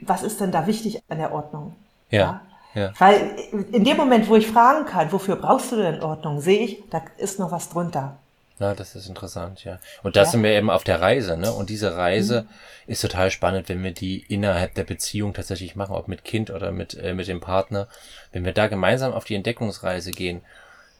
was 0.02 0.22
ist 0.22 0.40
denn 0.40 0.52
da 0.52 0.66
wichtig 0.66 1.02
an 1.08 1.18
der 1.18 1.32
Ordnung? 1.32 1.76
ja? 2.10 2.20
ja? 2.20 2.40
Ja. 2.74 2.92
Weil 2.98 3.36
in 3.70 3.84
dem 3.84 3.96
Moment, 3.96 4.28
wo 4.28 4.36
ich 4.36 4.46
fragen 4.46 4.86
kann, 4.86 5.12
wofür 5.12 5.36
brauchst 5.36 5.72
du 5.72 5.76
denn 5.76 6.02
Ordnung, 6.02 6.40
sehe 6.40 6.60
ich, 6.60 6.82
da 6.88 7.02
ist 7.18 7.38
noch 7.38 7.52
was 7.52 7.68
drunter. 7.68 8.18
Ja, 8.62 8.74
das 8.74 8.94
ist 8.94 9.08
interessant, 9.08 9.64
ja. 9.64 9.80
Und 10.04 10.14
da 10.14 10.20
ja. 10.20 10.26
sind 10.26 10.42
wir 10.44 10.50
eben 10.50 10.70
auf 10.70 10.84
der 10.84 11.00
Reise, 11.00 11.36
ne? 11.36 11.52
Und 11.52 11.68
diese 11.68 11.96
Reise 11.96 12.42
mhm. 12.42 12.92
ist 12.92 13.00
total 13.00 13.32
spannend, 13.32 13.68
wenn 13.68 13.82
wir 13.82 13.90
die 13.90 14.24
innerhalb 14.28 14.74
der 14.74 14.84
Beziehung 14.84 15.34
tatsächlich 15.34 15.74
machen, 15.74 15.96
ob 15.96 16.06
mit 16.06 16.24
Kind 16.24 16.48
oder 16.50 16.70
mit, 16.70 16.94
äh, 16.94 17.12
mit 17.12 17.26
dem 17.26 17.40
Partner. 17.40 17.88
Wenn 18.30 18.44
wir 18.44 18.52
da 18.52 18.68
gemeinsam 18.68 19.12
auf 19.12 19.24
die 19.24 19.34
Entdeckungsreise 19.34 20.12
gehen, 20.12 20.42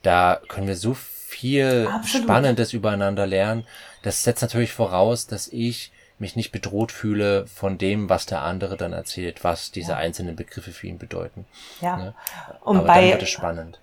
da 0.03 0.41
können 0.49 0.67
wir 0.67 0.77
so 0.77 0.95
viel 0.95 1.89
Absolut. 1.89 2.27
Spannendes 2.27 2.73
übereinander 2.73 3.29
lernen. 3.29 3.65
Das 4.03 4.25
setzt 4.25 4.43
natürlich 4.43 4.73
voraus, 4.73 5.29
dass 5.29 5.47
ich 5.47 5.93
mich 6.19 6.35
nicht 6.35 6.51
bedroht 6.51 6.91
fühle 6.91 7.47
von 7.47 7.79
dem, 7.79 8.09
was 8.09 8.27
der 8.27 8.43
andere 8.43 8.77
dann 8.77 8.93
erzählt, 8.93 9.45
was 9.45 9.71
diese 9.71 9.93
ja. 9.93 9.99
einzelnen 9.99 10.35
Begriffe 10.35 10.73
für 10.73 10.89
ihn 10.89 10.99
bedeuten. 10.99 11.47
Ja. 11.81 11.97
Ne? 11.97 12.15
Und 12.63 12.79
Aber 12.79 12.87
bei, 12.89 13.03
dann 13.03 13.11
wird 13.13 13.23
es 13.23 13.31
spannend. 13.31 13.79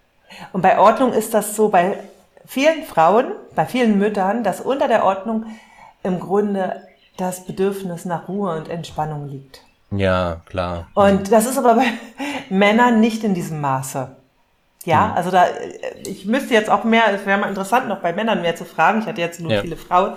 Und 0.52 0.62
bei 0.62 0.78
Ordnung 0.78 1.14
ist 1.14 1.34
das 1.34 1.56
so 1.56 1.70
bei 1.70 1.98
vielen 2.50 2.84
Frauen, 2.84 3.32
bei 3.56 3.68
vielen 3.68 4.00
Müttern, 4.00 4.44
dass 4.44 4.60
unter 4.60 4.88
der 4.88 5.06
Ordnung 5.06 5.46
im 6.02 6.20
Grunde 6.20 6.82
das 7.16 7.46
Bedürfnis 7.46 8.06
nach 8.06 8.28
Ruhe 8.28 8.58
und 8.58 8.70
Entspannung 8.70 9.30
liegt. 9.30 9.62
Ja, 9.92 10.42
klar. 10.46 10.88
Und 10.96 11.32
das 11.32 11.46
ist 11.46 11.60
aber 11.60 11.76
bei 11.76 11.86
Männern 12.50 13.00
nicht 13.00 13.24
in 13.24 13.36
diesem 13.36 13.62
Maße. 13.62 14.16
Ja, 14.84 15.08
mhm. 15.08 15.14
also 15.14 15.30
da, 15.30 15.46
ich 16.08 16.26
müsste 16.26 16.56
jetzt 16.56 16.72
auch 16.72 16.84
mehr, 16.84 17.04
es 17.14 17.26
wäre 17.28 17.38
mal 17.38 17.50
interessant, 17.50 17.88
noch 17.88 18.00
bei 18.00 18.14
Männern 18.14 18.42
mehr 18.42 18.56
zu 18.56 18.66
fragen. 18.66 19.02
Ich 19.02 19.06
hatte 19.06 19.22
jetzt 19.22 19.40
nur 19.40 19.52
ja. 19.52 19.62
viele 19.62 19.78
Frauen. 19.78 20.14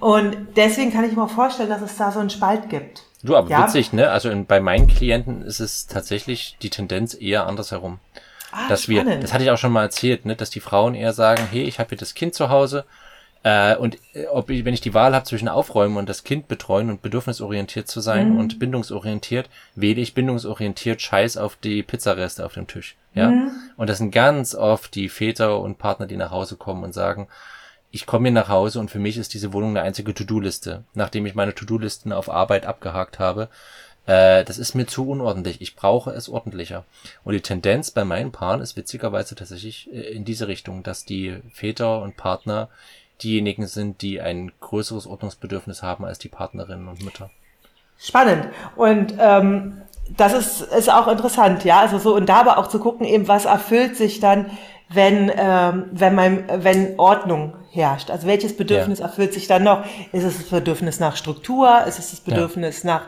Und 0.00 0.36
deswegen 0.56 0.92
kann 0.92 1.04
ich 1.04 1.14
mir 1.14 1.28
vorstellen, 1.28 1.68
dass 1.68 1.82
es 1.82 1.96
da 1.96 2.10
so 2.10 2.18
einen 2.18 2.30
Spalt 2.30 2.68
gibt. 2.70 3.04
Du, 3.22 3.36
aber 3.36 3.48
ja? 3.50 3.64
witzig, 3.64 3.92
ne? 3.92 4.10
Also 4.10 4.30
in, 4.30 4.46
bei 4.46 4.58
meinen 4.58 4.88
Klienten 4.88 5.42
ist 5.42 5.60
es 5.60 5.86
tatsächlich 5.86 6.56
die 6.60 6.70
Tendenz 6.70 7.14
eher 7.14 7.46
andersherum. 7.46 8.00
Ah, 8.50 8.68
dass 8.68 8.84
spannend. 8.84 9.08
wir, 9.08 9.18
das 9.20 9.32
hatte 9.32 9.44
ich 9.44 9.50
auch 9.50 9.58
schon 9.58 9.72
mal 9.72 9.82
erzählt, 9.82 10.24
ne, 10.24 10.36
dass 10.36 10.50
die 10.50 10.60
Frauen 10.60 10.94
eher 10.94 11.12
sagen, 11.12 11.46
hey, 11.50 11.64
ich 11.64 11.78
habe 11.78 11.90
hier 11.90 11.98
das 11.98 12.14
Kind 12.14 12.34
zu 12.34 12.48
Hause, 12.48 12.84
äh, 13.44 13.76
und 13.76 13.98
äh, 14.14 14.26
ob 14.26 14.50
ich, 14.50 14.64
wenn 14.64 14.74
ich 14.74 14.80
die 14.80 14.94
Wahl 14.94 15.14
habe 15.14 15.24
zwischen 15.24 15.48
Aufräumen 15.48 15.96
und 15.96 16.08
das 16.08 16.24
Kind 16.24 16.48
betreuen 16.48 16.90
und 16.90 17.02
bedürfnisorientiert 17.02 17.88
zu 17.88 18.00
sein 18.00 18.32
mhm. 18.32 18.40
und 18.40 18.58
bindungsorientiert, 18.58 19.48
wähle 19.74 20.00
ich 20.00 20.14
bindungsorientiert 20.14 21.00
Scheiß 21.00 21.36
auf 21.36 21.56
die 21.56 21.82
Pizzareste 21.82 22.44
auf 22.44 22.54
dem 22.54 22.66
Tisch. 22.66 22.96
Ja. 23.14 23.30
Mhm. 23.30 23.50
Und 23.76 23.88
das 23.88 23.98
sind 23.98 24.10
ganz 24.10 24.54
oft 24.54 24.94
die 24.94 25.08
Väter 25.08 25.60
und 25.60 25.78
Partner, 25.78 26.06
die 26.06 26.16
nach 26.16 26.30
Hause 26.30 26.56
kommen 26.56 26.82
und 26.82 26.92
sagen, 26.92 27.28
ich 27.90 28.04
komme 28.04 28.28
hier 28.28 28.34
nach 28.34 28.48
Hause 28.48 28.80
und 28.80 28.90
für 28.90 28.98
mich 28.98 29.16
ist 29.16 29.32
diese 29.32 29.52
Wohnung 29.54 29.70
eine 29.70 29.82
einzige 29.82 30.12
To-Do-Liste. 30.12 30.84
Nachdem 30.92 31.24
ich 31.24 31.34
meine 31.34 31.54
To-Do-Listen 31.54 32.12
auf 32.12 32.28
Arbeit 32.28 32.66
abgehakt 32.66 33.18
habe, 33.18 33.48
äh, 34.08 34.42
das 34.42 34.56
ist 34.56 34.74
mir 34.74 34.86
zu 34.86 35.08
unordentlich. 35.08 35.60
Ich 35.60 35.76
brauche 35.76 36.10
es 36.10 36.30
ordentlicher. 36.30 36.84
Und 37.24 37.34
die 37.34 37.42
Tendenz 37.42 37.90
bei 37.90 38.04
meinen 38.04 38.32
Paaren 38.32 38.62
ist 38.62 38.76
witzigerweise 38.76 39.34
tatsächlich 39.34 39.92
äh, 39.92 40.00
in 40.00 40.24
diese 40.24 40.48
Richtung, 40.48 40.82
dass 40.82 41.04
die 41.04 41.36
Väter 41.52 42.00
und 42.00 42.16
Partner 42.16 42.70
diejenigen 43.22 43.66
sind, 43.66 44.00
die 44.00 44.20
ein 44.20 44.50
größeres 44.60 45.06
Ordnungsbedürfnis 45.06 45.82
haben 45.82 46.06
als 46.06 46.18
die 46.18 46.28
Partnerinnen 46.28 46.88
und 46.88 47.04
Mütter. 47.04 47.30
Spannend. 47.98 48.48
Und 48.76 49.14
ähm, 49.18 49.82
das 50.16 50.32
ist, 50.32 50.62
ist 50.62 50.90
auch 50.90 51.08
interessant, 51.08 51.64
ja. 51.64 51.80
Also 51.80 51.98
so, 51.98 52.14
und 52.14 52.30
da 52.30 52.40
aber 52.40 52.56
auch 52.56 52.68
zu 52.68 52.78
gucken, 52.78 53.04
eben, 53.04 53.28
was 53.28 53.44
erfüllt 53.44 53.96
sich 53.96 54.20
dann 54.20 54.46
wenn, 54.90 55.30
ähm, 55.36 55.84
wenn, 55.92 56.14
mein, 56.14 56.44
wenn 56.64 56.98
Ordnung 56.98 57.54
herrscht. 57.70 58.10
Also 58.10 58.26
welches 58.26 58.56
Bedürfnis 58.56 59.00
ja. 59.00 59.06
erfüllt 59.06 59.34
sich 59.34 59.46
dann 59.46 59.64
noch? 59.64 59.84
Ist 60.12 60.24
es 60.24 60.38
das 60.38 60.46
Bedürfnis 60.46 60.98
nach 60.98 61.16
Struktur? 61.16 61.84
Ist 61.86 61.98
es 61.98 62.10
das 62.10 62.20
Bedürfnis 62.20 62.82
ja. 62.82 62.94
nach 62.94 63.02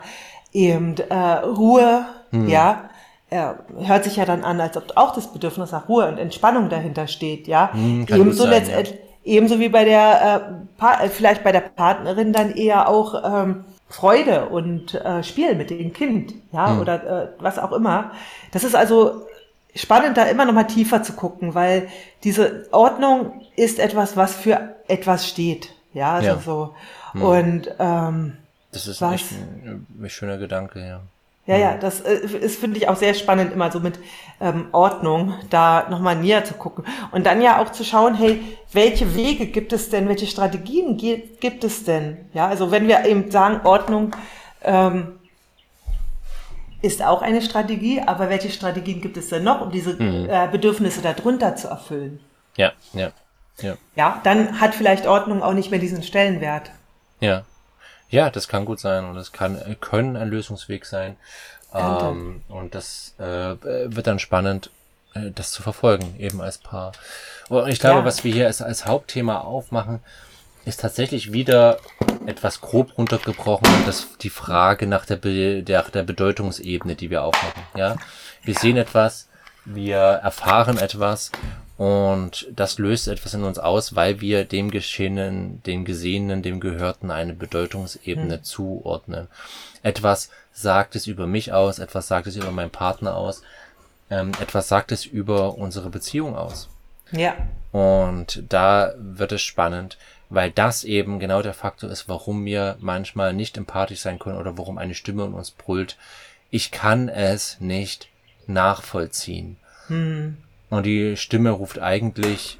eben 0.52 0.96
äh, 0.96 1.14
Ruhe? 1.14 2.06
Hm. 2.30 2.48
Ja, 2.48 2.90
er 3.30 3.60
hört 3.78 4.04
sich 4.04 4.16
ja 4.16 4.24
dann 4.24 4.44
an, 4.44 4.60
als 4.60 4.76
ob 4.76 4.92
auch 4.96 5.14
das 5.14 5.32
Bedürfnis 5.32 5.70
nach 5.70 5.88
Ruhe 5.88 6.08
und 6.08 6.18
Entspannung 6.18 6.68
dahinter 6.68 7.06
steht. 7.06 7.46
Ja, 7.46 7.72
hm, 7.72 8.06
ebenso 8.08 8.46
letztendlich. 8.46 8.96
Ja. 8.96 9.00
Ebenso 9.22 9.60
wie 9.60 9.68
bei 9.68 9.84
der, 9.84 10.56
äh, 10.80 11.04
äh, 11.04 11.08
vielleicht 11.10 11.44
bei 11.44 11.52
der 11.52 11.60
Partnerin 11.60 12.32
dann 12.32 12.52
eher 12.52 12.88
auch 12.88 13.14
ähm, 13.22 13.64
Freude 13.88 14.46
und 14.46 14.94
äh, 14.94 15.22
Spiel 15.22 15.54
mit 15.56 15.70
dem 15.70 15.92
Kind, 15.92 16.34
ja, 16.52 16.70
hm. 16.70 16.80
oder 16.80 16.94
äh, 17.04 17.28
was 17.38 17.58
auch 17.58 17.72
immer. 17.72 18.12
Das 18.50 18.64
ist 18.64 18.74
also 18.74 19.26
spannend, 19.74 20.16
da 20.16 20.24
immer 20.24 20.46
noch 20.46 20.54
mal 20.54 20.64
tiefer 20.64 21.02
zu 21.02 21.12
gucken, 21.12 21.54
weil 21.54 21.88
diese 22.24 22.66
Ordnung 22.72 23.42
ist 23.56 23.78
etwas, 23.78 24.16
was 24.16 24.34
für 24.34 24.74
etwas 24.88 25.28
steht. 25.28 25.74
Ja, 25.92 26.14
also 26.14 26.28
ja. 26.28 26.38
so. 26.38 26.74
Hm. 27.12 27.22
Und 27.22 27.74
ähm, 27.78 28.36
das 28.72 28.86
ist 28.86 29.00
was, 29.00 29.14
echt 29.14 29.32
ein, 29.32 29.86
ein 30.00 30.10
schöner 30.10 30.38
Gedanke, 30.38 30.80
ja. 30.80 31.00
Ja, 31.46 31.56
ja, 31.56 31.72
hm. 31.72 31.80
das 31.80 32.00
äh, 32.02 32.14
ist, 32.14 32.60
finde 32.60 32.78
ich, 32.78 32.88
auch 32.88 32.96
sehr 32.96 33.14
spannend, 33.14 33.52
immer 33.52 33.72
so 33.72 33.80
mit 33.80 33.98
ähm, 34.40 34.68
Ordnung 34.72 35.34
da 35.48 35.88
nochmal 35.88 36.16
näher 36.16 36.44
zu 36.44 36.54
gucken. 36.54 36.84
Und 37.12 37.26
dann 37.26 37.40
ja 37.40 37.60
auch 37.60 37.72
zu 37.72 37.82
schauen, 37.82 38.14
hey, 38.14 38.40
welche 38.72 39.14
Wege 39.16 39.46
gibt 39.46 39.72
es 39.72 39.90
denn, 39.90 40.08
welche 40.08 40.26
Strategien 40.26 40.96
gibt 40.96 41.64
es 41.64 41.84
denn? 41.84 42.18
Ja, 42.34 42.46
also 42.46 42.70
wenn 42.70 42.86
wir 42.86 43.04
eben 43.04 43.30
sagen, 43.30 43.66
Ordnung 43.66 44.14
ähm, 44.62 45.18
ist 46.82 47.02
auch 47.02 47.22
eine 47.22 47.42
Strategie, 47.42 48.00
aber 48.00 48.28
welche 48.28 48.50
Strategien 48.50 49.00
gibt 49.00 49.16
es 49.16 49.28
denn 49.28 49.42
noch, 49.42 49.60
um 49.60 49.70
diese 49.72 49.94
mhm. 49.94 50.28
äh, 50.30 50.48
Bedürfnisse 50.50 51.02
darunter 51.02 51.56
zu 51.56 51.68
erfüllen? 51.68 52.20
Ja, 52.56 52.72
ja, 52.92 53.10
ja. 53.60 53.76
Ja, 53.96 54.20
dann 54.24 54.60
hat 54.60 54.74
vielleicht 54.74 55.06
Ordnung 55.06 55.42
auch 55.42 55.52
nicht 55.52 55.70
mehr 55.70 55.80
diesen 55.80 56.02
Stellenwert. 56.02 56.70
Ja. 57.20 57.44
Ja, 58.10 58.30
das 58.30 58.48
kann 58.48 58.64
gut 58.64 58.80
sein 58.80 59.04
und 59.04 59.16
es 59.16 59.32
kann, 59.32 59.56
äh, 59.56 59.76
können 59.80 60.16
ein 60.16 60.28
Lösungsweg 60.28 60.84
sein. 60.84 61.16
Ähm, 61.72 62.42
und 62.48 62.74
das 62.74 63.14
äh, 63.18 63.22
wird 63.62 64.06
dann 64.06 64.18
spannend, 64.18 64.70
äh, 65.14 65.30
das 65.32 65.52
zu 65.52 65.62
verfolgen, 65.62 66.16
eben 66.18 66.40
als 66.40 66.58
Paar. 66.58 66.92
Und 67.48 67.68
ich 67.68 67.78
glaube, 67.78 68.00
ja. 68.00 68.04
was 68.04 68.24
wir 68.24 68.32
hier 68.32 68.46
als, 68.46 68.60
als 68.60 68.86
Hauptthema 68.86 69.40
aufmachen, 69.40 70.00
ist 70.64 70.80
tatsächlich 70.80 71.32
wieder 71.32 71.78
etwas 72.26 72.60
grob 72.60 72.98
runtergebrochen 72.98 73.66
und 73.74 73.88
das 73.88 74.08
die 74.20 74.30
Frage 74.30 74.86
nach 74.86 75.06
der, 75.06 75.16
Be 75.16 75.62
der, 75.62 75.82
der 75.84 76.02
Bedeutungsebene, 76.02 76.96
die 76.96 77.10
wir 77.10 77.22
aufmachen. 77.22 77.62
Ja, 77.74 77.96
wir 78.42 78.54
sehen 78.54 78.76
etwas, 78.76 79.28
wir 79.64 79.96
erfahren 79.96 80.78
etwas 80.78 81.32
und 81.80 82.46
das 82.54 82.78
löst 82.78 83.08
etwas 83.08 83.32
in 83.32 83.42
uns 83.42 83.58
aus, 83.58 83.96
weil 83.96 84.20
wir 84.20 84.44
dem 84.44 84.70
Geschehenen, 84.70 85.62
dem 85.62 85.86
Gesehenen, 85.86 86.42
dem 86.42 86.60
Gehörten 86.60 87.10
eine 87.10 87.32
Bedeutungsebene 87.32 88.34
hm. 88.34 88.44
zuordnen. 88.44 89.28
Etwas 89.82 90.28
sagt 90.52 90.94
es 90.94 91.06
über 91.06 91.26
mich 91.26 91.54
aus, 91.54 91.78
etwas 91.78 92.06
sagt 92.06 92.26
es 92.26 92.36
über 92.36 92.50
meinen 92.50 92.68
Partner 92.68 93.16
aus, 93.16 93.40
ähm, 94.10 94.32
etwas 94.42 94.68
sagt 94.68 94.92
es 94.92 95.06
über 95.06 95.56
unsere 95.56 95.88
Beziehung 95.88 96.36
aus. 96.36 96.68
Ja. 97.12 97.34
Und 97.72 98.42
da 98.46 98.92
wird 98.98 99.32
es 99.32 99.40
spannend, 99.40 99.96
weil 100.28 100.50
das 100.50 100.84
eben 100.84 101.18
genau 101.18 101.40
der 101.40 101.54
Faktor 101.54 101.88
ist, 101.88 102.10
warum 102.10 102.44
wir 102.44 102.76
manchmal 102.80 103.32
nicht 103.32 103.56
empathisch 103.56 104.00
sein 104.00 104.18
können 104.18 104.36
oder 104.36 104.58
warum 104.58 104.76
eine 104.76 104.94
Stimme 104.94 105.24
in 105.24 105.32
uns 105.32 105.50
brüllt. 105.50 105.96
Ich 106.50 106.72
kann 106.72 107.08
es 107.08 107.58
nicht 107.58 108.08
nachvollziehen. 108.46 109.56
Hm. 109.86 110.36
Und 110.70 110.84
die 110.84 111.16
Stimme 111.16 111.50
ruft 111.50 111.78
eigentlich, 111.78 112.58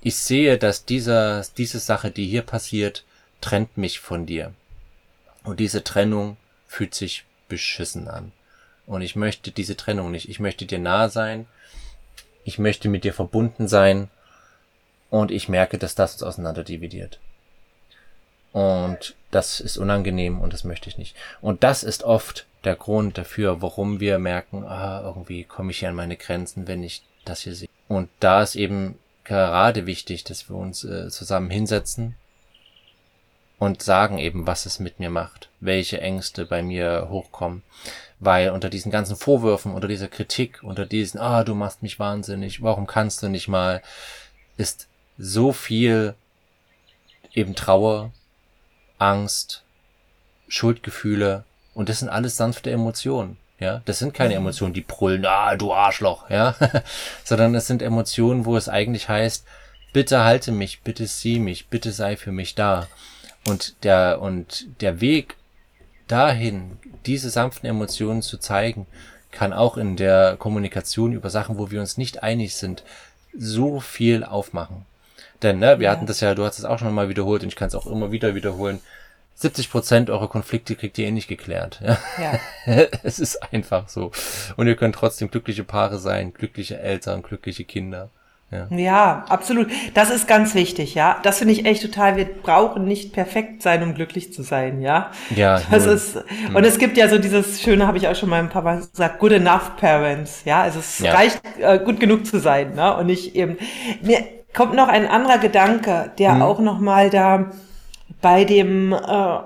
ich 0.00 0.16
sehe, 0.16 0.58
dass 0.58 0.84
dieser, 0.84 1.44
diese 1.56 1.78
Sache, 1.78 2.10
die 2.10 2.26
hier 2.26 2.42
passiert, 2.42 3.04
trennt 3.40 3.76
mich 3.76 4.00
von 4.00 4.26
dir. 4.26 4.52
Und 5.44 5.60
diese 5.60 5.84
Trennung 5.84 6.36
fühlt 6.66 6.94
sich 6.94 7.24
beschissen 7.48 8.08
an. 8.08 8.32
Und 8.86 9.02
ich 9.02 9.14
möchte 9.14 9.50
diese 9.50 9.76
Trennung 9.76 10.10
nicht. 10.10 10.28
Ich 10.28 10.40
möchte 10.40 10.66
dir 10.66 10.78
nahe 10.78 11.10
sein. 11.10 11.46
Ich 12.44 12.58
möchte 12.58 12.88
mit 12.88 13.04
dir 13.04 13.14
verbunden 13.14 13.68
sein 13.68 14.08
und 15.10 15.30
ich 15.30 15.48
merke, 15.48 15.78
dass 15.78 15.94
das 15.94 16.14
uns 16.14 16.22
auseinander 16.22 16.64
dividiert. 16.64 17.20
Und 18.52 19.14
das 19.30 19.60
ist 19.60 19.76
unangenehm 19.76 20.40
und 20.40 20.52
das 20.52 20.64
möchte 20.64 20.88
ich 20.88 20.98
nicht. 20.98 21.16
Und 21.40 21.62
das 21.62 21.84
ist 21.84 22.02
oft 22.02 22.46
der 22.64 22.74
Grund 22.74 23.18
dafür, 23.18 23.62
warum 23.62 24.00
wir 24.00 24.18
merken, 24.18 24.64
ah, 24.64 25.02
irgendwie 25.04 25.44
komme 25.44 25.70
ich 25.70 25.78
hier 25.78 25.88
an 25.88 25.94
meine 25.94 26.16
Grenzen, 26.16 26.66
wenn 26.66 26.82
ich 26.82 27.02
das 27.24 27.40
hier 27.40 27.54
sehe. 27.54 27.68
Und 27.88 28.08
da 28.20 28.42
ist 28.42 28.54
eben 28.54 28.98
gerade 29.24 29.86
wichtig, 29.86 30.24
dass 30.24 30.48
wir 30.48 30.56
uns 30.56 30.84
äh, 30.84 31.08
zusammen 31.08 31.50
hinsetzen 31.50 32.16
und 33.58 33.82
sagen 33.82 34.18
eben, 34.18 34.46
was 34.46 34.66
es 34.66 34.80
mit 34.80 34.98
mir 34.98 35.10
macht, 35.10 35.48
welche 35.60 36.00
Ängste 36.00 36.46
bei 36.46 36.62
mir 36.62 37.06
hochkommen. 37.10 37.62
Weil 38.18 38.50
unter 38.50 38.68
diesen 38.68 38.90
ganzen 38.90 39.16
Vorwürfen, 39.16 39.72
unter 39.72 39.88
dieser 39.88 40.08
Kritik, 40.08 40.62
unter 40.62 40.86
diesen, 40.86 41.20
ah, 41.20 41.44
du 41.44 41.54
machst 41.54 41.82
mich 41.82 41.98
wahnsinnig, 41.98 42.62
warum 42.62 42.86
kannst 42.86 43.22
du 43.22 43.28
nicht 43.28 43.48
mal, 43.48 43.82
ist 44.56 44.88
so 45.18 45.52
viel 45.52 46.14
eben 47.32 47.54
Trauer, 47.54 48.12
Angst, 48.98 49.62
Schuldgefühle 50.48 51.44
und 51.74 51.88
das 51.88 52.00
sind 52.00 52.08
alles 52.08 52.36
sanfte 52.36 52.70
Emotionen. 52.70 53.38
Ja, 53.62 53.80
das 53.84 54.00
sind 54.00 54.12
keine. 54.12 54.34
Emotionen, 54.34 54.74
die 54.74 54.80
brüllen, 54.80 55.24
ah, 55.24 55.54
du 55.54 55.72
Arschloch, 55.72 56.28
ja, 56.28 56.56
sondern 57.24 57.54
es 57.54 57.68
sind 57.68 57.80
Emotionen, 57.80 58.44
wo 58.44 58.56
es 58.56 58.68
eigentlich 58.68 59.08
heißt, 59.08 59.46
bitte 59.92 60.24
halte 60.24 60.50
mich, 60.50 60.80
bitte 60.82 61.06
sieh 61.06 61.38
mich, 61.38 61.68
bitte 61.68 61.92
sei 61.92 62.16
für 62.16 62.32
mich 62.32 62.56
da. 62.56 62.88
Und 63.46 63.84
der, 63.84 64.20
und 64.20 64.66
der 64.80 65.00
Weg 65.00 65.36
dahin, 66.08 66.78
diese 67.06 67.30
sanften 67.30 67.68
Emotionen 67.68 68.22
zu 68.22 68.38
zeigen, 68.38 68.86
kann 69.30 69.52
auch 69.52 69.76
in 69.76 69.96
der 69.96 70.36
Kommunikation 70.38 71.12
über 71.12 71.30
Sachen, 71.30 71.56
wo 71.56 71.70
wir 71.70 71.80
uns 71.80 71.96
nicht 71.96 72.22
einig 72.22 72.56
sind, 72.56 72.82
so 73.36 73.78
viel 73.78 74.24
aufmachen. 74.24 74.86
Denn, 75.42 75.60
ne, 75.60 75.78
wir 75.78 75.86
ja. 75.86 75.92
hatten 75.92 76.06
das 76.06 76.20
ja, 76.20 76.34
du 76.34 76.44
hast 76.44 76.58
es 76.58 76.64
auch 76.64 76.78
schon 76.78 76.92
mal 76.94 77.08
wiederholt 77.08 77.42
und 77.42 77.48
ich 77.48 77.56
kann 77.56 77.68
es 77.68 77.74
auch 77.74 77.86
immer 77.86 78.10
wieder 78.10 78.34
wiederholen. 78.34 78.80
70 79.34 79.70
Prozent 79.70 80.10
eurer 80.10 80.28
Konflikte 80.28 80.76
kriegt 80.76 80.98
ihr 80.98 81.06
eh 81.06 81.10
nicht 81.10 81.28
geklärt. 81.28 81.80
Ja? 81.84 81.98
ja. 82.66 82.86
es 83.02 83.18
ist 83.18 83.52
einfach 83.52 83.88
so. 83.88 84.12
Und 84.56 84.66
ihr 84.66 84.76
könnt 84.76 84.94
trotzdem 84.94 85.30
glückliche 85.30 85.64
Paare 85.64 85.98
sein, 85.98 86.32
glückliche 86.32 86.78
Eltern, 86.78 87.22
glückliche 87.22 87.64
Kinder. 87.64 88.10
Ja. 88.52 88.66
ja, 88.76 89.24
absolut. 89.30 89.68
Das 89.94 90.10
ist 90.10 90.28
ganz 90.28 90.54
wichtig, 90.54 90.94
ja. 90.94 91.18
Das 91.22 91.38
finde 91.38 91.54
ich 91.54 91.64
echt 91.64 91.80
total. 91.80 92.18
Wir 92.18 92.26
brauchen 92.26 92.84
nicht 92.84 93.14
perfekt 93.14 93.62
sein, 93.62 93.82
um 93.82 93.94
glücklich 93.94 94.34
zu 94.34 94.42
sein, 94.42 94.82
ja. 94.82 95.10
Ja. 95.34 95.62
Das 95.70 95.86
ist, 95.86 96.22
und 96.52 96.62
es 96.62 96.78
gibt 96.78 96.98
ja 96.98 97.08
so 97.08 97.16
dieses 97.16 97.62
schöne, 97.62 97.86
habe 97.86 97.96
ich 97.96 98.08
auch 98.08 98.14
schon 98.14 98.28
mal 98.28 98.40
ein 98.40 98.50
paar 98.50 98.60
Mal 98.60 98.80
gesagt, 98.80 99.20
good 99.20 99.32
enough 99.32 99.76
parents, 99.78 100.42
ja. 100.44 100.60
Also 100.60 100.80
es 100.80 100.98
ja. 100.98 101.14
reicht, 101.14 101.40
äh, 101.60 101.78
gut 101.78 101.98
genug 101.98 102.26
zu 102.26 102.38
sein, 102.40 102.74
ne? 102.74 102.94
Und 102.94 103.06
nicht 103.06 103.34
eben, 103.36 103.56
mir, 104.02 104.22
kommt 104.54 104.74
noch 104.74 104.88
ein 104.88 105.06
anderer 105.06 105.38
Gedanke, 105.38 106.12
der 106.18 106.34
mhm. 106.34 106.42
auch 106.42 106.60
noch 106.60 106.78
mal 106.78 107.08
da 107.08 107.52
bei 108.22 108.44
dem, 108.44 108.94
äh, 108.94 109.38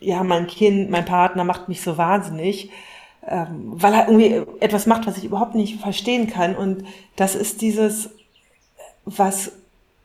ja, 0.00 0.22
mein 0.22 0.46
Kind, 0.46 0.90
mein 0.90 1.04
Partner 1.04 1.42
macht 1.42 1.68
mich 1.68 1.82
so 1.82 1.98
wahnsinnig, 1.98 2.70
ähm, 3.26 3.72
weil 3.74 3.94
er 3.94 4.08
irgendwie 4.08 4.42
etwas 4.60 4.86
macht, 4.86 5.06
was 5.06 5.18
ich 5.18 5.24
überhaupt 5.24 5.56
nicht 5.56 5.80
verstehen 5.80 6.28
kann. 6.28 6.54
Und 6.54 6.84
das 7.16 7.34
ist 7.34 7.60
dieses, 7.60 8.10
was 9.04 9.52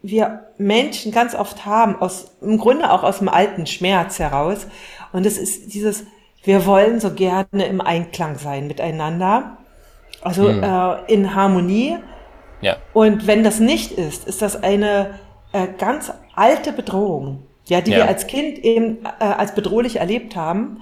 wir 0.02 0.48
Menschen 0.58 1.12
ganz 1.12 1.36
oft 1.36 1.66
haben, 1.66 2.02
aus, 2.02 2.32
im 2.42 2.58
Grunde 2.58 2.92
auch 2.92 3.04
aus 3.04 3.20
dem 3.20 3.30
alten 3.30 3.68
Schmerz 3.68 4.18
heraus. 4.20 4.68
Und 5.12 5.26
es 5.26 5.38
ist 5.38 5.74
dieses, 5.74 6.06
wir 6.44 6.66
wollen 6.66 7.00
so 7.00 7.12
gerne 7.12 7.66
im 7.68 7.80
Einklang 7.82 8.38
sein 8.38 8.68
miteinander, 8.68 9.58
also 10.22 10.50
mhm. 10.50 10.64
äh, 10.64 11.14
in 11.14 11.36
Harmonie. 11.36 11.98
Ja. 12.62 12.78
Und 12.94 13.28
wenn 13.28 13.44
das 13.44 13.60
nicht 13.60 13.92
ist, 13.92 14.28
ist 14.28 14.42
das 14.42 14.62
eine 14.62 15.20
äh, 15.54 15.68
ganz 15.78 16.12
alte 16.36 16.74
Bedrohung, 16.74 17.44
ja, 17.66 17.82
die 17.82 17.91
ja. 17.91 17.97
wir 17.97 18.07
als 18.07 18.28
Kind 18.28 18.59
eben 18.59 18.99
äh, 19.20 19.24
als 19.24 19.55
bedrohlich 19.55 19.97
erlebt 19.97 20.36
haben, 20.36 20.82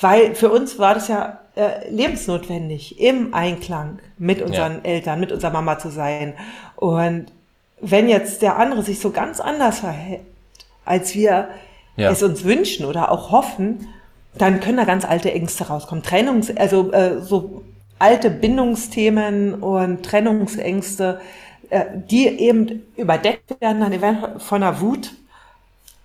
weil 0.00 0.34
für 0.34 0.50
uns 0.50 0.78
war 0.78 0.94
das 0.94 1.08
ja 1.08 1.40
äh, 1.56 1.90
lebensnotwendig, 1.90 3.00
im 3.00 3.34
Einklang 3.34 3.98
mit 4.18 4.42
unseren 4.42 4.76
ja. 4.76 4.90
Eltern, 4.90 5.20
mit 5.20 5.32
unserer 5.32 5.50
Mama 5.50 5.78
zu 5.78 5.90
sein. 5.90 6.34
Und 6.76 7.26
wenn 7.80 8.08
jetzt 8.08 8.42
der 8.42 8.56
andere 8.56 8.82
sich 8.82 9.00
so 9.00 9.10
ganz 9.10 9.40
anders 9.40 9.80
verhält, 9.80 10.22
als 10.84 11.14
wir 11.14 11.48
ja. 11.96 12.10
es 12.10 12.22
uns 12.22 12.44
wünschen 12.44 12.86
oder 12.86 13.10
auch 13.10 13.30
hoffen, 13.30 13.88
dann 14.34 14.60
können 14.60 14.76
da 14.76 14.84
ganz 14.84 15.04
alte 15.04 15.32
Ängste 15.32 15.66
rauskommen. 15.66 16.04
Trennungs, 16.04 16.56
also 16.56 16.92
äh, 16.92 17.20
so 17.20 17.62
alte 17.98 18.30
Bindungsthemen 18.30 19.54
und 19.54 20.04
Trennungsängste, 20.04 21.20
äh, 21.70 21.84
die 22.08 22.28
eben 22.28 22.84
überdeckt 22.96 23.60
werden 23.60 23.80
dann 23.80 24.40
von 24.40 24.60
der 24.60 24.80
Wut 24.80 25.10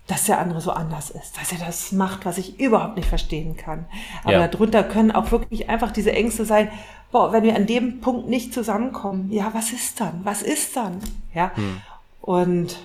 dass 0.08 0.26
der 0.26 0.40
andere 0.40 0.60
so 0.60 0.72
anders 0.72 1.10
ist, 1.10 1.38
dass 1.40 1.52
er 1.54 1.60
das 1.60 1.92
macht, 1.94 2.26
was 2.26 2.38
ich 2.38 2.60
überhaupt 2.60 2.98
nicht 2.98 3.08
verstehen 3.08 3.56
kann. 3.56 3.86
Aber 4.24 4.34
Ja. 4.34 4.48
darunter 4.48 4.84
können 4.84 5.12
auch 5.12 5.32
wirklich 5.32 5.70
einfach 5.70 5.92
diese 5.92 6.12
Ängste 6.12 6.44
sein, 6.46 6.70
boah, 7.12 7.32
wenn 7.32 7.44
wir 7.44 7.56
an 7.56 7.68
dem 7.68 8.02
Punkt 8.02 8.28
nicht 8.28 8.54
zusammenkommen, 8.54 9.32
ja, 9.32 9.54
was 9.54 9.72
ist 9.72 10.02
dann? 10.02 10.22
Was 10.24 10.42
ist 10.42 10.76
dann? 10.76 11.00
Ja. 11.34 11.52
Hm. 11.56 11.82
Und 12.22 12.80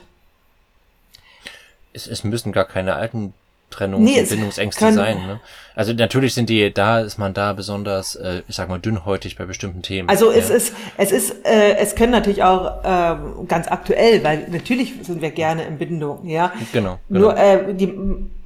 es, 1.93 2.07
es 2.07 2.23
müssen 2.25 2.53
gar 2.53 2.66
keine 2.66 2.95
alten 2.95 3.35
Trennungs- 3.73 3.99
Nee, 4.01 4.19
und 4.19 4.23
es 4.25 4.31
Bindungsängste 4.31 4.93
sein. 4.93 5.19
Ne? 5.27 5.41
Also 5.75 5.93
natürlich 5.93 6.35
sind 6.35 6.49
die, 6.49 6.73
da 6.73 7.01
ist 7.01 7.19
man 7.19 7.35
da 7.35 7.53
besonders, 7.53 8.16
äh, 8.16 8.43
ich 8.49 8.57
sag 8.57 8.69
mal, 8.69 8.79
dünnhäutig 8.81 9.37
bei 9.37 9.45
bestimmten 9.45 9.83
Themen. 9.83 10.09
Also 10.09 10.31
es 10.31 10.49
ja. 10.49 10.57
ist, 10.57 10.73
es 10.97 11.12
ist, 11.12 11.47
äh, 11.47 11.77
es 11.77 11.95
können 11.95 12.11
natürlich 12.11 12.43
auch 12.43 12.81
ähm, 12.85 13.47
ganz 13.47 13.69
aktuell, 13.69 14.25
weil 14.25 14.49
natürlich 14.51 14.95
sind 15.03 15.23
wir 15.23 15.31
gerne 15.31 15.64
in 15.64 15.79
Bindung, 15.79 16.27
ja. 16.27 16.53
Genau, 16.73 16.99
genau. 17.09 17.21
Nur 17.21 17.37
äh, 17.37 17.75
die 17.75 17.95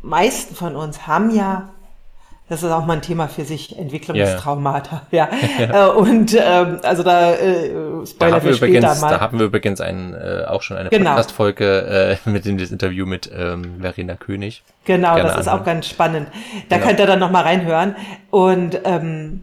meisten 0.03 0.55
von 0.55 0.77
uns 0.77 1.07
haben 1.07 1.35
ja, 1.35 1.71
das 2.53 2.63
ist 2.63 2.71
auch 2.71 2.85
mal 2.85 2.93
ein 2.99 3.01
Thema 3.03 3.29
für 3.29 3.47
sich, 3.47 3.79
Entwicklungstraumata, 3.79 5.07
ja. 5.11 5.27
Äh, 5.59 5.89
und 5.89 6.35
ähm, 6.39 6.81
also 6.83 7.03
da 7.03 7.33
äh, 7.33 7.71
Da 7.73 8.07
Spoiler 8.07 8.33
haben, 8.37 8.45
wir 8.45 8.53
übrigens, 8.53 9.01
mal. 9.01 9.11
da 9.11 9.21
haben 9.21 9.39
wir 9.39 9.47
übrigens 9.47 9.81
einen, 9.81 10.13
äh, 10.13 10.45
auch 10.47 10.61
schon 10.61 10.77
eine 10.77 10.91
Genau. 10.91 11.11
Podcast-Folge 11.13 12.19
äh, 12.27 12.29
mit 12.29 12.45
dem 12.45 12.59
das 12.59 12.71
Interview 12.71 13.07
mit 13.07 13.31
ähm, 13.35 13.81
Verena 13.81 14.17
König. 14.17 14.63
Genau, 14.85 15.15
gerne 15.15 15.31
das 15.31 15.41
ist 15.41 15.49
anhören. 15.49 15.61
auch 15.63 15.65
ganz 15.65 15.87
spannend. 15.89 16.29
Da 16.69 16.77
Genau. 16.77 16.89
könnt 16.89 17.01
ihr 17.01 17.07
dann 17.07 17.21
noch 17.21 17.31
mal 17.31 17.43
reinhören. 17.43 17.97
Und 18.31 18.79
ähm, 18.85 19.41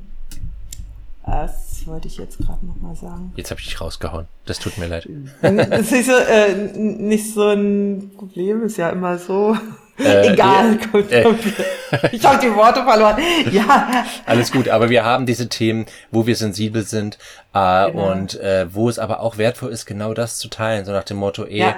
was 1.25 1.87
wollte 1.87 2.07
ich 2.07 2.17
jetzt 2.17 2.37
gerade 2.37 2.63
noch 2.65 2.75
mal 2.79 2.95
sagen? 2.95 3.33
Jetzt 3.37 3.49
habe 3.49 3.59
ich 3.59 3.65
dich 3.67 3.81
rausgehauen. 3.81 4.27
Das 4.45 4.59
tut 4.59 4.77
mir 4.77 4.85
leid. 4.87 5.09
Das 5.41 5.79
ist 5.79 5.91
nicht 5.91 6.05
so, 6.05 6.13
äh, 6.13 6.53
nicht 6.77 7.33
so 7.33 7.47
ein 7.49 8.11
Problem, 8.17 8.63
ist 8.65 8.77
ja 8.77 8.89
immer 8.91 9.17
so. 9.17 9.57
Äh, 9.99 10.33
Egal, 10.33 10.77
ja, 10.79 10.87
kommt, 10.87 11.11
äh. 11.11 11.25
ich 12.11 12.23
habe 12.25 12.39
die 12.41 12.55
Worte 12.55 12.83
verloren. 12.83 13.17
Ja, 13.51 14.05
Alles 14.25 14.51
gut, 14.51 14.69
aber 14.69 14.89
wir 14.89 15.03
haben 15.03 15.25
diese 15.25 15.49
Themen, 15.49 15.85
wo 16.11 16.25
wir 16.25 16.35
sensibel 16.35 16.83
sind 16.83 17.17
äh, 17.53 17.91
Genau. 17.91 18.11
und 18.11 18.39
äh, 18.39 18.73
wo 18.73 18.87
es 18.89 18.97
aber 18.99 19.19
auch 19.19 19.37
wertvoll 19.37 19.71
ist, 19.71 19.85
genau 19.85 20.13
das 20.13 20.37
zu 20.37 20.47
teilen. 20.47 20.85
So 20.85 20.91
nach 20.91 21.03
dem 21.03 21.17
Motto, 21.17 21.45
eh, 21.45 21.57
Ja. 21.59 21.75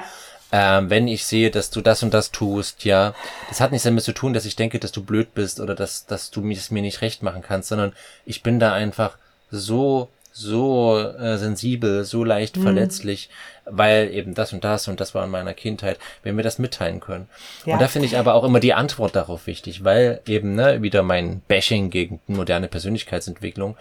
ähm, 0.51 0.89
wenn 0.89 1.07
ich 1.07 1.25
sehe, 1.25 1.49
dass 1.49 1.69
du 1.71 1.81
das 1.81 2.03
und 2.03 2.13
das 2.13 2.31
tust, 2.31 2.83
ja, 2.85 3.13
das 3.49 3.59
hat 3.61 3.71
nichts 3.71 3.85
damit 3.85 4.03
zu 4.03 4.11
tun, 4.13 4.33
dass 4.33 4.45
ich 4.45 4.55
denke, 4.55 4.79
dass 4.79 4.91
du 4.91 5.03
blöd 5.03 5.33
bist 5.33 5.59
oder 5.59 5.73
dass, 5.75 6.05
dass 6.05 6.29
du 6.29 6.41
mir 6.41 6.57
es 6.57 6.71
mir 6.71 6.81
nicht 6.81 7.01
recht 7.01 7.23
machen 7.23 7.41
kannst, 7.41 7.69
sondern 7.69 7.93
ich 8.25 8.43
bin 8.43 8.59
da 8.59 8.73
einfach 8.73 9.17
so 9.49 10.09
so 10.33 10.97
äh, 10.97 11.37
sensibel, 11.37 12.03
so 12.05 12.23
leicht 12.23 12.55
Mhm. 12.57 12.61
verletzlich, 12.63 13.29
weil 13.65 14.13
eben 14.13 14.33
das 14.33 14.53
und 14.53 14.63
das 14.63 14.87
und 14.87 14.99
das 14.99 15.13
war 15.13 15.25
in 15.25 15.29
meiner 15.29 15.53
Kindheit, 15.53 15.97
wenn 16.23 16.37
wir 16.37 16.43
das 16.43 16.57
mitteilen 16.57 16.99
können. 17.01 17.27
Ja. 17.65 17.73
Und 17.73 17.81
da 17.81 17.87
finde 17.87 18.07
ich 18.07 18.17
aber 18.17 18.33
auch 18.33 18.43
immer 18.43 18.59
die 18.61 18.73
Antwort 18.73 19.15
darauf 19.15 19.45
wichtig, 19.47 19.83
weil 19.83 20.21
eben 20.25 20.55
ne, 20.55 20.81
wieder 20.81 21.03
mein 21.03 21.41
Bashing 21.47 21.89
gegen 21.89 22.19
moderne 22.27 22.67
Persönlichkeitsentwicklung, 22.69 23.75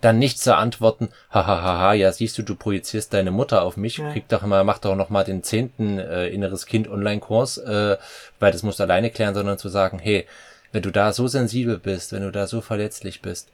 dann 0.00 0.18
nicht 0.18 0.40
zu 0.40 0.56
antworten, 0.56 1.10
hahaha, 1.30 1.92
ja 1.92 2.10
siehst 2.12 2.38
du, 2.38 2.42
du 2.42 2.54
projizierst 2.54 3.12
deine 3.12 3.30
Mutter 3.30 3.62
auf 3.62 3.76
mich, 3.76 3.98
Ja. 3.98 4.10
krieg 4.12 4.26
doch 4.28 4.42
mal, 4.42 4.64
mach 4.64 4.78
doch 4.78 4.96
noch 4.96 5.10
mal 5.10 5.24
den 5.24 5.42
zehnten 5.42 5.98
äh, 5.98 6.28
inneres 6.28 6.66
Kind 6.66 6.88
Online-Kurs, 6.88 7.58
äh, 7.58 7.96
weil 8.38 8.52
das 8.52 8.62
musst 8.62 8.78
du 8.78 8.84
alleine 8.84 9.10
klären, 9.10 9.34
sondern 9.34 9.58
zu 9.58 9.68
sagen, 9.68 9.98
hey, 9.98 10.26
wenn 10.72 10.82
du 10.82 10.90
da 10.90 11.12
so 11.12 11.26
sensibel 11.28 11.78
bist, 11.78 12.12
wenn 12.12 12.22
du 12.22 12.30
da 12.32 12.46
so 12.46 12.60
verletzlich 12.60 13.20
bist, 13.22 13.48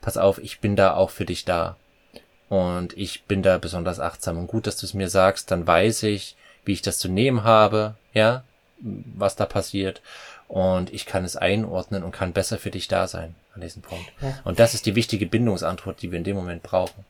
pass 0.00 0.16
auf, 0.16 0.38
ich 0.38 0.60
bin 0.60 0.74
da 0.76 0.94
auch 0.94 1.10
für 1.10 1.24
dich 1.24 1.44
da. 1.44 1.76
Und 2.52 2.94
ich 2.98 3.22
bin 3.22 3.42
da 3.42 3.56
besonders 3.56 3.98
achtsam. 3.98 4.36
Und 4.36 4.46
gut, 4.46 4.66
dass 4.66 4.76
du 4.76 4.84
es 4.84 4.92
mir 4.92 5.08
sagst, 5.08 5.50
dann 5.50 5.66
weiß 5.66 6.02
ich, 6.02 6.36
wie 6.66 6.74
ich 6.74 6.82
das 6.82 6.98
zu 6.98 7.08
nehmen 7.08 7.44
habe, 7.44 7.94
ja, 8.12 8.44
was 8.78 9.36
da 9.36 9.46
passiert. 9.46 10.02
Und 10.48 10.92
ich 10.92 11.06
kann 11.06 11.24
es 11.24 11.34
einordnen 11.34 12.02
und 12.02 12.12
kann 12.12 12.34
besser 12.34 12.58
für 12.58 12.70
dich 12.70 12.88
da 12.88 13.08
sein 13.08 13.34
an 13.54 13.62
diesem 13.62 13.80
Punkt. 13.80 14.04
Ja. 14.20 14.38
Und 14.44 14.58
das 14.58 14.74
ist 14.74 14.84
die 14.84 14.94
wichtige 14.94 15.24
Bindungsantwort, 15.24 16.02
die 16.02 16.10
wir 16.10 16.18
in 16.18 16.24
dem 16.24 16.36
Moment 16.36 16.62
brauchen. 16.62 17.06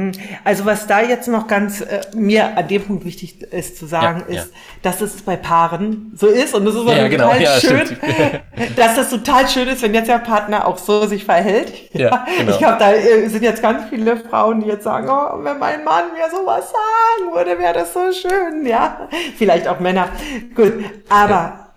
Hm. 0.00 0.12
Also 0.44 0.64
was 0.64 0.86
da 0.86 1.00
jetzt 1.02 1.28
noch 1.28 1.46
ganz 1.46 1.80
äh, 1.80 2.00
mir 2.14 2.56
an 2.56 2.68
dem 2.68 2.82
Punkt 2.82 3.04
wichtig 3.04 3.42
ist 3.42 3.78
zu 3.78 3.86
sagen, 3.86 4.24
Ja, 4.28 4.42
ist, 4.42 4.52
dass 4.82 5.00
es 5.00 5.22
bei 5.22 5.36
Paaren 5.36 6.12
so 6.14 6.26
ist 6.26 6.54
und 6.54 6.64
das 6.64 6.74
ist 6.74 6.80
auch 6.80 6.96
Ja, 6.96 7.08
genau, 7.08 7.28
total 7.28 7.42
ja, 7.42 7.60
schön, 7.60 7.86
stimmt. 7.86 8.00
dass 8.76 8.96
das 8.96 9.10
total 9.10 9.48
schön 9.48 9.68
ist, 9.68 9.82
wenn 9.82 9.94
jetzt 9.94 10.08
der 10.08 10.18
Partner 10.18 10.66
auch 10.66 10.78
so 10.78 11.06
sich 11.06 11.24
verhält. 11.24 11.72
Ja, 11.92 12.26
genau. 12.38 12.52
Ich 12.52 12.58
glaube, 12.58 12.76
da 12.78 12.92
äh, 12.92 13.28
sind 13.28 13.42
jetzt 13.42 13.62
ganz 13.62 13.88
viele 13.90 14.16
Frauen, 14.16 14.60
die 14.60 14.68
jetzt 14.68 14.84
sagen, 14.84 15.08
oh, 15.10 15.44
wenn 15.44 15.58
mein 15.58 15.84
Mann 15.84 16.04
mir 16.12 16.30
sowas 16.30 16.70
sagen 16.70 17.34
würde, 17.34 17.58
wäre 17.58 17.74
das 17.74 17.92
so 17.92 18.12
schön, 18.12 18.66
ja. 18.66 19.08
Vielleicht 19.36 19.68
auch 19.68 19.80
Männer. 19.80 20.08
Gut, 20.54 20.72
aber 21.08 21.69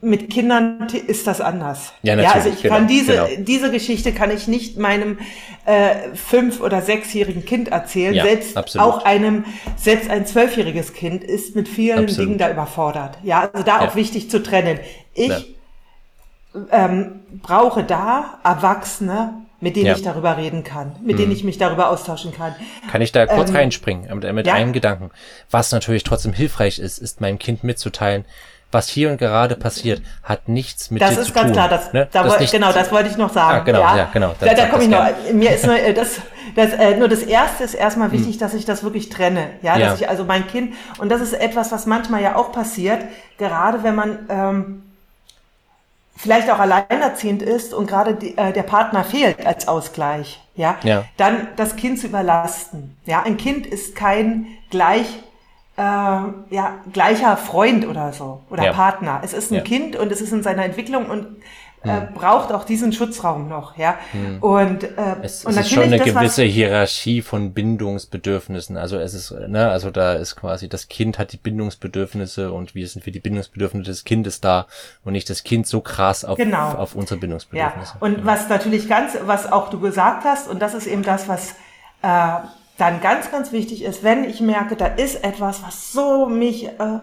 mit 0.00 0.30
Kindern 0.30 0.86
ist 1.08 1.26
das 1.26 1.40
anders. 1.40 1.92
Ja, 2.02 2.14
natürlich, 2.14 2.34
also 2.34 2.48
ich 2.50 2.62
genau, 2.62 2.74
kann 2.76 2.86
diese, 2.86 3.12
genau. 3.12 3.26
diese 3.38 3.70
Geschichte 3.72 4.12
kann 4.12 4.30
ich 4.30 4.46
nicht 4.46 4.78
meinem 4.78 5.18
äh, 5.64 6.14
fünf- 6.14 6.60
oder 6.60 6.82
sechsjährigen 6.82 7.44
Kind 7.44 7.68
erzählen. 7.68 8.14
Ja, 8.14 8.24
selbst 8.24 8.56
absolut. 8.56 8.86
auch 8.86 9.04
einem, 9.04 9.44
selbst 9.76 10.08
ein 10.08 10.24
zwölfjähriges 10.24 10.92
Kind 10.92 11.24
ist 11.24 11.56
mit 11.56 11.68
vielen 11.68 12.04
Absolut. 12.04 12.28
Dingen 12.28 12.38
da 12.38 12.48
überfordert. 12.50 13.18
Ja, 13.24 13.50
also 13.52 13.64
da 13.64 13.82
Ja. 13.82 13.88
auch 13.88 13.96
wichtig 13.96 14.30
zu 14.30 14.40
trennen. 14.40 14.78
Ich 15.14 15.28
Ja. 15.28 15.40
ähm, 16.70 17.20
brauche 17.42 17.82
da 17.82 18.38
Erwachsene, 18.44 19.34
mit 19.60 19.74
denen 19.74 19.86
Ja. 19.86 19.92
Mhm. 19.94 19.98
ich 19.98 20.04
darüber 20.04 20.36
reden 20.36 20.62
kann, 20.62 20.94
mit 21.02 21.18
denen 21.18 21.32
ich 21.32 21.42
mich 21.42 21.58
darüber 21.58 21.90
austauschen 21.90 22.32
kann. 22.32 22.54
Kann 22.90 23.02
ich 23.02 23.10
da 23.10 23.26
kurz 23.26 23.50
Ähm, 23.50 23.56
reinspringen 23.56 24.16
mit, 24.16 24.32
mit 24.32 24.46
ja. 24.46 24.54
einem 24.54 24.72
Gedanken? 24.72 25.10
Was 25.50 25.72
natürlich 25.72 26.04
trotzdem 26.04 26.32
hilfreich 26.32 26.78
ist, 26.78 26.98
ist 26.98 27.20
meinem 27.20 27.40
Kind 27.40 27.64
mitzuteilen, 27.64 28.24
was 28.70 28.88
hier 28.88 29.10
und 29.10 29.16
gerade 29.18 29.56
passiert, 29.56 30.02
hat 30.22 30.48
nichts 30.48 30.90
mit 30.90 31.00
Das 31.00 31.14
dir 31.14 31.20
ist 31.20 31.28
zu 31.28 31.32
ganz 31.32 31.46
tun. 31.46 31.52
klar, 31.54 31.68
das, 31.68 31.92
ne? 31.92 32.06
da, 32.12 32.22
das 32.22 32.50
genau, 32.50 32.70
das 32.72 32.92
wollte 32.92 33.08
ich 33.08 33.16
noch 33.16 33.32
sagen. 33.32 33.60
Ah, 33.60 33.64
genau, 33.64 33.80
ja, 33.80 34.08
genau, 34.12 34.34
dann 34.38 34.48
Da, 34.48 34.54
da 34.54 34.66
komme 34.66 34.88
das 34.88 35.10
ich 35.12 35.26
noch. 35.28 35.32
Mir 35.32 35.50
ist 35.54 35.64
nur, 35.66 35.78
äh, 35.80 35.94
das, 35.94 36.16
das, 36.54 36.72
äh, 36.74 36.96
nur 36.96 37.08
das 37.08 37.22
erste 37.22 37.64
ist 37.64 37.74
erstmal 37.74 38.12
wichtig, 38.12 38.34
Hm. 38.34 38.40
dass 38.40 38.54
ich 38.54 38.64
das 38.66 38.82
wirklich 38.82 39.08
trenne. 39.08 39.50
Ja, 39.62 39.76
Ja. 39.78 39.88
dass 39.90 40.00
ich 40.00 40.08
also 40.08 40.24
mein 40.24 40.46
Kind, 40.46 40.74
und 40.98 41.08
das 41.08 41.20
ist 41.22 41.32
etwas, 41.32 41.72
was 41.72 41.86
manchmal 41.86 42.22
ja 42.22 42.36
auch 42.36 42.52
passiert, 42.52 43.00
gerade 43.38 43.82
wenn 43.82 43.94
man, 43.94 44.18
ähm, 44.28 44.82
vielleicht 46.16 46.50
auch 46.50 46.58
alleinerziehend 46.58 47.42
ist 47.42 47.72
und 47.72 47.86
gerade 47.86 48.14
die, 48.14 48.36
äh, 48.36 48.52
der 48.52 48.64
Partner 48.64 49.04
fehlt 49.04 49.46
als 49.46 49.68
Ausgleich, 49.68 50.40
ja, 50.56 50.76
Ja. 50.82 51.04
dann 51.16 51.46
das 51.56 51.76
Kind 51.76 52.00
zu 52.00 52.08
überlasten. 52.08 52.96
Ja, 53.06 53.22
ein 53.22 53.36
Kind 53.36 53.66
ist 53.66 53.94
kein 53.94 54.46
gleich, 54.70 55.06
äh, 55.78 55.80
ja, 55.80 56.74
gleicher 56.92 57.36
Freund 57.36 57.86
oder 57.86 58.12
so 58.12 58.42
oder 58.50 58.64
Ja. 58.64 58.72
Partner. 58.72 59.20
Es 59.22 59.32
ist 59.32 59.52
ein 59.52 59.56
Ja. 59.56 59.60
Kind 59.62 59.94
und 59.96 60.10
es 60.10 60.20
ist 60.20 60.32
in 60.32 60.42
seiner 60.42 60.64
Entwicklung 60.64 61.06
und 61.06 61.36
äh, 61.84 62.00
braucht 62.12 62.50
auch 62.52 62.64
diesen 62.64 62.92
Schutzraum 62.92 63.48
noch, 63.48 63.78
ja. 63.78 63.96
Und, 64.40 64.82
äh, 64.82 64.88
Es, 65.22 65.44
und 65.44 65.52
es 65.52 65.58
ist 65.66 65.70
schon 65.70 65.84
eine 65.84 65.98
das, 65.98 66.06
gewisse 66.08 66.42
Hierarchie 66.42 67.22
von 67.22 67.54
Bindungsbedürfnissen. 67.54 68.76
Also 68.76 68.98
es 68.98 69.14
ist, 69.14 69.30
ne, 69.30 69.70
also 69.70 69.90
da 69.92 70.14
ist 70.14 70.34
quasi 70.34 70.68
das 70.68 70.88
Kind 70.88 71.20
hat 71.20 71.30
die 71.32 71.36
Bindungsbedürfnisse 71.36 72.52
und 72.52 72.74
wir 72.74 72.88
sind 72.88 73.04
für 73.04 73.12
die 73.12 73.20
Bindungsbedürfnisse 73.20 73.90
des 73.90 74.02
Kindes 74.04 74.40
da 74.40 74.66
und 75.04 75.12
nicht 75.12 75.30
das 75.30 75.44
Kind 75.44 75.68
so 75.68 75.80
krass 75.80 76.24
auf, 76.24 76.36
Genau. 76.36 76.72
auf 76.72 76.96
unsere 76.96 77.14
Ja, 77.14 77.20
Bindungsbedürfnisse. 77.20 77.94
und 78.00 78.26
was 78.26 78.48
natürlich 78.48 78.88
ganz, 78.88 79.16
was 79.26 79.50
auch 79.50 79.70
du 79.70 79.78
gesagt 79.78 80.24
hast, 80.24 80.48
und 80.48 80.60
das 80.60 80.74
ist 80.74 80.88
eben 80.88 81.04
das, 81.04 81.28
was 81.28 81.54
äh, 82.02 82.28
dann 82.78 83.00
ganz, 83.00 83.30
ganz 83.30 83.52
wichtig 83.52 83.82
ist, 83.84 84.02
wenn 84.02 84.24
ich 84.24 84.40
merke, 84.40 84.76
da 84.76 84.86
ist 84.86 85.22
etwas, 85.24 85.62
was 85.62 85.92
so 85.92 86.26
mich 86.26 86.66
äh, 86.68 86.98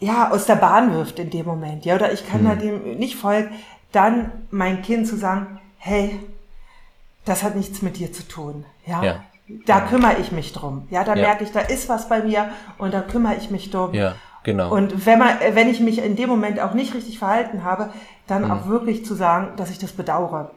ja 0.00 0.30
aus 0.30 0.46
der 0.46 0.56
Bahn 0.56 0.92
wirft 0.92 1.18
in 1.18 1.30
dem 1.30 1.46
Moment, 1.46 1.84
ja, 1.84 1.94
oder 1.94 2.12
ich 2.12 2.26
kann 2.28 2.40
Hm. 2.40 2.46
da 2.48 2.54
dem 2.56 2.98
nicht 2.98 3.16
folgen, 3.16 3.50
dann 3.92 4.30
mein 4.50 4.82
Kind 4.82 5.06
zu 5.06 5.16
sagen, 5.16 5.58
hey, 5.78 6.18
das 7.24 7.42
hat 7.42 7.54
nichts 7.56 7.82
mit 7.82 7.98
dir 7.98 8.12
zu 8.12 8.26
tun, 8.26 8.64
ja. 8.86 9.02
Ja. 9.02 9.24
Da 9.66 9.80
kümmere 9.80 10.16
ich 10.20 10.30
mich 10.30 10.52
drum. 10.52 10.86
Ja, 10.90 11.02
da 11.02 11.16
Ja. 11.16 11.22
merke 11.22 11.42
ich, 11.42 11.50
da 11.50 11.58
ist 11.60 11.88
was 11.88 12.08
bei 12.08 12.22
mir 12.22 12.50
und 12.78 12.94
da 12.94 13.00
kümmere 13.00 13.34
ich 13.34 13.50
mich 13.50 13.70
drum. 13.70 13.92
ja, 13.94 14.14
genau. 14.44 14.72
Und 14.72 15.06
wenn 15.06 15.18
man, 15.18 15.30
wenn 15.52 15.68
ich 15.68 15.80
mich 15.80 15.98
in 15.98 16.14
dem 16.14 16.28
Moment 16.28 16.60
auch 16.60 16.72
nicht 16.72 16.94
richtig 16.94 17.18
verhalten 17.18 17.64
habe, 17.64 17.90
dann 18.28 18.44
Hm. 18.44 18.50
auch 18.52 18.66
wirklich 18.68 19.04
zu 19.04 19.14
sagen, 19.14 19.48
dass 19.56 19.70
ich 19.70 19.78
das 19.78 19.92
bedauere. 19.92 20.52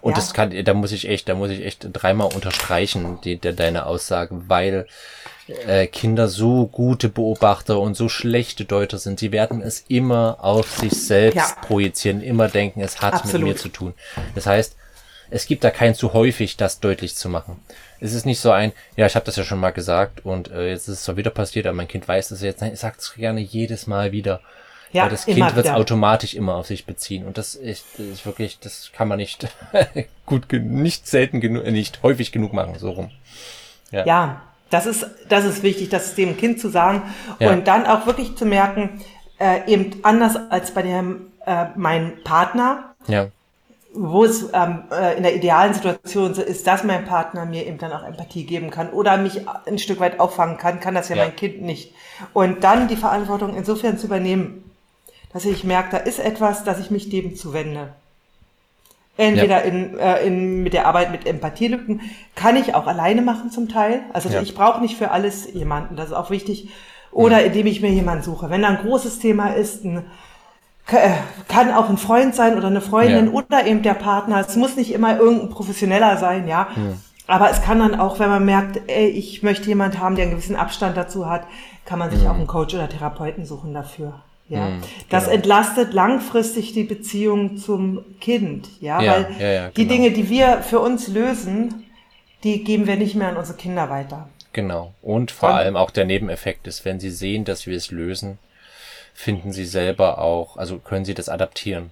Und 0.00 0.12
Ja. 0.12 0.16
das 0.16 0.34
kann, 0.34 0.52
da 0.64 0.74
muss 0.74 0.92
ich 0.92 1.08
echt, 1.08 1.28
da 1.28 1.34
muss 1.34 1.50
ich 1.50 1.64
echt 1.64 1.88
dreimal 1.92 2.32
unterstreichen, 2.34 3.18
die, 3.24 3.36
der, 3.36 3.52
deine 3.52 3.86
Aussage, 3.86 4.42
weil 4.48 4.86
äh, 5.66 5.86
Kinder 5.86 6.28
so 6.28 6.66
gute 6.66 7.08
Beobachter 7.08 7.78
und 7.80 7.96
so 7.96 8.08
schlechte 8.08 8.64
Deuter 8.64 8.98
sind. 8.98 9.18
Sie 9.18 9.32
werden 9.32 9.60
es 9.62 9.84
immer 9.88 10.38
auf 10.40 10.70
sich 10.78 10.92
selbst 10.92 11.36
Ja. 11.36 11.56
projizieren, 11.66 12.22
immer 12.22 12.48
denken, 12.48 12.80
es 12.80 13.00
hat 13.00 13.14
Absolut. 13.14 13.46
mit 13.46 13.54
mir 13.54 13.56
zu 13.56 13.68
tun. 13.68 13.94
Das 14.34 14.46
heißt, 14.46 14.76
es 15.30 15.46
gibt 15.46 15.64
da 15.64 15.70
kein 15.70 15.94
zu 15.94 16.12
häufig, 16.12 16.56
das 16.56 16.80
deutlich 16.80 17.16
zu 17.16 17.28
machen. 17.28 17.58
Es 18.00 18.12
ist 18.12 18.26
nicht 18.26 18.40
so 18.40 18.50
ein, 18.50 18.72
ja, 18.96 19.06
ich 19.06 19.14
habe 19.14 19.24
das 19.24 19.36
ja 19.36 19.44
schon 19.44 19.60
mal 19.60 19.70
gesagt 19.70 20.24
und 20.24 20.50
äh, 20.50 20.68
jetzt 20.70 20.88
ist 20.88 20.98
es 20.98 21.04
zwar 21.04 21.16
wieder 21.16 21.30
passiert, 21.30 21.66
aber 21.66 21.76
mein 21.76 21.88
Kind 21.88 22.06
weiß 22.06 22.28
das 22.28 22.42
jetzt. 22.42 22.60
Nein, 22.60 22.74
ich 22.74 22.80
sag's 22.80 23.14
gerne 23.14 23.40
jedes 23.40 23.86
Mal 23.86 24.12
wieder. 24.12 24.40
Ja, 24.92 25.04
Weil 25.04 25.10
das 25.10 25.24
Kind 25.24 25.38
wird 25.38 25.66
es 25.66 25.72
automatisch 25.72 26.34
immer 26.34 26.56
auf 26.56 26.66
sich 26.66 26.84
beziehen. 26.84 27.26
Und 27.26 27.38
das 27.38 27.54
ist, 27.54 27.84
das 27.96 28.06
ist 28.06 28.26
wirklich, 28.26 28.58
das 28.60 28.90
kann 28.92 29.08
man 29.08 29.16
nicht 29.16 29.48
gut, 30.26 30.52
nicht 30.52 31.06
selten 31.06 31.40
genug, 31.40 31.64
nicht 31.66 32.02
häufig 32.02 32.30
genug 32.30 32.52
machen, 32.52 32.74
so 32.78 32.90
rum. 32.90 33.10
Ja, 33.90 34.42
das 34.70 34.86
ist, 34.86 35.06
das 35.28 35.44
ist 35.44 35.62
wichtig, 35.62 35.90
das 35.90 36.14
dem 36.14 36.36
Kind 36.36 36.58
zu 36.58 36.68
sagen 36.70 37.02
Ja. 37.38 37.50
und 37.50 37.68
dann 37.68 37.86
auch 37.86 38.06
wirklich 38.06 38.36
zu 38.36 38.46
merken, 38.46 39.02
äh, 39.38 39.70
eben 39.70 39.96
anders 40.02 40.36
als 40.50 40.72
bei 40.72 40.82
dem 40.82 41.26
äh, 41.46 41.66
mein 41.76 42.22
Partner. 42.24 42.94
Ja. 43.06 43.28
Wo 43.94 44.24
es 44.24 44.48
ähm, 44.54 44.84
äh, 44.90 45.18
in 45.18 45.22
der 45.22 45.36
idealen 45.36 45.74
Situation 45.74 46.32
so 46.32 46.40
ist, 46.40 46.66
dass 46.66 46.84
mein 46.84 47.04
Partner 47.04 47.44
mir 47.44 47.66
eben 47.66 47.76
dann 47.76 47.92
auch 47.92 48.02
Empathie 48.02 48.46
geben 48.46 48.70
kann 48.70 48.88
oder 48.88 49.18
mich 49.18 49.42
ein 49.66 49.78
Stück 49.78 50.00
weit 50.00 50.18
auffangen 50.18 50.56
kann, 50.56 50.80
kann 50.80 50.94
das 50.94 51.10
ja, 51.10 51.16
ja. 51.16 51.24
mein 51.24 51.36
Kind 51.36 51.60
nicht. 51.60 51.92
Und 52.32 52.64
dann 52.64 52.88
die 52.88 52.96
Verantwortung 52.96 53.54
insofern 53.54 53.98
zu 53.98 54.06
übernehmen, 54.06 54.64
dass 55.32 55.44
ich 55.44 55.64
merke, 55.64 55.90
da 55.90 55.96
ist 55.98 56.18
etwas, 56.18 56.64
dass 56.64 56.78
ich 56.78 56.90
mich 56.90 57.08
dem 57.08 57.36
zuwende. 57.36 57.88
Entweder 59.16 59.64
ja. 59.64 59.70
in, 59.70 59.98
äh, 59.98 60.26
in, 60.26 60.62
mit 60.62 60.72
der 60.72 60.86
Arbeit 60.86 61.12
mit 61.12 61.26
Empathielücken 61.26 62.00
kann 62.34 62.56
ich 62.56 62.74
auch 62.74 62.86
alleine 62.86 63.20
machen 63.20 63.50
zum 63.50 63.68
Teil. 63.68 64.00
Also 64.12 64.30
ja. 64.30 64.40
ich 64.40 64.54
brauche 64.54 64.80
nicht 64.80 64.96
für 64.96 65.10
alles 65.10 65.52
jemanden, 65.52 65.96
das 65.96 66.06
ist 66.06 66.12
auch 66.14 66.30
wichtig. 66.30 66.70
Oder 67.10 67.40
mhm. 67.40 67.46
indem 67.46 67.66
ich 67.66 67.82
mir 67.82 67.90
jemanden 67.90 68.24
suche. 68.24 68.48
Wenn 68.48 68.62
da 68.62 68.68
ein 68.68 68.78
großes 68.78 69.18
Thema 69.18 69.48
ist, 69.48 69.84
ein, 69.84 70.06
äh, 70.90 71.10
kann 71.48 71.70
auch 71.72 71.90
ein 71.90 71.98
Freund 71.98 72.34
sein 72.34 72.56
oder 72.56 72.68
eine 72.68 72.80
Freundin 72.80 73.26
ja. 73.26 73.32
oder 73.32 73.66
eben 73.66 73.82
der 73.82 73.94
Partner. 73.94 74.40
Es 74.40 74.56
muss 74.56 74.76
nicht 74.76 74.92
immer 74.92 75.18
irgendein 75.18 75.50
Professioneller 75.50 76.16
sein, 76.16 76.48
ja. 76.48 76.68
Aber 77.26 77.50
es 77.50 77.62
kann 77.62 77.78
dann 77.78 78.00
auch, 78.00 78.18
wenn 78.18 78.30
man 78.30 78.44
merkt, 78.44 78.80
ey, 78.88 79.08
ich 79.08 79.42
möchte 79.42 79.68
jemanden 79.68 80.00
haben, 80.00 80.16
der 80.16 80.24
einen 80.24 80.32
gewissen 80.32 80.56
Abstand 80.56 80.96
dazu 80.96 81.28
hat, 81.28 81.46
kann 81.84 81.98
man 81.98 82.10
sich 82.10 82.22
mhm. 82.22 82.26
auch 82.28 82.34
einen 82.34 82.46
Coach 82.46 82.74
oder 82.74 82.88
Therapeuten 82.88 83.44
suchen 83.44 83.74
dafür. 83.74 84.14
Ja, 84.52 84.68
mhm, 84.68 84.82
das 85.08 85.24
genau. 85.24 85.36
entlastet 85.36 85.94
langfristig 85.94 86.74
die 86.74 86.84
Beziehung 86.84 87.56
zum 87.56 88.04
Kind. 88.20 88.68
Ja, 88.82 89.00
ja 89.00 89.12
weil 89.12 89.26
ja, 89.40 89.46
ja, 89.46 89.68
die 89.70 89.86
genau. 89.86 89.94
Dinge, 89.94 90.10
die 90.10 90.28
wir 90.28 90.58
für 90.58 90.80
uns 90.80 91.08
lösen, 91.08 91.86
die 92.44 92.62
geben 92.62 92.86
wir 92.86 92.96
nicht 92.96 93.14
mehr 93.14 93.28
an 93.30 93.38
unsere 93.38 93.56
Kinder 93.56 93.88
weiter. 93.88 94.28
Genau. 94.52 94.92
Und 95.00 95.30
vor 95.30 95.48
Und, 95.48 95.54
allem 95.54 95.76
auch 95.76 95.90
der 95.90 96.04
Nebeneffekt 96.04 96.66
ist, 96.66 96.84
wenn 96.84 97.00
sie 97.00 97.08
sehen, 97.08 97.46
dass 97.46 97.66
wir 97.66 97.74
es 97.74 97.90
lösen, 97.90 98.36
finden 99.14 99.52
sie 99.52 99.64
selber 99.64 100.18
auch, 100.18 100.58
also 100.58 100.78
können 100.78 101.06
sie 101.06 101.14
das 101.14 101.30
adaptieren, 101.30 101.90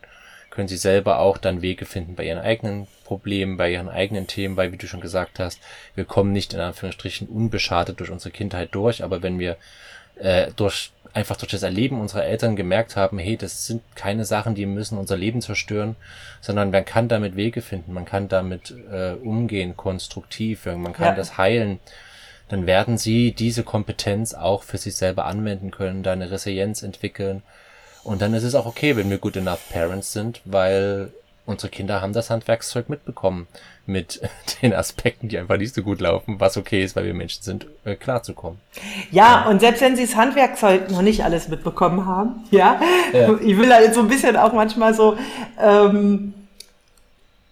können 0.50 0.68
sie 0.68 0.76
selber 0.76 1.20
auch 1.20 1.38
dann 1.38 1.62
Wege 1.62 1.86
finden 1.86 2.14
bei 2.14 2.24
ihren 2.24 2.40
eigenen 2.40 2.88
Problemen, 3.04 3.56
bei 3.56 3.72
ihren 3.72 3.88
eigenen 3.88 4.26
Themen, 4.26 4.58
weil, 4.58 4.70
wie 4.70 4.76
du 4.76 4.86
schon 4.86 5.00
gesagt 5.00 5.38
hast, 5.38 5.60
wir 5.94 6.04
kommen 6.04 6.32
nicht 6.32 6.52
in 6.52 6.60
Anführungsstrichen 6.60 7.26
unbeschadet 7.26 8.00
durch 8.00 8.10
unsere 8.10 8.32
Kindheit 8.32 8.74
durch, 8.74 9.02
aber 9.02 9.22
wenn 9.22 9.38
wir 9.38 9.56
äh, 10.20 10.50
durch 10.56 10.92
einfach 11.12 11.36
durch 11.36 11.50
das 11.50 11.62
Erleben 11.62 12.00
unserer 12.00 12.24
Eltern 12.24 12.56
gemerkt 12.56 12.96
haben, 12.96 13.18
hey, 13.18 13.36
das 13.36 13.66
sind 13.66 13.82
keine 13.96 14.24
Sachen, 14.24 14.54
die 14.54 14.66
müssen 14.66 14.96
unser 14.96 15.16
Leben 15.16 15.40
zerstören, 15.40 15.96
sondern 16.40 16.70
man 16.70 16.84
kann 16.84 17.08
damit 17.08 17.36
Wege 17.36 17.62
finden, 17.62 17.92
man 17.92 18.04
kann 18.04 18.28
damit 18.28 18.72
äh, 18.92 19.12
umgehen, 19.12 19.76
konstruktiv, 19.76 20.66
man 20.66 20.92
kann 20.92 21.06
ja. 21.06 21.14
das 21.14 21.36
heilen, 21.36 21.80
dann 22.48 22.66
werden 22.66 22.98
sie 22.98 23.32
diese 23.32 23.62
Kompetenz 23.62 24.34
auch 24.34 24.62
für 24.62 24.78
sich 24.78 24.96
selber 24.96 25.26
anwenden 25.26 25.70
können, 25.70 26.02
da 26.02 26.12
eine 26.12 26.30
Resilienz 26.30 26.82
entwickeln. 26.82 27.42
Und 28.02 28.22
dann 28.22 28.34
ist 28.34 28.44
es 28.44 28.54
auch 28.54 28.66
okay, 28.66 28.96
wenn 28.96 29.10
wir 29.10 29.18
good 29.18 29.36
enough 29.36 29.60
parents 29.70 30.12
sind, 30.12 30.40
weil 30.44 31.12
unsere 31.46 31.70
Kinder 31.70 32.00
haben 32.00 32.12
das 32.12 32.30
Handwerkszeug 32.30 32.88
mitbekommen 32.88 33.48
mit 33.86 34.20
den 34.62 34.72
Aspekten, 34.72 35.28
die 35.28 35.38
einfach 35.38 35.56
nicht 35.56 35.74
so 35.74 35.82
gut 35.82 36.00
laufen, 36.00 36.40
was 36.40 36.56
okay 36.56 36.82
ist, 36.82 36.96
weil 36.96 37.04
wir 37.04 37.14
Menschen 37.14 37.42
sind, 37.42 37.66
äh, 37.84 37.94
klarzukommen. 37.94 38.60
Ja, 39.10 39.44
ja, 39.44 39.48
und 39.48 39.60
selbst 39.60 39.80
wenn 39.80 39.96
sie 39.96 40.06
das 40.06 40.16
Handwerkszeug 40.16 40.90
noch 40.90 41.02
nicht 41.02 41.24
alles 41.24 41.48
mitbekommen 41.48 42.06
haben, 42.06 42.44
ja, 42.50 42.80
ja. 43.12 43.34
ich 43.34 43.56
will 43.56 43.68
jetzt 43.68 43.94
so 43.94 44.00
ein 44.00 44.08
bisschen 44.08 44.36
auch 44.36 44.52
manchmal 44.52 44.94
so 44.94 45.16
ähm, 45.60 46.34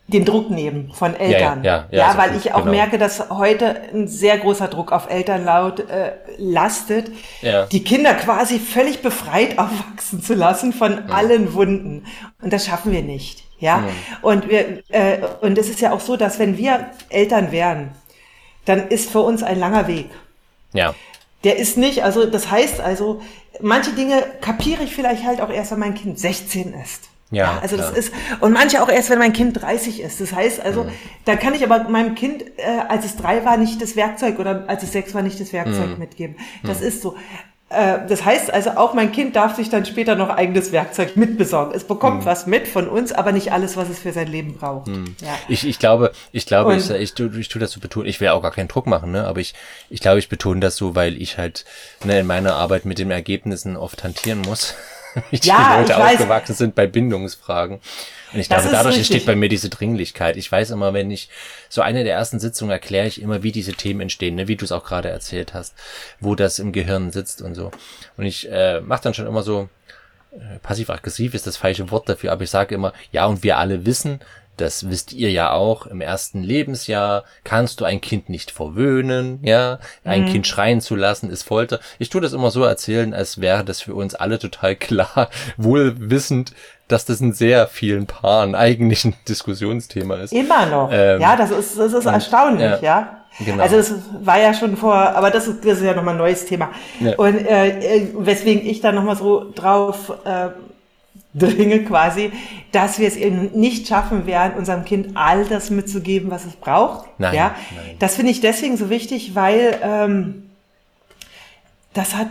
den 0.09 0.25
Druck 0.25 0.51
nehmen 0.51 0.91
von 0.95 1.15
Eltern. 1.15 1.63
Ja, 1.63 1.87
ja, 1.91 1.99
ja, 1.99 2.13
ja 2.13 2.19
weil 2.19 2.35
ich 2.35 2.55
auch 2.55 2.61
genau. 2.61 2.71
merke, 2.71 2.97
dass 2.97 3.29
heute 3.29 3.77
ein 3.93 4.09
sehr 4.09 4.39
großer 4.39 4.69
Druck 4.69 4.91
auf 4.91 5.11
Eltern 5.11 5.45
laut 5.45 5.81
äh, 5.81 6.13
lastet, 6.39 7.11
ja. 7.43 7.67
die 7.67 7.85
Kinder 7.85 8.15
quasi 8.15 8.59
völlig 8.59 9.03
befreit 9.03 9.59
aufwachsen 9.59 10.23
zu 10.23 10.35
lassen 10.35 10.73
von 10.73 11.11
allen 11.11 11.53
Wunden. 11.53 12.07
Und 12.41 12.53
das 12.53 12.67
schaffen 12.67 12.93
wir 12.93 13.03
nicht. 13.03 13.45
Ja, 13.61 13.79
ja. 13.79 13.85
und 14.23 14.49
wir 14.49 14.83
äh, 14.89 15.19
und 15.41 15.59
es 15.59 15.69
ist 15.69 15.81
ja 15.81 15.93
auch 15.93 16.01
so, 16.01 16.17
dass 16.17 16.39
wenn 16.39 16.57
wir 16.57 16.91
Eltern 17.09 17.51
wären, 17.51 17.91
dann 18.65 18.89
ist 18.89 19.11
für 19.11 19.21
uns 19.21 19.43
ein 19.43 19.59
langer 19.59 19.89
Weg. 19.89 20.11
Ja. 20.73 20.95
Der 21.45 21.57
ist 21.57 21.77
nicht, 21.77 22.05
also 22.05 22.27
das 22.27 22.51
heißt 22.51 22.81
also, 22.81 23.23
manche 23.61 23.93
Dinge 23.93 24.23
kapiere 24.41 24.83
ich 24.83 24.95
vielleicht 24.95 25.25
halt 25.25 25.41
auch 25.41 25.51
erst, 25.51 25.73
wenn 25.73 25.79
mein 25.79 25.95
Kind 25.95 26.19
16 26.19 26.75
ist. 26.75 27.09
Ja, 27.31 27.45
ja, 27.45 27.59
also 27.61 27.77
das 27.77 27.91
ist 27.91 28.13
und 28.41 28.53
manche 28.53 28.83
auch 28.83 28.89
erst, 28.89 29.11
wenn 29.11 29.19
mein 29.19 29.35
Kind 29.35 29.61
30 29.61 30.01
ist. 30.01 30.19
Das 30.21 30.33
heißt 30.33 30.61
also, 30.61 30.85
mhm. 30.85 30.91
da 31.27 31.37
kann 31.37 31.53
ich 31.53 31.63
aber 31.63 31.85
meinem 31.89 32.15
Kind, 32.15 32.43
äh, 32.57 32.63
als 32.89 33.05
es 33.05 33.17
drei 33.17 33.45
war, 33.45 33.59
nicht 33.59 33.83
das 33.83 33.97
Werkzeug 33.97 34.39
oder 34.39 34.65
als 34.67 34.83
es 34.83 34.93
sechs 34.93 35.15
war, 35.15 35.21
nicht 35.21 35.39
das 35.39 35.53
Werkzeug 35.53 35.91
mhm. 35.91 35.99
mitgeben. 35.99 36.37
Das 36.63 36.81
mhm. 36.81 36.87
ist 36.87 37.03
so. 37.03 37.17
Äh, 37.71 38.07
das 38.09 38.25
heißt 38.25 38.53
also, 38.53 38.71
auch 38.71 38.95
mein 38.95 39.13
Kind 39.13 39.37
darf 39.37 39.57
sich 39.57 39.69
dann 39.69 39.85
später 39.85 40.15
noch 40.15 40.31
eigenes 40.31 40.73
Werkzeug 40.73 41.17
mitbesorgen. 41.17 41.75
Es 41.75 41.85
bekommt 41.85 42.23
mhm. 42.23 42.25
was 42.25 42.47
mit 42.47 42.67
von 42.67 42.89
uns, 42.89 43.13
aber 43.13 43.33
nicht 43.33 43.53
alles, 43.53 43.77
was 43.77 43.91
es 43.91 43.99
für 43.99 44.13
sein 44.13 44.29
Leben 44.29 44.55
braucht. 44.55 44.87
Mhm. 44.87 45.17
Ja. 45.21 45.39
Ich, 45.49 45.67
ich 45.67 45.79
glaube, 45.79 46.13
ich 46.33 46.47
glaube, 46.47 46.75
ich, 46.77 46.91
ich, 46.91 47.19
ich, 47.19 47.37
ich 47.39 47.49
tue 47.49 47.61
das 47.61 47.73
so 47.73 47.81
betonen. 47.81 48.09
Ich 48.09 48.21
will 48.21 48.29
auch 48.29 48.43
gar 48.43 48.53
keinen 48.53 48.69
Druck 48.69 48.87
machen, 48.87 49.11
ne? 49.11 49.27
Aber 49.27 49.41
ich, 49.41 49.55
ich 49.91 50.01
glaube, 50.01 50.19
ich 50.19 50.29
betone 50.29 50.61
das 50.61 50.77
so, 50.77 50.95
weil 50.95 51.21
ich 51.21 51.37
halt 51.37 51.65
ne, 52.05 52.21
in 52.21 52.27
meiner 52.27 52.55
Arbeit 52.55 52.87
mit 52.87 52.99
den 52.99 53.11
Ergebnissen 53.11 53.77
oft 53.77 54.03
hantieren 54.03 54.41
muss. 54.41 54.75
wie 55.31 55.39
die 55.39 55.49
ja, 55.49 55.79
Leute 55.79 55.97
aufgewachsen 55.97 56.55
sind 56.55 56.75
bei 56.75 56.87
Bindungsfragen. 56.87 57.81
Und 58.33 58.41
ich 58.41 58.49
das 58.49 58.63
glaube, 58.63 58.77
dadurch 58.77 58.97
richtig. 58.97 59.17
entsteht 59.17 59.27
bei 59.27 59.37
mir 59.37 59.49
diese 59.49 59.69
Dringlichkeit. 59.69 60.37
Ich 60.37 60.51
weiß 60.51 60.71
immer, 60.71 60.93
wenn 60.95 61.11
ich 61.11 61.29
so 61.69 61.81
eine 61.81 62.05
der 62.05 62.15
ersten 62.15 62.41
Sitzungen 62.41 62.71
erkläre 62.71 63.07
ich 63.07 63.21
immer, 63.21 63.43
wie 63.43 63.53
diese 63.53 63.73
Themen 63.73 64.01
entstehen, 64.01 64.35
ne? 64.35 64.49
wie 64.49 64.57
du 64.57 64.65
es 64.65 64.73
auch 64.73 64.85
gerade 64.85 65.09
erzählt 65.09 65.55
hast, 65.55 65.75
wo 66.21 66.35
das 66.35 66.59
im 66.59 66.73
Gehirn 66.73 67.11
sitzt 67.11 67.43
und 67.43 67.55
so. 67.55 67.71
Und 68.17 68.27
ich 68.27 68.51
äh, 68.51 68.81
mache 68.81 69.03
dann 69.03 69.15
schon 69.15 69.27
immer 69.27 69.43
so, 69.43 69.69
äh, 70.33 70.59
passiv-aggressiv 70.61 71.35
ist 71.35 71.47
das 71.47 71.57
falsche 71.57 71.91
Wort 71.91 72.09
dafür, 72.09 72.33
aber 72.33 72.45
ich 72.45 72.51
sage 72.51 72.75
immer, 72.75 72.93
ja, 73.13 73.27
und 73.27 73.43
wir 73.43 73.57
alle 73.57 73.87
wissen, 73.87 74.21
das 74.59 74.91
wisst 74.91 75.13
ihr 75.13 75.31
ja 75.31 75.53
auch, 75.53 75.87
im 75.87 76.01
ersten 76.01 76.43
Lebensjahr 76.43 77.25
kannst 77.45 77.81
du 77.81 77.85
ein 77.85 78.01
Kind 78.01 78.29
nicht 78.29 78.51
verwöhnen, 78.51 79.39
ja, 79.43 79.79
ein 80.05 80.25
mhm. 80.25 80.33
Kind 80.33 80.47
schreien 80.47 80.81
zu 80.81 80.97
lassen 80.97 81.31
ist 81.31 81.45
Folter. 81.45 81.81
Ich 81.99 82.11
tue 82.11 82.21
das 82.21 82.33
immer 82.33 82.51
so 82.51 82.65
erzählen, 82.65 83.15
als 83.15 83.41
wäre 83.41 83.65
das 83.65 83.81
für 83.81 83.95
uns 83.95 84.15
alle 84.15 84.39
total 84.39 84.77
klar, 84.77 85.31
wohl 85.57 85.95
wissend, 86.11 86.53
dass 86.89 87.05
das 87.05 87.21
in 87.21 87.33
sehr 87.33 87.69
vielen 87.69 88.07
Paaren 88.07 88.55
eigentlich 88.55 89.05
ein 89.05 89.15
Diskussionsthema 89.29 90.17
ist. 90.17 90.33
Immer 90.33 90.67
noch. 90.67 90.91
Ähm, 90.93 91.21
ja, 91.21 91.37
das 91.37 91.51
ist, 91.51 91.79
das 91.79 91.93
ist 91.93 92.07
und, 92.07 92.13
erstaunlich, 92.13 92.63
ja. 92.63 92.79
ja. 92.83 93.15
Genau. 93.45 93.63
Also 93.63 93.77
das 93.77 93.95
war 94.21 94.41
ja 94.41 94.53
schon 94.53 94.77
vor, 94.77 94.95
aber 94.95 95.31
das 95.31 95.47
ist, 95.47 95.65
das 95.65 95.79
ist 95.79 95.85
ja 95.85 95.95
nochmal 95.95 96.15
ein 96.15 96.19
neues 96.19 96.47
Thema. 96.47 96.71
Ja. 96.99 97.15
Und 97.17 97.47
äh, 97.47 97.79
äh 97.79 98.09
weswegen 98.15 98.67
ich 98.67 98.81
da 98.81 98.91
nochmal 98.91 99.17
so 99.17 99.53
drauf 99.55 100.13
äh, 100.25 100.49
dringe 101.35 101.85
quasi, 101.85 102.33
dass 102.73 102.99
wir 102.99 103.07
es 103.07 103.17
eben 103.17 103.51
nicht 103.59 103.87
schaffen 103.87 104.27
werden, 104.27 104.55
unserem 104.59 104.85
Kind 104.85 105.17
all 105.17 105.45
das 105.45 105.71
mitzugeben, 105.71 106.31
was 106.31 106.47
es 106.47 106.55
braucht. 106.55 107.09
Nein, 107.19 107.35
ja, 107.35 107.55
nein. 107.77 107.97
Das 107.99 108.17
finde 108.17 108.33
ich 108.33 108.41
deswegen 108.41 108.77
so 108.77 108.91
wichtig, 108.91 109.35
weil 109.35 109.79
ähm, 109.83 110.51
das 111.93 112.17
hat, 112.17 112.29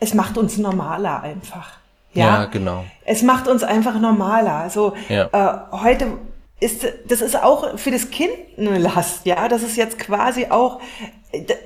es 0.00 0.12
macht 0.12 0.36
uns 0.36 0.58
normaler 0.58 1.22
einfach. 1.22 1.78
Ja, 2.14 2.24
ja, 2.24 2.44
genau. 2.46 2.84
Es 3.04 3.22
macht 3.22 3.48
uns 3.48 3.62
einfach 3.62 3.98
normaler. 3.98 4.54
Also 4.54 4.94
ja. 5.08 5.28
äh, 5.32 5.76
heute 5.76 6.18
ist, 6.60 6.86
das 7.08 7.20
ist 7.20 7.36
auch 7.36 7.78
für 7.78 7.90
das 7.90 8.10
Kind 8.10 8.32
eine 8.56 8.78
Last, 8.78 9.26
ja. 9.26 9.48
Das 9.48 9.62
ist 9.62 9.76
jetzt 9.76 9.98
quasi 9.98 10.46
auch, 10.50 10.80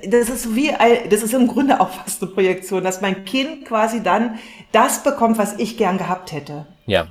das 0.05 0.29
ist 0.29 0.55
wie, 0.55 0.73
das 1.09 1.21
ist 1.23 1.33
im 1.33 1.47
Grunde 1.47 1.79
auch 1.79 1.89
fast 1.89 2.21
eine 2.21 2.31
Projektion, 2.31 2.83
dass 2.83 3.01
mein 3.01 3.23
Kind 3.23 3.65
quasi 3.65 4.03
dann 4.03 4.39
das 4.71 5.03
bekommt, 5.03 5.37
was 5.37 5.53
ich 5.57 5.77
gern 5.77 5.97
gehabt 5.97 6.31
hätte. 6.31 6.65
Ja. 6.85 7.07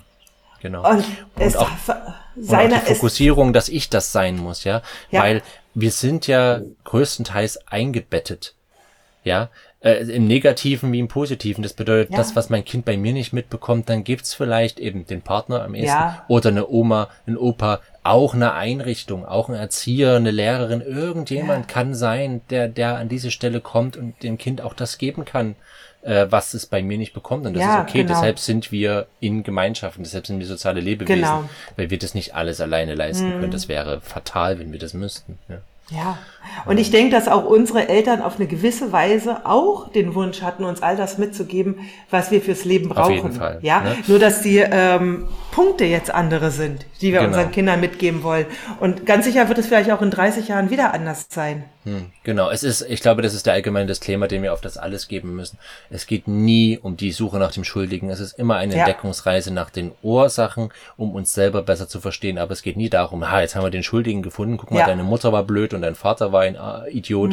Genau. 0.60 0.88
Und, 0.88 0.96
und 0.96 1.06
es 1.36 1.56
auch, 1.56 1.68
seine, 2.36 2.74
und 2.74 2.80
auch 2.80 2.84
die 2.84 2.94
Fokussierung, 2.94 3.52
dass 3.52 3.68
ich 3.68 3.90
das 3.90 4.12
sein 4.12 4.36
muss, 4.36 4.64
ja? 4.64 4.82
ja. 5.10 5.22
Weil 5.22 5.42
wir 5.74 5.92
sind 5.92 6.26
ja 6.26 6.60
größtenteils 6.84 7.68
eingebettet. 7.68 8.54
Ja, 9.24 9.50
äh, 9.80 10.02
im 10.10 10.26
Negativen 10.26 10.92
wie 10.92 10.98
im 10.98 11.08
Positiven. 11.08 11.62
Das 11.62 11.72
bedeutet, 11.72 12.10
ja. 12.10 12.16
das, 12.16 12.34
was 12.34 12.50
mein 12.50 12.64
Kind 12.64 12.84
bei 12.84 12.96
mir 12.96 13.12
nicht 13.12 13.32
mitbekommt, 13.32 13.88
dann 13.88 14.04
gibt's 14.04 14.34
vielleicht 14.34 14.80
eben 14.80 15.06
den 15.06 15.22
Partner 15.22 15.62
am 15.62 15.74
ehesten 15.74 15.88
ja. 15.88 16.24
oder 16.28 16.50
eine 16.50 16.68
Oma, 16.68 17.08
ein 17.26 17.36
Opa, 17.36 17.80
auch 18.02 18.34
eine 18.34 18.54
Einrichtung, 18.54 19.24
auch 19.24 19.48
ein 19.48 19.54
Erzieher, 19.54 20.16
eine 20.16 20.30
Lehrerin, 20.30 20.80
irgendjemand 20.80 21.68
ja. 21.68 21.72
kann 21.72 21.94
sein, 21.94 22.40
der, 22.50 22.68
der 22.68 22.96
an 22.96 23.08
diese 23.08 23.30
Stelle 23.30 23.60
kommt 23.60 23.96
und 23.96 24.22
dem 24.22 24.38
Kind 24.38 24.62
auch 24.62 24.74
das 24.74 24.98
geben 24.98 25.24
kann, 25.24 25.56
äh, 26.02 26.26
was 26.30 26.54
es 26.54 26.66
bei 26.66 26.82
mir 26.82 26.98
nicht 26.98 27.12
bekommt. 27.12 27.46
Und 27.46 27.54
das 27.54 27.62
ja, 27.62 27.76
ist 27.76 27.88
okay. 27.88 28.02
Genau. 28.02 28.14
Deshalb 28.14 28.38
sind 28.38 28.72
wir 28.72 29.06
in 29.20 29.42
Gemeinschaften, 29.42 30.02
deshalb 30.02 30.26
sind 30.26 30.38
wir 30.38 30.46
soziale 30.46 30.80
Lebewesen, 30.80 31.22
genau. 31.22 31.48
weil 31.76 31.90
wir 31.90 31.98
das 31.98 32.14
nicht 32.14 32.34
alles 32.34 32.60
alleine 32.60 32.94
leisten 32.94 33.28
mhm. 33.28 33.40
können. 33.40 33.52
Das 33.52 33.68
wäre 33.68 34.00
fatal, 34.00 34.58
wenn 34.58 34.72
wir 34.72 34.78
das 34.78 34.94
müssten. 34.94 35.38
Ja. 35.48 35.58
Ja, 35.90 36.18
und 36.66 36.78
ich 36.78 36.90
denke, 36.90 37.10
dass 37.10 37.28
auch 37.28 37.44
unsere 37.44 37.88
Eltern 37.88 38.20
auf 38.20 38.36
eine 38.36 38.46
gewisse 38.46 38.92
Weise 38.92 39.46
auch 39.46 39.90
den 39.90 40.14
Wunsch 40.14 40.42
hatten, 40.42 40.64
uns 40.64 40.82
all 40.82 40.96
das 40.96 41.18
mitzugeben, 41.18 41.80
was 42.10 42.30
wir 42.30 42.40
fürs 42.40 42.64
Leben 42.64 42.88
brauchen. 42.88 43.02
Auf 43.02 43.10
jeden 43.10 43.32
Fall. 43.32 43.58
Ja, 43.62 43.80
ne? 43.80 43.96
nur 44.06 44.18
dass 44.18 44.42
die 44.42 44.58
ähm, 44.58 45.28
Punkte 45.50 45.84
jetzt 45.84 46.12
andere 46.14 46.50
sind, 46.50 46.86
die 47.00 47.12
wir 47.12 47.20
Genau. 47.20 47.28
unseren 47.32 47.50
Kindern 47.50 47.80
mitgeben 47.80 48.22
wollen. 48.22 48.46
Und 48.80 49.06
ganz 49.06 49.24
sicher 49.24 49.48
wird 49.48 49.58
es 49.58 49.66
vielleicht 49.66 49.90
auch 49.90 50.02
in 50.02 50.10
30 50.10 50.48
Jahren 50.48 50.70
wieder 50.70 50.92
anders 50.94 51.26
sein. 51.30 51.64
Hm, 51.84 52.06
genau, 52.22 52.50
es 52.50 52.62
ist, 52.62 52.82
ich 52.82 53.00
glaube, 53.00 53.22
das 53.22 53.34
ist 53.34 53.46
der 53.46 53.54
allgemeine 53.54 53.86
Disclaimer, 53.86 54.28
den 54.28 54.42
wir 54.42 54.52
auf 54.52 54.60
das 54.60 54.76
alles 54.76 55.08
geben 55.08 55.34
müssen. 55.34 55.58
Es 55.90 56.06
geht 56.06 56.28
nie 56.28 56.78
um 56.80 56.96
die 56.96 57.12
Suche 57.12 57.38
nach 57.38 57.50
dem 57.52 57.64
Schuldigen. 57.64 58.10
Es 58.10 58.20
ist 58.20 58.38
immer 58.38 58.56
eine 58.56 58.74
Ja. 58.74 58.80
Entdeckungsreise 58.80 59.52
nach 59.52 59.70
den 59.70 59.92
Ursachen, 60.02 60.68
um 60.96 61.14
uns 61.14 61.32
selber 61.32 61.62
besser 61.62 61.88
zu 61.88 62.00
verstehen. 62.00 62.36
Aber 62.38 62.52
es 62.52 62.62
geht 62.62 62.76
nie 62.76 62.90
darum, 62.90 63.30
ha, 63.30 63.40
jetzt 63.40 63.56
haben 63.56 63.62
wir 63.64 63.70
den 63.70 63.82
Schuldigen 63.82 64.22
gefunden. 64.22 64.58
Guck 64.58 64.70
mal, 64.70 64.80
Ja. 64.80 64.86
deine 64.86 65.02
Mutter 65.02 65.32
war 65.32 65.44
blöd 65.44 65.72
und 65.72 65.82
dein 65.82 65.94
Vater 65.94 66.30
war 66.32 66.42
ein 66.42 66.56
äh, 66.56 66.90
Idiot. 66.90 67.32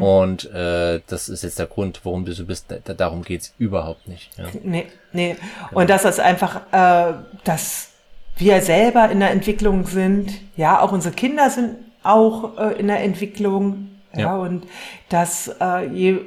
Und 0.00 0.50
äh, 0.52 1.00
das 1.06 1.28
ist 1.28 1.42
jetzt 1.42 1.58
der 1.58 1.66
Grund, 1.66 2.00
warum 2.04 2.24
du 2.24 2.32
so 2.34 2.44
bist. 2.44 2.66
Da, 2.84 2.92
darum 2.94 3.22
geht's 3.22 3.54
überhaupt 3.58 4.06
nicht. 4.06 4.30
Ja. 4.36 4.44
Nee, 4.62 4.86
nee. 5.14 5.36
Und 5.72 5.88
das 5.88 6.04
ist 6.04 6.20
einfach, 6.20 6.60
äh, 6.72 7.14
dass 7.44 7.88
wir 8.36 8.60
selber 8.60 9.08
in 9.10 9.20
der 9.20 9.30
Entwicklung 9.30 9.86
sind. 9.86 10.32
Ja, 10.56 10.80
auch 10.80 10.92
unsere 10.92 11.14
Kinder 11.14 11.48
sind 11.50 11.76
auch 12.02 12.58
äh, 12.58 12.72
in 12.78 12.88
der 12.88 13.02
Entwicklung. 13.02 13.88
Ja, 14.12 14.20
Ja. 14.20 14.36
und 14.36 14.66
dass 15.08 15.48
äh, 15.60 15.86
je 15.88 16.20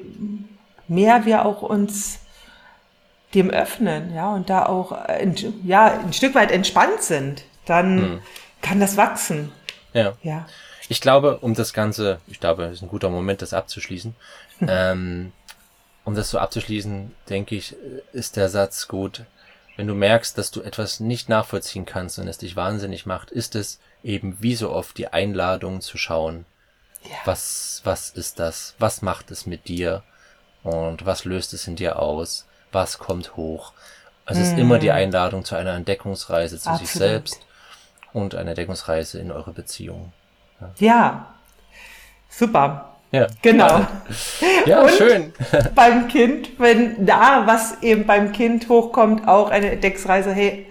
mehr 0.88 1.25
wir 1.25 1.45
auch 1.45 1.61
uns 1.61 2.19
dem 3.33 3.49
öffnen, 3.49 4.13
ja, 4.15 4.33
und 4.33 4.49
da 4.49 4.65
auch 4.65 4.91
äh, 4.93 5.21
ein, 5.21 5.35
ja, 5.65 5.99
ein 5.99 6.13
Stück 6.13 6.33
weit 6.35 6.51
entspannt 6.51 7.01
sind, 7.01 7.43
dann 7.65 8.21
kann 8.61 8.79
das 8.79 8.97
wachsen. 8.97 9.51
ja. 9.93 10.13
Ja. 10.23 10.45
Ich 10.89 11.01
glaube, 11.01 11.39
um 11.39 11.53
das 11.53 11.73
Ganze, 11.73 12.19
ich 12.27 12.39
glaube, 12.39 12.63
es 12.63 12.75
ist 12.75 12.81
ein 12.81 12.88
guter 12.88 13.09
Moment, 13.09 13.41
das 13.41 13.53
abzuschließen. 13.53 14.15
ähm, 14.67 15.33
um 16.07 16.15
das 16.15 16.29
so 16.29 16.39
abzuschließen, 16.39 17.13
denke 17.29 17.55
ich, 17.55 17.75
ist 18.13 18.37
der 18.37 18.47
Satz 18.47 18.87
gut. 18.87 19.25
Wenn 19.75 19.87
du 19.87 19.93
merkst, 19.93 20.37
dass 20.37 20.51
du 20.51 20.61
etwas 20.61 21.01
nicht 21.01 21.27
nachvollziehen 21.27 21.85
kannst 21.85 22.17
und 22.17 22.29
es 22.29 22.37
dich 22.37 22.55
wahnsinnig 22.55 23.05
macht, 23.05 23.29
ist 23.29 23.55
es 23.55 23.79
eben 24.03 24.37
wie 24.39 24.55
so 24.55 24.71
oft 24.71 24.97
die 24.97 25.09
Einladung 25.09 25.81
zu 25.81 25.97
schauen, 25.97 26.45
Ja. 27.03 27.09
was, 27.25 27.81
was 27.83 28.09
ist 28.11 28.39
das? 28.39 28.73
Was 28.79 29.01
macht 29.01 29.31
es 29.31 29.45
mit 29.45 29.67
dir? 29.67 30.01
Und 30.63 31.05
was 31.05 31.25
löst 31.25 31.53
es 31.53 31.67
in 31.67 31.75
dir 31.75 31.99
aus? 31.99 32.47
Was 32.71 32.97
kommt 32.99 33.35
hoch? 33.35 33.73
Es 34.25 34.37
ist 34.37 34.57
immer 34.57 34.79
die 34.79 34.91
Einladung 34.91 35.43
zu 35.45 35.55
einer 35.55 35.73
Entdeckungsreise 35.73 36.57
zu 36.57 36.69
sich 36.75 36.81
Mm. 36.81 36.83
Absolut. 36.83 36.97
selbst 37.09 37.39
und 38.13 38.33
einer 38.35 38.49
Entdeckungsreise 38.51 39.19
in 39.19 39.31
eure 39.31 39.51
Beziehung. 39.51 40.13
Ja. 40.77 41.33
Super. 42.29 42.96
Ja. 43.11 43.27
Genau. 43.41 43.85
Ja, 44.65 44.81
Und? 44.81 44.91
schön. 44.91 45.33
beim 45.75 46.07
Kind, 46.07 46.49
wenn 46.59 47.05
da 47.05 47.43
was 47.45 47.81
eben 47.81 48.05
beim 48.05 48.31
Kind 48.31 48.67
hochkommt, 48.67 49.27
auch 49.27 49.49
eine 49.49 49.71
Entdecksreise, 49.71 50.33
hey, 50.33 50.67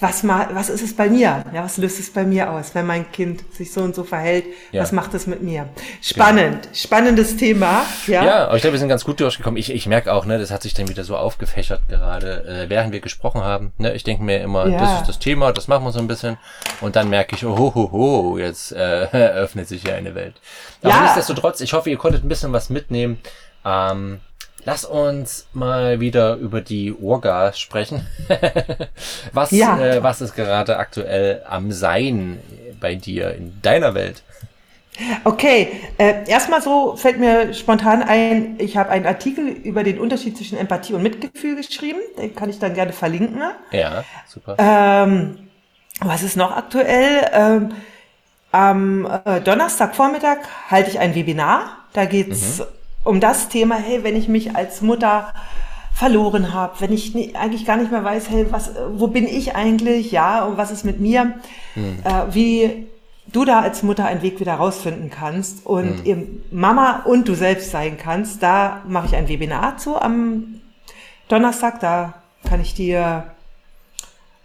was, 0.00 0.22
ma, 0.24 0.48
was 0.52 0.68
ist 0.70 0.82
es 0.82 0.94
bei 0.96 1.08
mir? 1.08 1.44
Ja, 1.54 1.64
was 1.64 1.76
löst 1.78 2.00
es 2.00 2.12
bei 2.12 2.24
mir 2.24 2.50
aus, 2.50 2.74
wenn 2.74 2.84
mein 2.84 3.10
Kind 3.12 3.44
sich 3.54 3.72
so 3.72 3.80
und 3.80 3.94
so 3.94 4.02
verhält? 4.04 4.44
Ja. 4.72 4.82
Was 4.82 4.90
macht 4.92 5.14
es 5.14 5.26
mit 5.26 5.40
mir? 5.42 5.68
Spannend, 6.02 6.68
spannendes 6.74 7.36
Thema. 7.36 7.82
Ja, 8.06 8.24
Ja, 8.24 8.44
aber 8.46 8.56
ich 8.56 8.62
glaube, 8.62 8.72
wir 8.74 8.80
sind 8.80 8.88
ganz 8.88 9.04
gut 9.04 9.20
durchgekommen. 9.20 9.56
Ich, 9.56 9.70
ich 9.72 9.86
merke 9.86 10.12
auch, 10.12 10.26
ne, 10.26 10.38
das 10.38 10.50
hat 10.50 10.62
sich 10.62 10.74
dann 10.74 10.88
wieder 10.88 11.04
so 11.04 11.16
aufgefächert 11.16 11.88
gerade, 11.88 12.44
äh, 12.64 12.68
während 12.68 12.92
wir 12.92 13.00
gesprochen 13.00 13.42
haben. 13.42 13.72
Ne, 13.78 13.94
ich 13.94 14.02
denke 14.04 14.24
mir 14.24 14.40
immer, 14.42 14.66
Ja. 14.66 14.78
das 14.80 15.00
ist 15.02 15.08
das 15.08 15.18
Thema, 15.20 15.52
das 15.52 15.68
machen 15.68 15.84
wir 15.84 15.92
so 15.92 16.00
ein 16.00 16.08
bisschen. 16.08 16.38
Und 16.80 16.96
dann 16.96 17.08
merke 17.08 17.36
ich, 17.36 17.46
oh, 17.46 17.56
ho, 17.56 17.72
ho, 17.74 17.92
ho, 17.92 18.38
jetzt 18.38 18.72
äh, 18.72 18.76
öffnet 19.12 19.68
sich 19.68 19.82
hier 19.82 19.94
eine 19.94 20.14
Welt. 20.14 20.34
Aber 20.82 20.92
Ja. 20.92 21.00
nichtsdestotrotz, 21.02 21.60
ich 21.60 21.72
hoffe, 21.72 21.88
ihr 21.88 21.98
konntet 21.98 22.24
ein 22.24 22.28
bisschen 22.28 22.52
was 22.52 22.68
mitnehmen. 22.68 23.18
Ähm, 23.64 24.20
lass 24.64 24.84
uns 24.84 25.46
mal 25.52 26.00
wieder 26.00 26.36
über 26.36 26.60
die 26.60 26.94
Orga 27.00 27.52
sprechen. 27.52 28.06
was, 29.32 29.50
Ja. 29.50 29.78
äh, 29.78 30.02
was 30.02 30.20
ist 30.20 30.34
gerade 30.34 30.78
aktuell 30.78 31.42
am 31.48 31.72
Sein 31.72 32.40
bei 32.80 32.94
dir 32.94 33.34
in 33.34 33.60
deiner 33.62 33.94
Welt? 33.94 34.22
Okay, 35.24 35.80
äh, 35.98 36.28
erstmal 36.28 36.62
so 36.62 36.94
fällt 36.94 37.18
mir 37.18 37.52
spontan 37.52 38.02
ein, 38.02 38.54
ich 38.60 38.76
habe 38.76 38.90
einen 38.90 39.06
Artikel 39.06 39.48
über 39.48 39.82
den 39.82 39.98
Unterschied 39.98 40.36
zwischen 40.36 40.56
Empathie 40.56 40.94
und 40.94 41.02
Mitgefühl 41.02 41.56
geschrieben, 41.56 41.98
den 42.16 42.34
kann 42.36 42.48
ich 42.48 42.60
dann 42.60 42.74
gerne 42.74 42.92
verlinken. 42.92 43.42
Ja, 43.72 44.04
super. 44.28 44.54
Ähm, 44.56 45.48
was 46.00 46.22
ist 46.22 46.36
noch 46.36 46.56
aktuell? 46.56 47.28
Ähm, 47.32 47.72
am 48.52 49.04
äh, 49.24 49.40
Donnerstagvormittag 49.40 50.38
halte 50.70 50.90
ich 50.90 51.00
ein 51.00 51.16
Webinar. 51.16 51.78
Da 51.92 52.04
geht's 52.04 52.62
um 53.04 53.20
das 53.20 53.48
Thema, 53.48 53.76
hey, 53.76 54.02
wenn 54.02 54.16
ich 54.16 54.28
mich 54.28 54.56
als 54.56 54.80
Mutter 54.80 55.32
verloren 55.92 56.52
habe, 56.52 56.74
wenn 56.80 56.92
ich 56.92 57.14
nie, 57.14 57.34
eigentlich 57.36 57.64
gar 57.64 57.76
nicht 57.76 57.92
mehr 57.92 58.02
weiß, 58.02 58.28
hey, 58.28 58.46
was, 58.50 58.72
wo 58.94 59.06
bin 59.06 59.26
ich 59.26 59.54
eigentlich, 59.54 60.10
ja, 60.10 60.44
und 60.44 60.56
was 60.56 60.70
ist 60.72 60.84
mit 60.84 60.98
mir, 61.00 61.34
äh, 62.04 62.34
wie 62.34 62.86
du 63.26 63.44
da 63.44 63.60
als 63.60 63.82
Mutter 63.82 64.04
einen 64.04 64.22
Weg 64.22 64.40
wieder 64.40 64.54
rausfinden 64.54 65.10
kannst 65.10 65.64
und 65.64 66.04
eben 66.04 66.42
Mama 66.50 67.02
und 67.04 67.28
du 67.28 67.34
selbst 67.34 67.70
sein 67.70 67.96
kannst, 67.96 68.42
da 68.42 68.82
mache 68.86 69.06
ich 69.06 69.16
ein 69.16 69.28
Webinar 69.28 69.76
zu 69.76 69.96
am 70.00 70.60
Donnerstag, 71.28 71.80
da 71.80 72.14
kann 72.48 72.60
ich 72.60 72.74
dir 72.74 73.33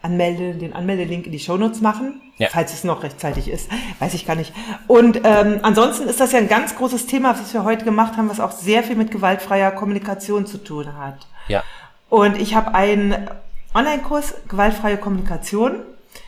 anmelde, 0.02 0.54
den 0.56 0.74
Anmeldelink 0.74 1.26
in 1.26 1.32
die 1.32 1.39
Shownotes 1.39 1.82
machen, 1.82 2.22
Ja. 2.38 2.47
falls 2.52 2.74
es 2.74 2.84
noch 2.84 3.04
rechtzeitig 3.04 3.50
ist, 3.50 3.70
weiß 4.00 4.14
ich 4.14 4.26
gar 4.26 4.36
nicht. 4.36 4.54
Und 4.88 5.22
ähm, 5.26 5.60
ansonsten 5.62 6.08
ist 6.08 6.20
das 6.20 6.32
ja 6.32 6.39
ein 6.39 6.47
ganz 6.47 6.76
großes 6.76 7.06
Thema, 7.06 7.32
was 7.39 7.54
wir 7.54 7.64
heute 7.66 7.84
gemacht 7.84 8.16
haben, 8.18 8.30
was 8.30 8.39
auch 8.39 8.52
sehr 8.52 8.84
viel 8.84 8.95
mit 8.95 9.12
gewaltfreier 9.12 9.72
Kommunikation 9.72 10.45
zu 10.45 10.58
tun 10.58 10.95
hat. 10.97 11.28
Ja. 11.47 11.64
Und 12.10 12.38
ich 12.39 12.56
habe 12.56 12.74
einen 12.76 13.28
Online-Kurs 13.76 14.36
gewaltfreie 14.47 14.97
Kommunikation. 14.97 15.76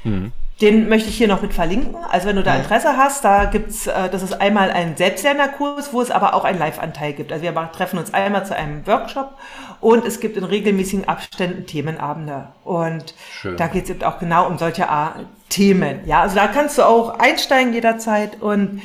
Mhm. 0.04 0.32
Den 0.62 0.88
möchte 0.90 1.10
ich 1.10 1.18
hier 1.18 1.28
noch 1.28 1.42
mit 1.42 1.54
verlinken. 1.54 1.96
Also 2.10 2.28
wenn 2.28 2.36
du 2.36 2.44
da 2.44 2.56
Interesse 2.56 2.96
hast, 2.96 3.26
da 3.26 3.46
gibt's, 3.46 3.88
äh, 3.88 4.10
das 4.10 4.22
ist 4.22 4.40
einmal 4.40 4.70
ein 4.72 4.96
Selbstlernerkurs, 4.96 5.92
wo 5.92 6.02
es 6.02 6.12
aber 6.12 6.36
auch 6.36 6.44
einen 6.44 6.60
Live-Anteil 6.60 7.14
gibt. 7.14 7.32
Also 7.32 7.44
wir 7.44 7.52
machen- 7.52 7.72
treffen 7.76 7.98
uns 7.98 8.14
einmal 8.14 8.46
zu 8.46 8.56
einem 8.56 8.86
Workshop 8.86 9.32
und 9.80 10.06
es 10.06 10.20
gibt 10.20 10.38
in 10.38 10.44
regelmäßigen 10.44 11.08
Abständen 11.08 11.66
Themenabende. 11.66 12.50
Und 12.64 13.16
Schön. 13.32 13.58
da 13.58 13.68
geht's 13.68 13.90
eben 13.90 14.04
auch 14.04 14.20
genau 14.20 14.46
um 14.48 14.60
solche 14.60 14.88
Themen. 15.50 16.02
Ja, 16.06 16.22
also 16.22 16.36
da 16.36 16.48
kannst 16.48 16.78
du 16.78 16.84
auch 16.84 17.18
einsteigen 17.20 17.74
jederzeit 17.74 18.40
und 18.42 18.82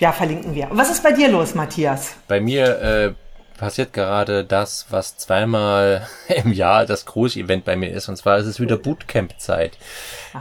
ja, 0.00 0.12
verlinken 0.12 0.54
wir. 0.54 0.68
Was 0.70 0.90
ist 0.90 1.02
bei 1.02 1.12
dir 1.12 1.28
los, 1.28 1.54
Matthias? 1.54 2.14
Bei 2.26 2.40
mir 2.40 2.80
äh, 2.80 3.12
passiert 3.58 3.92
gerade 3.92 4.44
das, 4.44 4.86
was 4.90 5.16
zweimal 5.18 6.08
im 6.28 6.52
Jahr 6.52 6.86
das 6.86 7.06
Großevent 7.06 7.64
bei 7.64 7.76
mir 7.76 7.90
ist. 7.90 8.08
Und 8.08 8.16
zwar 8.16 8.38
ist 8.38 8.46
es 8.46 8.58
wieder 8.58 8.76
Bootcamp-Zeit. 8.76 9.78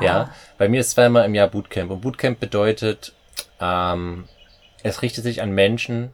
Ja, 0.01 0.29
bei 0.59 0.67
mir 0.67 0.81
ist 0.81 0.91
zweimal 0.91 1.25
im 1.25 1.33
Jahr 1.33 1.47
Bootcamp. 1.47 1.89
Und 1.89 2.01
Bootcamp 2.01 2.39
bedeutet, 2.39 3.13
ähm, 3.59 4.25
es 4.83 5.01
richtet 5.01 5.23
sich 5.23 5.41
an 5.41 5.51
Menschen, 5.51 6.13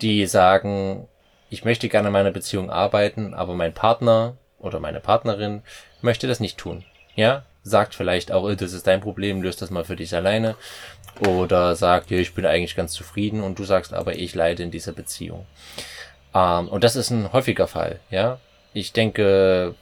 die 0.00 0.26
sagen, 0.26 1.06
ich 1.50 1.64
möchte 1.64 1.88
gerne 1.88 2.08
an 2.08 2.14
meiner 2.14 2.30
Beziehung 2.30 2.70
arbeiten, 2.70 3.34
aber 3.34 3.54
mein 3.54 3.74
Partner 3.74 4.36
oder 4.58 4.80
meine 4.80 5.00
Partnerin 5.00 5.62
möchte 6.00 6.26
das 6.26 6.40
nicht 6.40 6.56
tun. 6.56 6.84
Ja, 7.14 7.44
sagt 7.62 7.94
vielleicht 7.94 8.32
auch, 8.32 8.48
"Äh, 8.48 8.56
das 8.56 8.72
ist 8.72 8.86
dein 8.86 9.02
Problem, 9.02 9.42
löst 9.42 9.60
das 9.60 9.70
mal 9.70 9.84
für 9.84 9.96
dich 9.96 10.14
alleine. 10.16 10.56
Oder 11.28 11.76
sagt, 11.76 12.10
ja, 12.10 12.16
ich 12.16 12.34
bin 12.34 12.46
eigentlich 12.46 12.74
ganz 12.74 12.94
zufrieden 12.94 13.42
und 13.42 13.58
du 13.58 13.64
sagst 13.64 13.92
aber, 13.92 14.14
ich 14.14 14.34
leide 14.34 14.62
in 14.62 14.70
dieser 14.70 14.92
Beziehung. 14.92 15.44
Ähm, 16.34 16.68
und 16.68 16.84
das 16.84 16.96
ist 16.96 17.10
ein 17.10 17.34
häufiger 17.34 17.68
Fall, 17.68 18.00
ja. 18.10 18.38
Ich 18.72 18.94
denke, 18.94 19.74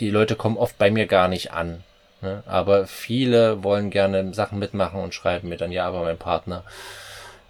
die 0.00 0.10
Leute 0.10 0.34
kommen 0.34 0.56
oft 0.56 0.76
bei 0.76 0.90
mir 0.90 1.06
gar 1.06 1.28
nicht 1.28 1.52
an. 1.52 1.84
Ne? 2.22 2.42
Aber 2.46 2.86
viele 2.86 3.62
wollen 3.62 3.90
gerne 3.90 4.32
Sachen 4.34 4.58
mitmachen 4.58 5.00
und 5.00 5.14
schreiben 5.14 5.48
mir 5.48 5.56
dann, 5.56 5.72
ja, 5.72 5.86
aber 5.86 6.02
mein 6.02 6.18
Partner, 6.18 6.64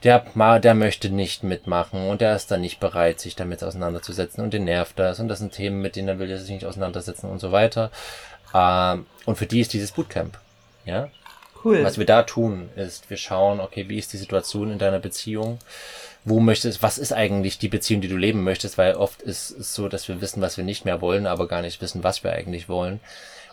der, 0.03 0.25
der 0.59 0.75
möchte 0.75 1.11
nicht 1.11 1.43
mitmachen 1.43 2.09
und 2.09 2.21
der 2.21 2.37
ist 2.37 2.51
dann 2.51 2.61
nicht 2.61 2.81
bereit, 2.81 3.21
sich 3.21 3.37
damit 3.37 3.63
auseinanderzusetzen 3.65 4.43
und 4.43 4.53
den 4.53 4.65
nervt 4.65 4.99
das 4.99 5.21
und 5.21 5.29
das 5.29 5.39
sind 5.39 5.53
Themen, 5.53 5.81
mit 5.81 5.97
denen 5.97 6.09
er 6.09 6.19
will 6.19 6.31
er 6.31 6.39
sich 6.39 6.51
nicht 6.51 6.67
auseinandersetzen 6.67 7.31
und 7.31 7.39
so 7.39 7.53
weiter. 7.53 7.91
Ähm, 8.55 9.07
und 9.25 9.37
für 9.37 9.47
die 9.47 9.61
ist 9.61 9.73
dieses 9.73 9.93
Bootcamp. 9.93 10.39
Ja, 10.85 11.09
Cool. 11.65 11.83
was 11.83 11.99
wir 11.99 12.07
da 12.07 12.23
tun, 12.23 12.69
ist, 12.77 13.11
wir 13.11 13.17
schauen, 13.17 13.59
okay, 13.59 13.89
wie 13.89 13.99
ist 13.99 14.13
die 14.13 14.19
Situation 14.19 14.71
in 14.71 14.79
deiner 14.79 15.01
Beziehung? 15.01 15.59
Wo 16.25 16.39
möchtest, 16.39 16.83
was 16.83 16.99
ist 16.99 17.13
eigentlich 17.13 17.59
die 17.59 17.69
Beziehung, 17.69 18.01
die 18.01 18.09
du 18.09 18.17
leben 18.17 18.45
möchtest? 18.45 18.79
Weil 18.79 18.95
oft 18.95 19.23
ist 19.23 19.51
es 19.51 19.75
so, 19.75 19.89
dass 19.89 20.07
wir 20.07 20.21
wissen, 20.21 20.41
was 20.41 20.57
wir 20.57 20.65
nicht 20.65 20.85
mehr 20.85 21.01
wollen, 21.01 21.27
aber 21.27 21.49
gar 21.49 21.63
nicht 21.63 21.81
wissen, 21.81 22.05
was 22.05 22.23
wir 22.23 22.33
eigentlich 22.33 22.69
wollen. 22.69 23.01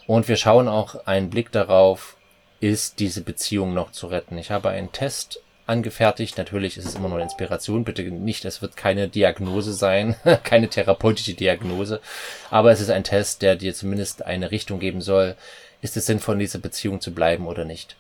Und 0.08 0.28
wir 0.28 0.36
schauen 0.36 0.68
auch 0.68 1.06
einen 1.06 1.30
Blick 1.30 1.52
darauf, 1.52 2.18
ist 2.60 3.00
diese 3.00 3.22
Beziehung 3.22 3.74
noch 3.74 3.92
zu 3.92 4.08
retten? 4.08 4.38
Ich 4.38 4.52
habe 4.52 4.70
einen 4.70 4.92
Test 4.92 5.42
angefertigt. 5.66 6.38
Natürlich 6.38 6.78
ist 6.78 6.86
es 6.86 6.96
immer 6.96 7.08
nur 7.10 7.18
eine 7.18 7.26
Inspiration. 7.26 7.84
Bitte 7.84 8.04
nicht, 8.04 8.46
es 8.46 8.62
wird 8.62 8.78
keine 8.78 9.08
Diagnose 9.08 9.74
sein, 9.74 10.16
keine 10.44 10.70
therapeutische 10.70 11.34
Diagnose. 11.34 12.02
Aber 12.50 12.72
es 12.72 12.82
ist 12.82 12.90
ein 12.90 13.04
Test, 13.04 13.42
der 13.42 13.56
dir 13.56 13.74
zumindest 13.74 14.26
eine 14.26 14.52
Richtung 14.52 14.80
geben 14.80 15.02
soll. 15.02 15.36
Ist 15.82 15.98
es 15.98 16.06
sinnvoll, 16.06 16.36
in 16.36 16.40
dieser 16.40 16.60
Beziehung 16.60 17.02
zu 17.02 17.14
bleiben 17.14 17.48
oder 17.48 17.66
nicht? 17.66 17.98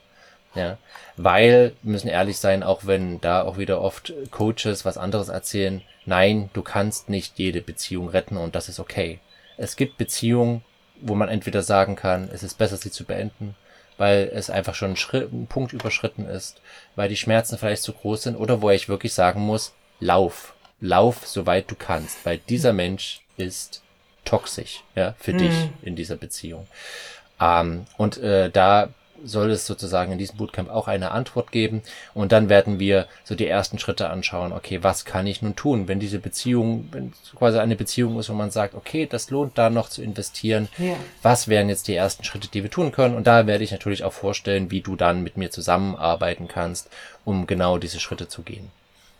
Ja, 0.56 0.78
weil, 1.18 1.74
müssen 1.82 2.08
ehrlich 2.08 2.38
sein, 2.38 2.62
auch 2.62 2.86
wenn 2.86 3.20
da 3.22 3.42
auch 3.42 3.58
wieder 3.58 3.82
oft 3.82 4.14
Coaches 4.30 4.86
was 4.86 4.98
anderes 4.98 5.30
erzählen, 5.30 5.82
nein, 6.06 6.52
du 6.54 6.62
kannst 6.62 7.10
nicht 7.10 7.40
jede 7.40 7.62
Beziehung 7.62 8.08
retten 8.08 8.38
und 8.38 8.54
das 8.54 8.70
ist 8.70 8.80
okay. 8.80 9.20
Es 9.58 9.76
gibt 9.76 9.98
Beziehungen, 9.98 10.64
wo 11.02 11.16
man 11.16 11.30
entweder 11.30 11.64
sagen 11.64 11.96
kann, 11.96 12.30
es 12.32 12.44
ist 12.44 12.58
besser, 12.58 12.78
sie 12.78 12.92
zu 12.92 13.06
beenden, 13.06 13.56
weil 13.98 14.32
es 14.34 14.50
einfach 14.50 14.76
schon 14.76 14.92
ein, 14.92 14.96
Schritt, 14.96 15.32
ein 15.32 15.48
Punkt 15.48 15.74
überschritten 15.74 16.26
ist, 16.26 16.62
weil 16.96 17.10
die 17.10 17.18
Schmerzen 17.18 17.58
vielleicht 17.58 17.84
zu 17.84 17.94
groß 17.94 18.24
sind 18.24 18.36
oder 18.36 18.62
wo 18.62 18.70
ich 18.70 18.90
wirklich 18.90 19.14
sagen 19.14 19.42
muss, 19.42 19.74
lauf, 20.00 20.54
lauf, 20.80 21.26
soweit 21.26 21.70
du 21.70 21.76
kannst, 21.76 22.26
weil 22.26 22.38
dieser 22.38 22.74
Mensch 22.74 23.22
ist 23.38 23.82
toxisch, 24.26 24.84
ja, 24.96 25.16
für 25.20 25.34
mhm. 25.34 25.38
dich 25.40 25.70
in 25.82 25.96
dieser 25.96 26.16
Beziehung. 26.16 26.68
Ähm, 27.40 27.86
und 27.98 28.18
äh, 28.18 28.50
da 28.50 28.90
soll 29.24 29.52
es 29.52 29.66
sozusagen 29.66 30.12
in 30.12 30.18
diesem 30.18 30.38
Bootcamp 30.38 30.70
auch 30.70 30.88
eine 30.88 31.12
Antwort 31.12 31.52
geben. 31.52 31.82
Und 32.14 32.32
dann 32.32 32.50
werden 32.50 32.80
wir 32.80 33.08
so 33.24 33.36
die 33.36 33.48
ersten 33.48 33.80
Schritte 33.80 34.10
anschauen. 34.10 34.52
Okay, 34.52 34.84
was 34.84 35.06
kann 35.06 35.28
ich 35.28 35.42
nun 35.42 35.56
tun, 35.56 35.88
wenn 35.88 36.00
diese 36.00 36.20
Beziehung, 36.20 36.90
wenn 36.92 37.14
es 37.24 37.36
quasi 37.36 37.58
eine 37.60 37.76
Beziehung 37.76 38.20
ist, 38.20 38.30
wo 38.30 38.34
man 38.34 38.52
sagt, 38.52 38.76
okay, 38.76 39.08
das 39.10 39.30
lohnt 39.30 39.58
da 39.58 39.70
noch 39.70 39.90
zu 39.90 40.02
investieren. 40.02 40.68
Ja. 40.78 40.96
Was 41.22 41.48
wären 41.48 41.70
jetzt 41.70 41.88
die 41.88 41.96
ersten 41.96 42.24
Schritte, 42.24 42.50
die 42.50 42.64
wir 42.64 42.72
tun 42.72 42.92
können? 42.92 43.16
Und 43.16 43.28
da 43.28 43.48
werde 43.48 43.64
ich 43.64 43.72
natürlich 43.72 44.04
auch 44.04 44.14
vorstellen, 44.14 44.72
wie 44.72 44.82
du 44.82 44.96
dann 44.96 45.24
mit 45.24 45.38
mir 45.38 45.52
zusammenarbeiten 45.52 46.48
kannst, 46.48 46.90
um 47.26 47.48
genau 47.48 47.78
diese 47.78 48.00
Schritte 48.00 48.28
zu 48.28 48.42
gehen. 48.44 48.70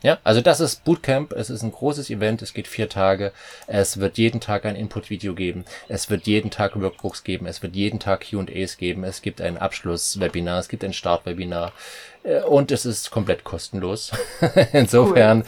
Ja, 0.04 0.20
also 0.26 0.42
das 0.42 0.60
ist 0.60 0.84
Bootcamp. 0.84 1.32
Es 1.32 1.50
ist 1.50 1.64
ein 1.64 1.72
großes 1.72 2.10
Event. 2.10 2.42
Es 2.42 2.54
geht 2.54 2.68
vier 2.68 2.90
Tage. 2.90 3.32
Es 3.68 4.00
wird 4.00 4.18
jeden 4.18 4.42
Tag 4.42 4.66
ein 4.66 4.76
Input-Video 4.76 5.34
geben. 5.34 5.64
Es 5.88 6.10
wird 6.10 6.28
jeden 6.28 6.52
Tag 6.52 6.80
Workbooks 6.80 7.24
geben. 7.24 7.48
Es 7.48 7.64
wird 7.64 7.74
jeden 7.76 8.00
Tag 8.00 8.26
Q&As 8.30 8.78
geben. 8.78 9.06
Es 9.06 9.22
gibt 9.22 9.40
ein 9.40 9.58
Abschlusswebinar. 9.58 10.60
Es 10.60 10.68
gibt 10.68 10.84
ein 10.84 10.92
Startwebinar. 10.92 11.72
Äh, 12.24 12.42
und 12.42 12.72
es 12.72 12.86
ist 12.86 13.12
komplett 13.12 13.46
kostenlos. 13.46 14.12
Insofern 14.74 15.46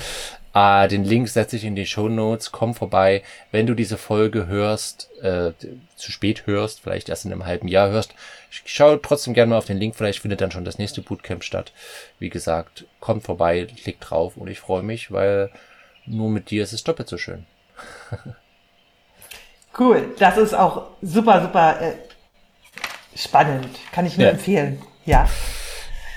Ah, 0.55 0.87
den 0.87 1.03
Link 1.03 1.27
setze 1.27 1.57
ich 1.57 1.65
in 1.65 1.75
die 1.75 1.85
Show 1.85 2.07
Notes. 2.07 2.53
Komm 2.53 2.75
vorbei. 2.75 3.23
Wenn 3.51 3.67
du 3.67 3.73
diese 3.73 3.97
Folge 3.97 4.47
hörst, 4.47 5.09
äh, 5.21 5.51
zu 5.97 6.13
spät 6.13 6.47
hörst, 6.47 6.79
vielleicht 6.79 7.09
erst 7.09 7.25
in 7.25 7.33
einem 7.33 7.45
halben 7.45 7.67
Jahr 7.67 7.89
hörst, 7.89 8.15
schau 8.49 8.95
trotzdem 8.95 9.33
gerne 9.33 9.49
mal 9.49 9.57
auf 9.57 9.65
den 9.65 9.75
Link. 9.75 9.97
Vielleicht 9.97 10.19
findet 10.19 10.39
dann 10.39 10.51
schon 10.51 10.63
das 10.63 10.77
nächste 10.77 11.01
Bootcamp 11.01 11.43
statt. 11.43 11.73
Wie 12.19 12.29
gesagt, 12.29 12.85
kommt 13.01 13.23
vorbei, 13.23 13.67
klick 13.83 13.99
drauf 13.99 14.37
und 14.37 14.47
ich 14.49 14.61
freue 14.61 14.81
mich, 14.81 15.11
weil 15.11 15.51
nur 16.05 16.29
mit 16.29 16.49
dir 16.51 16.63
ist 16.63 16.71
es 16.71 16.85
doppelt 16.85 17.09
so 17.09 17.17
schön. 17.17 17.45
cool. 19.77 20.15
Das 20.19 20.37
ist 20.37 20.53
auch 20.53 20.87
super, 21.01 21.41
super 21.41 21.81
äh, 21.81 21.95
spannend. 23.13 23.77
Kann 23.91 24.05
ich 24.05 24.15
nur 24.17 24.27
ja. 24.27 24.31
empfehlen. 24.31 24.81
Ja. 25.03 25.27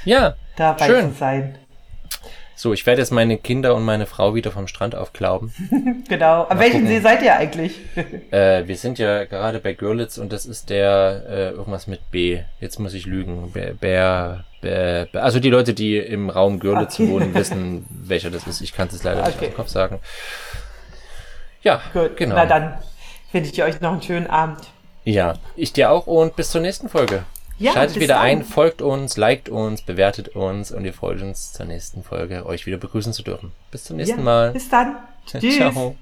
Ja. 0.05 0.37
Dabei 0.55 0.87
schön. 0.87 1.11
zu 1.11 1.19
sein. 1.19 1.59
So, 2.59 2.73
ich 2.73 2.85
werde 2.87 3.01
jetzt 3.01 3.13
meine 3.13 3.39
Kinder 3.39 3.77
und 3.77 3.85
meine 3.85 4.07
Frau 4.07 4.35
wieder 4.35 4.51
vom 4.51 4.67
Strand 4.67 4.97
aufglauben. 4.97 5.55
genau. 6.09 6.43
An 6.43 6.59
welchem 6.59 6.89
See 6.89 6.99
seid 6.99 7.23
ihr 7.23 7.37
eigentlich? 7.37 7.79
äh, 8.33 8.67
wir 8.67 8.77
sind 8.77 8.99
ja 8.99 9.27
gerade 9.27 9.61
bei 9.61 9.75
Görlitz 9.75 10.19
und 10.19 10.33
das 10.33 10.45
ist 10.45 10.69
der 10.69 11.23
äh, 11.29 11.51
irgendwas 11.51 11.87
mit 11.87 12.11
B. 12.11 12.41
Jetzt 12.59 12.81
muss 12.81 12.95
ich 12.95 13.07
lügen. 13.07 13.53
Bär, 13.53 13.75
Bär, 13.75 14.45
Bär, 14.61 15.09
also 15.23 15.39
die 15.39 15.51
Leute, 15.51 15.73
die 15.73 15.99
im 15.99 16.31
Raum 16.31 16.59
Görlitz 16.59 16.99
okay. 16.99 17.09
wohnen, 17.09 17.33
wissen, 17.35 17.87
welcher 17.91 18.31
das 18.33 18.45
ist. 18.49 18.61
Ich 18.61 18.75
kann 18.75 18.89
es 18.89 19.05
leider 19.05 19.21
okay. 19.21 19.29
nicht 19.29 19.39
aus 19.39 19.47
dem 19.47 19.55
Kopf 19.55 19.69
sagen. 19.69 20.01
Ja, 21.63 21.81
Gut. 21.93 22.17
genau. 22.17 22.35
Na 22.35 22.45
dann 22.45 22.75
wünsche 23.31 23.53
ich 23.53 23.63
euch 23.63 23.81
noch 23.81 23.93
einen 23.93 24.03
schönen 24.03 24.27
Abend. 24.27 24.67
Ja, 25.05 25.35
ich 25.55 25.73
dir 25.73 25.93
auch 25.93 26.09
und 26.09 26.35
bis 26.35 26.51
zur 26.51 26.61
nächsten 26.61 26.89
Folge. 26.89 27.23
Ja, 27.59 27.73
Schaltet 27.73 28.01
wieder 28.01 28.15
dann. 28.15 28.25
ein, 28.25 28.45
folgt 28.45 28.83
uns, 28.83 29.17
liked 29.17 29.49
uns, 29.49 29.83
bewertet 29.83 30.29
uns 30.37 30.71
und 30.71 30.85
wir 30.85 30.93
freuen 30.93 31.23
uns 31.23 31.53
zur 31.53 31.67
nächsten 31.67 32.03
Folge, 32.03 32.47
euch 32.47 32.67
wieder 32.67 32.79
begrüßen 32.79 33.13
zu 33.13 33.23
dürfen. 33.23 33.53
Bis 33.71 33.85
zum 33.85 33.97
nächsten 33.97 34.19
ja, 34.19 34.25
Mal. 34.25 34.53
Bis 34.53 34.69
dann. 34.69 34.97
Tschüss. 35.27 35.57
Ciao. 35.57 35.97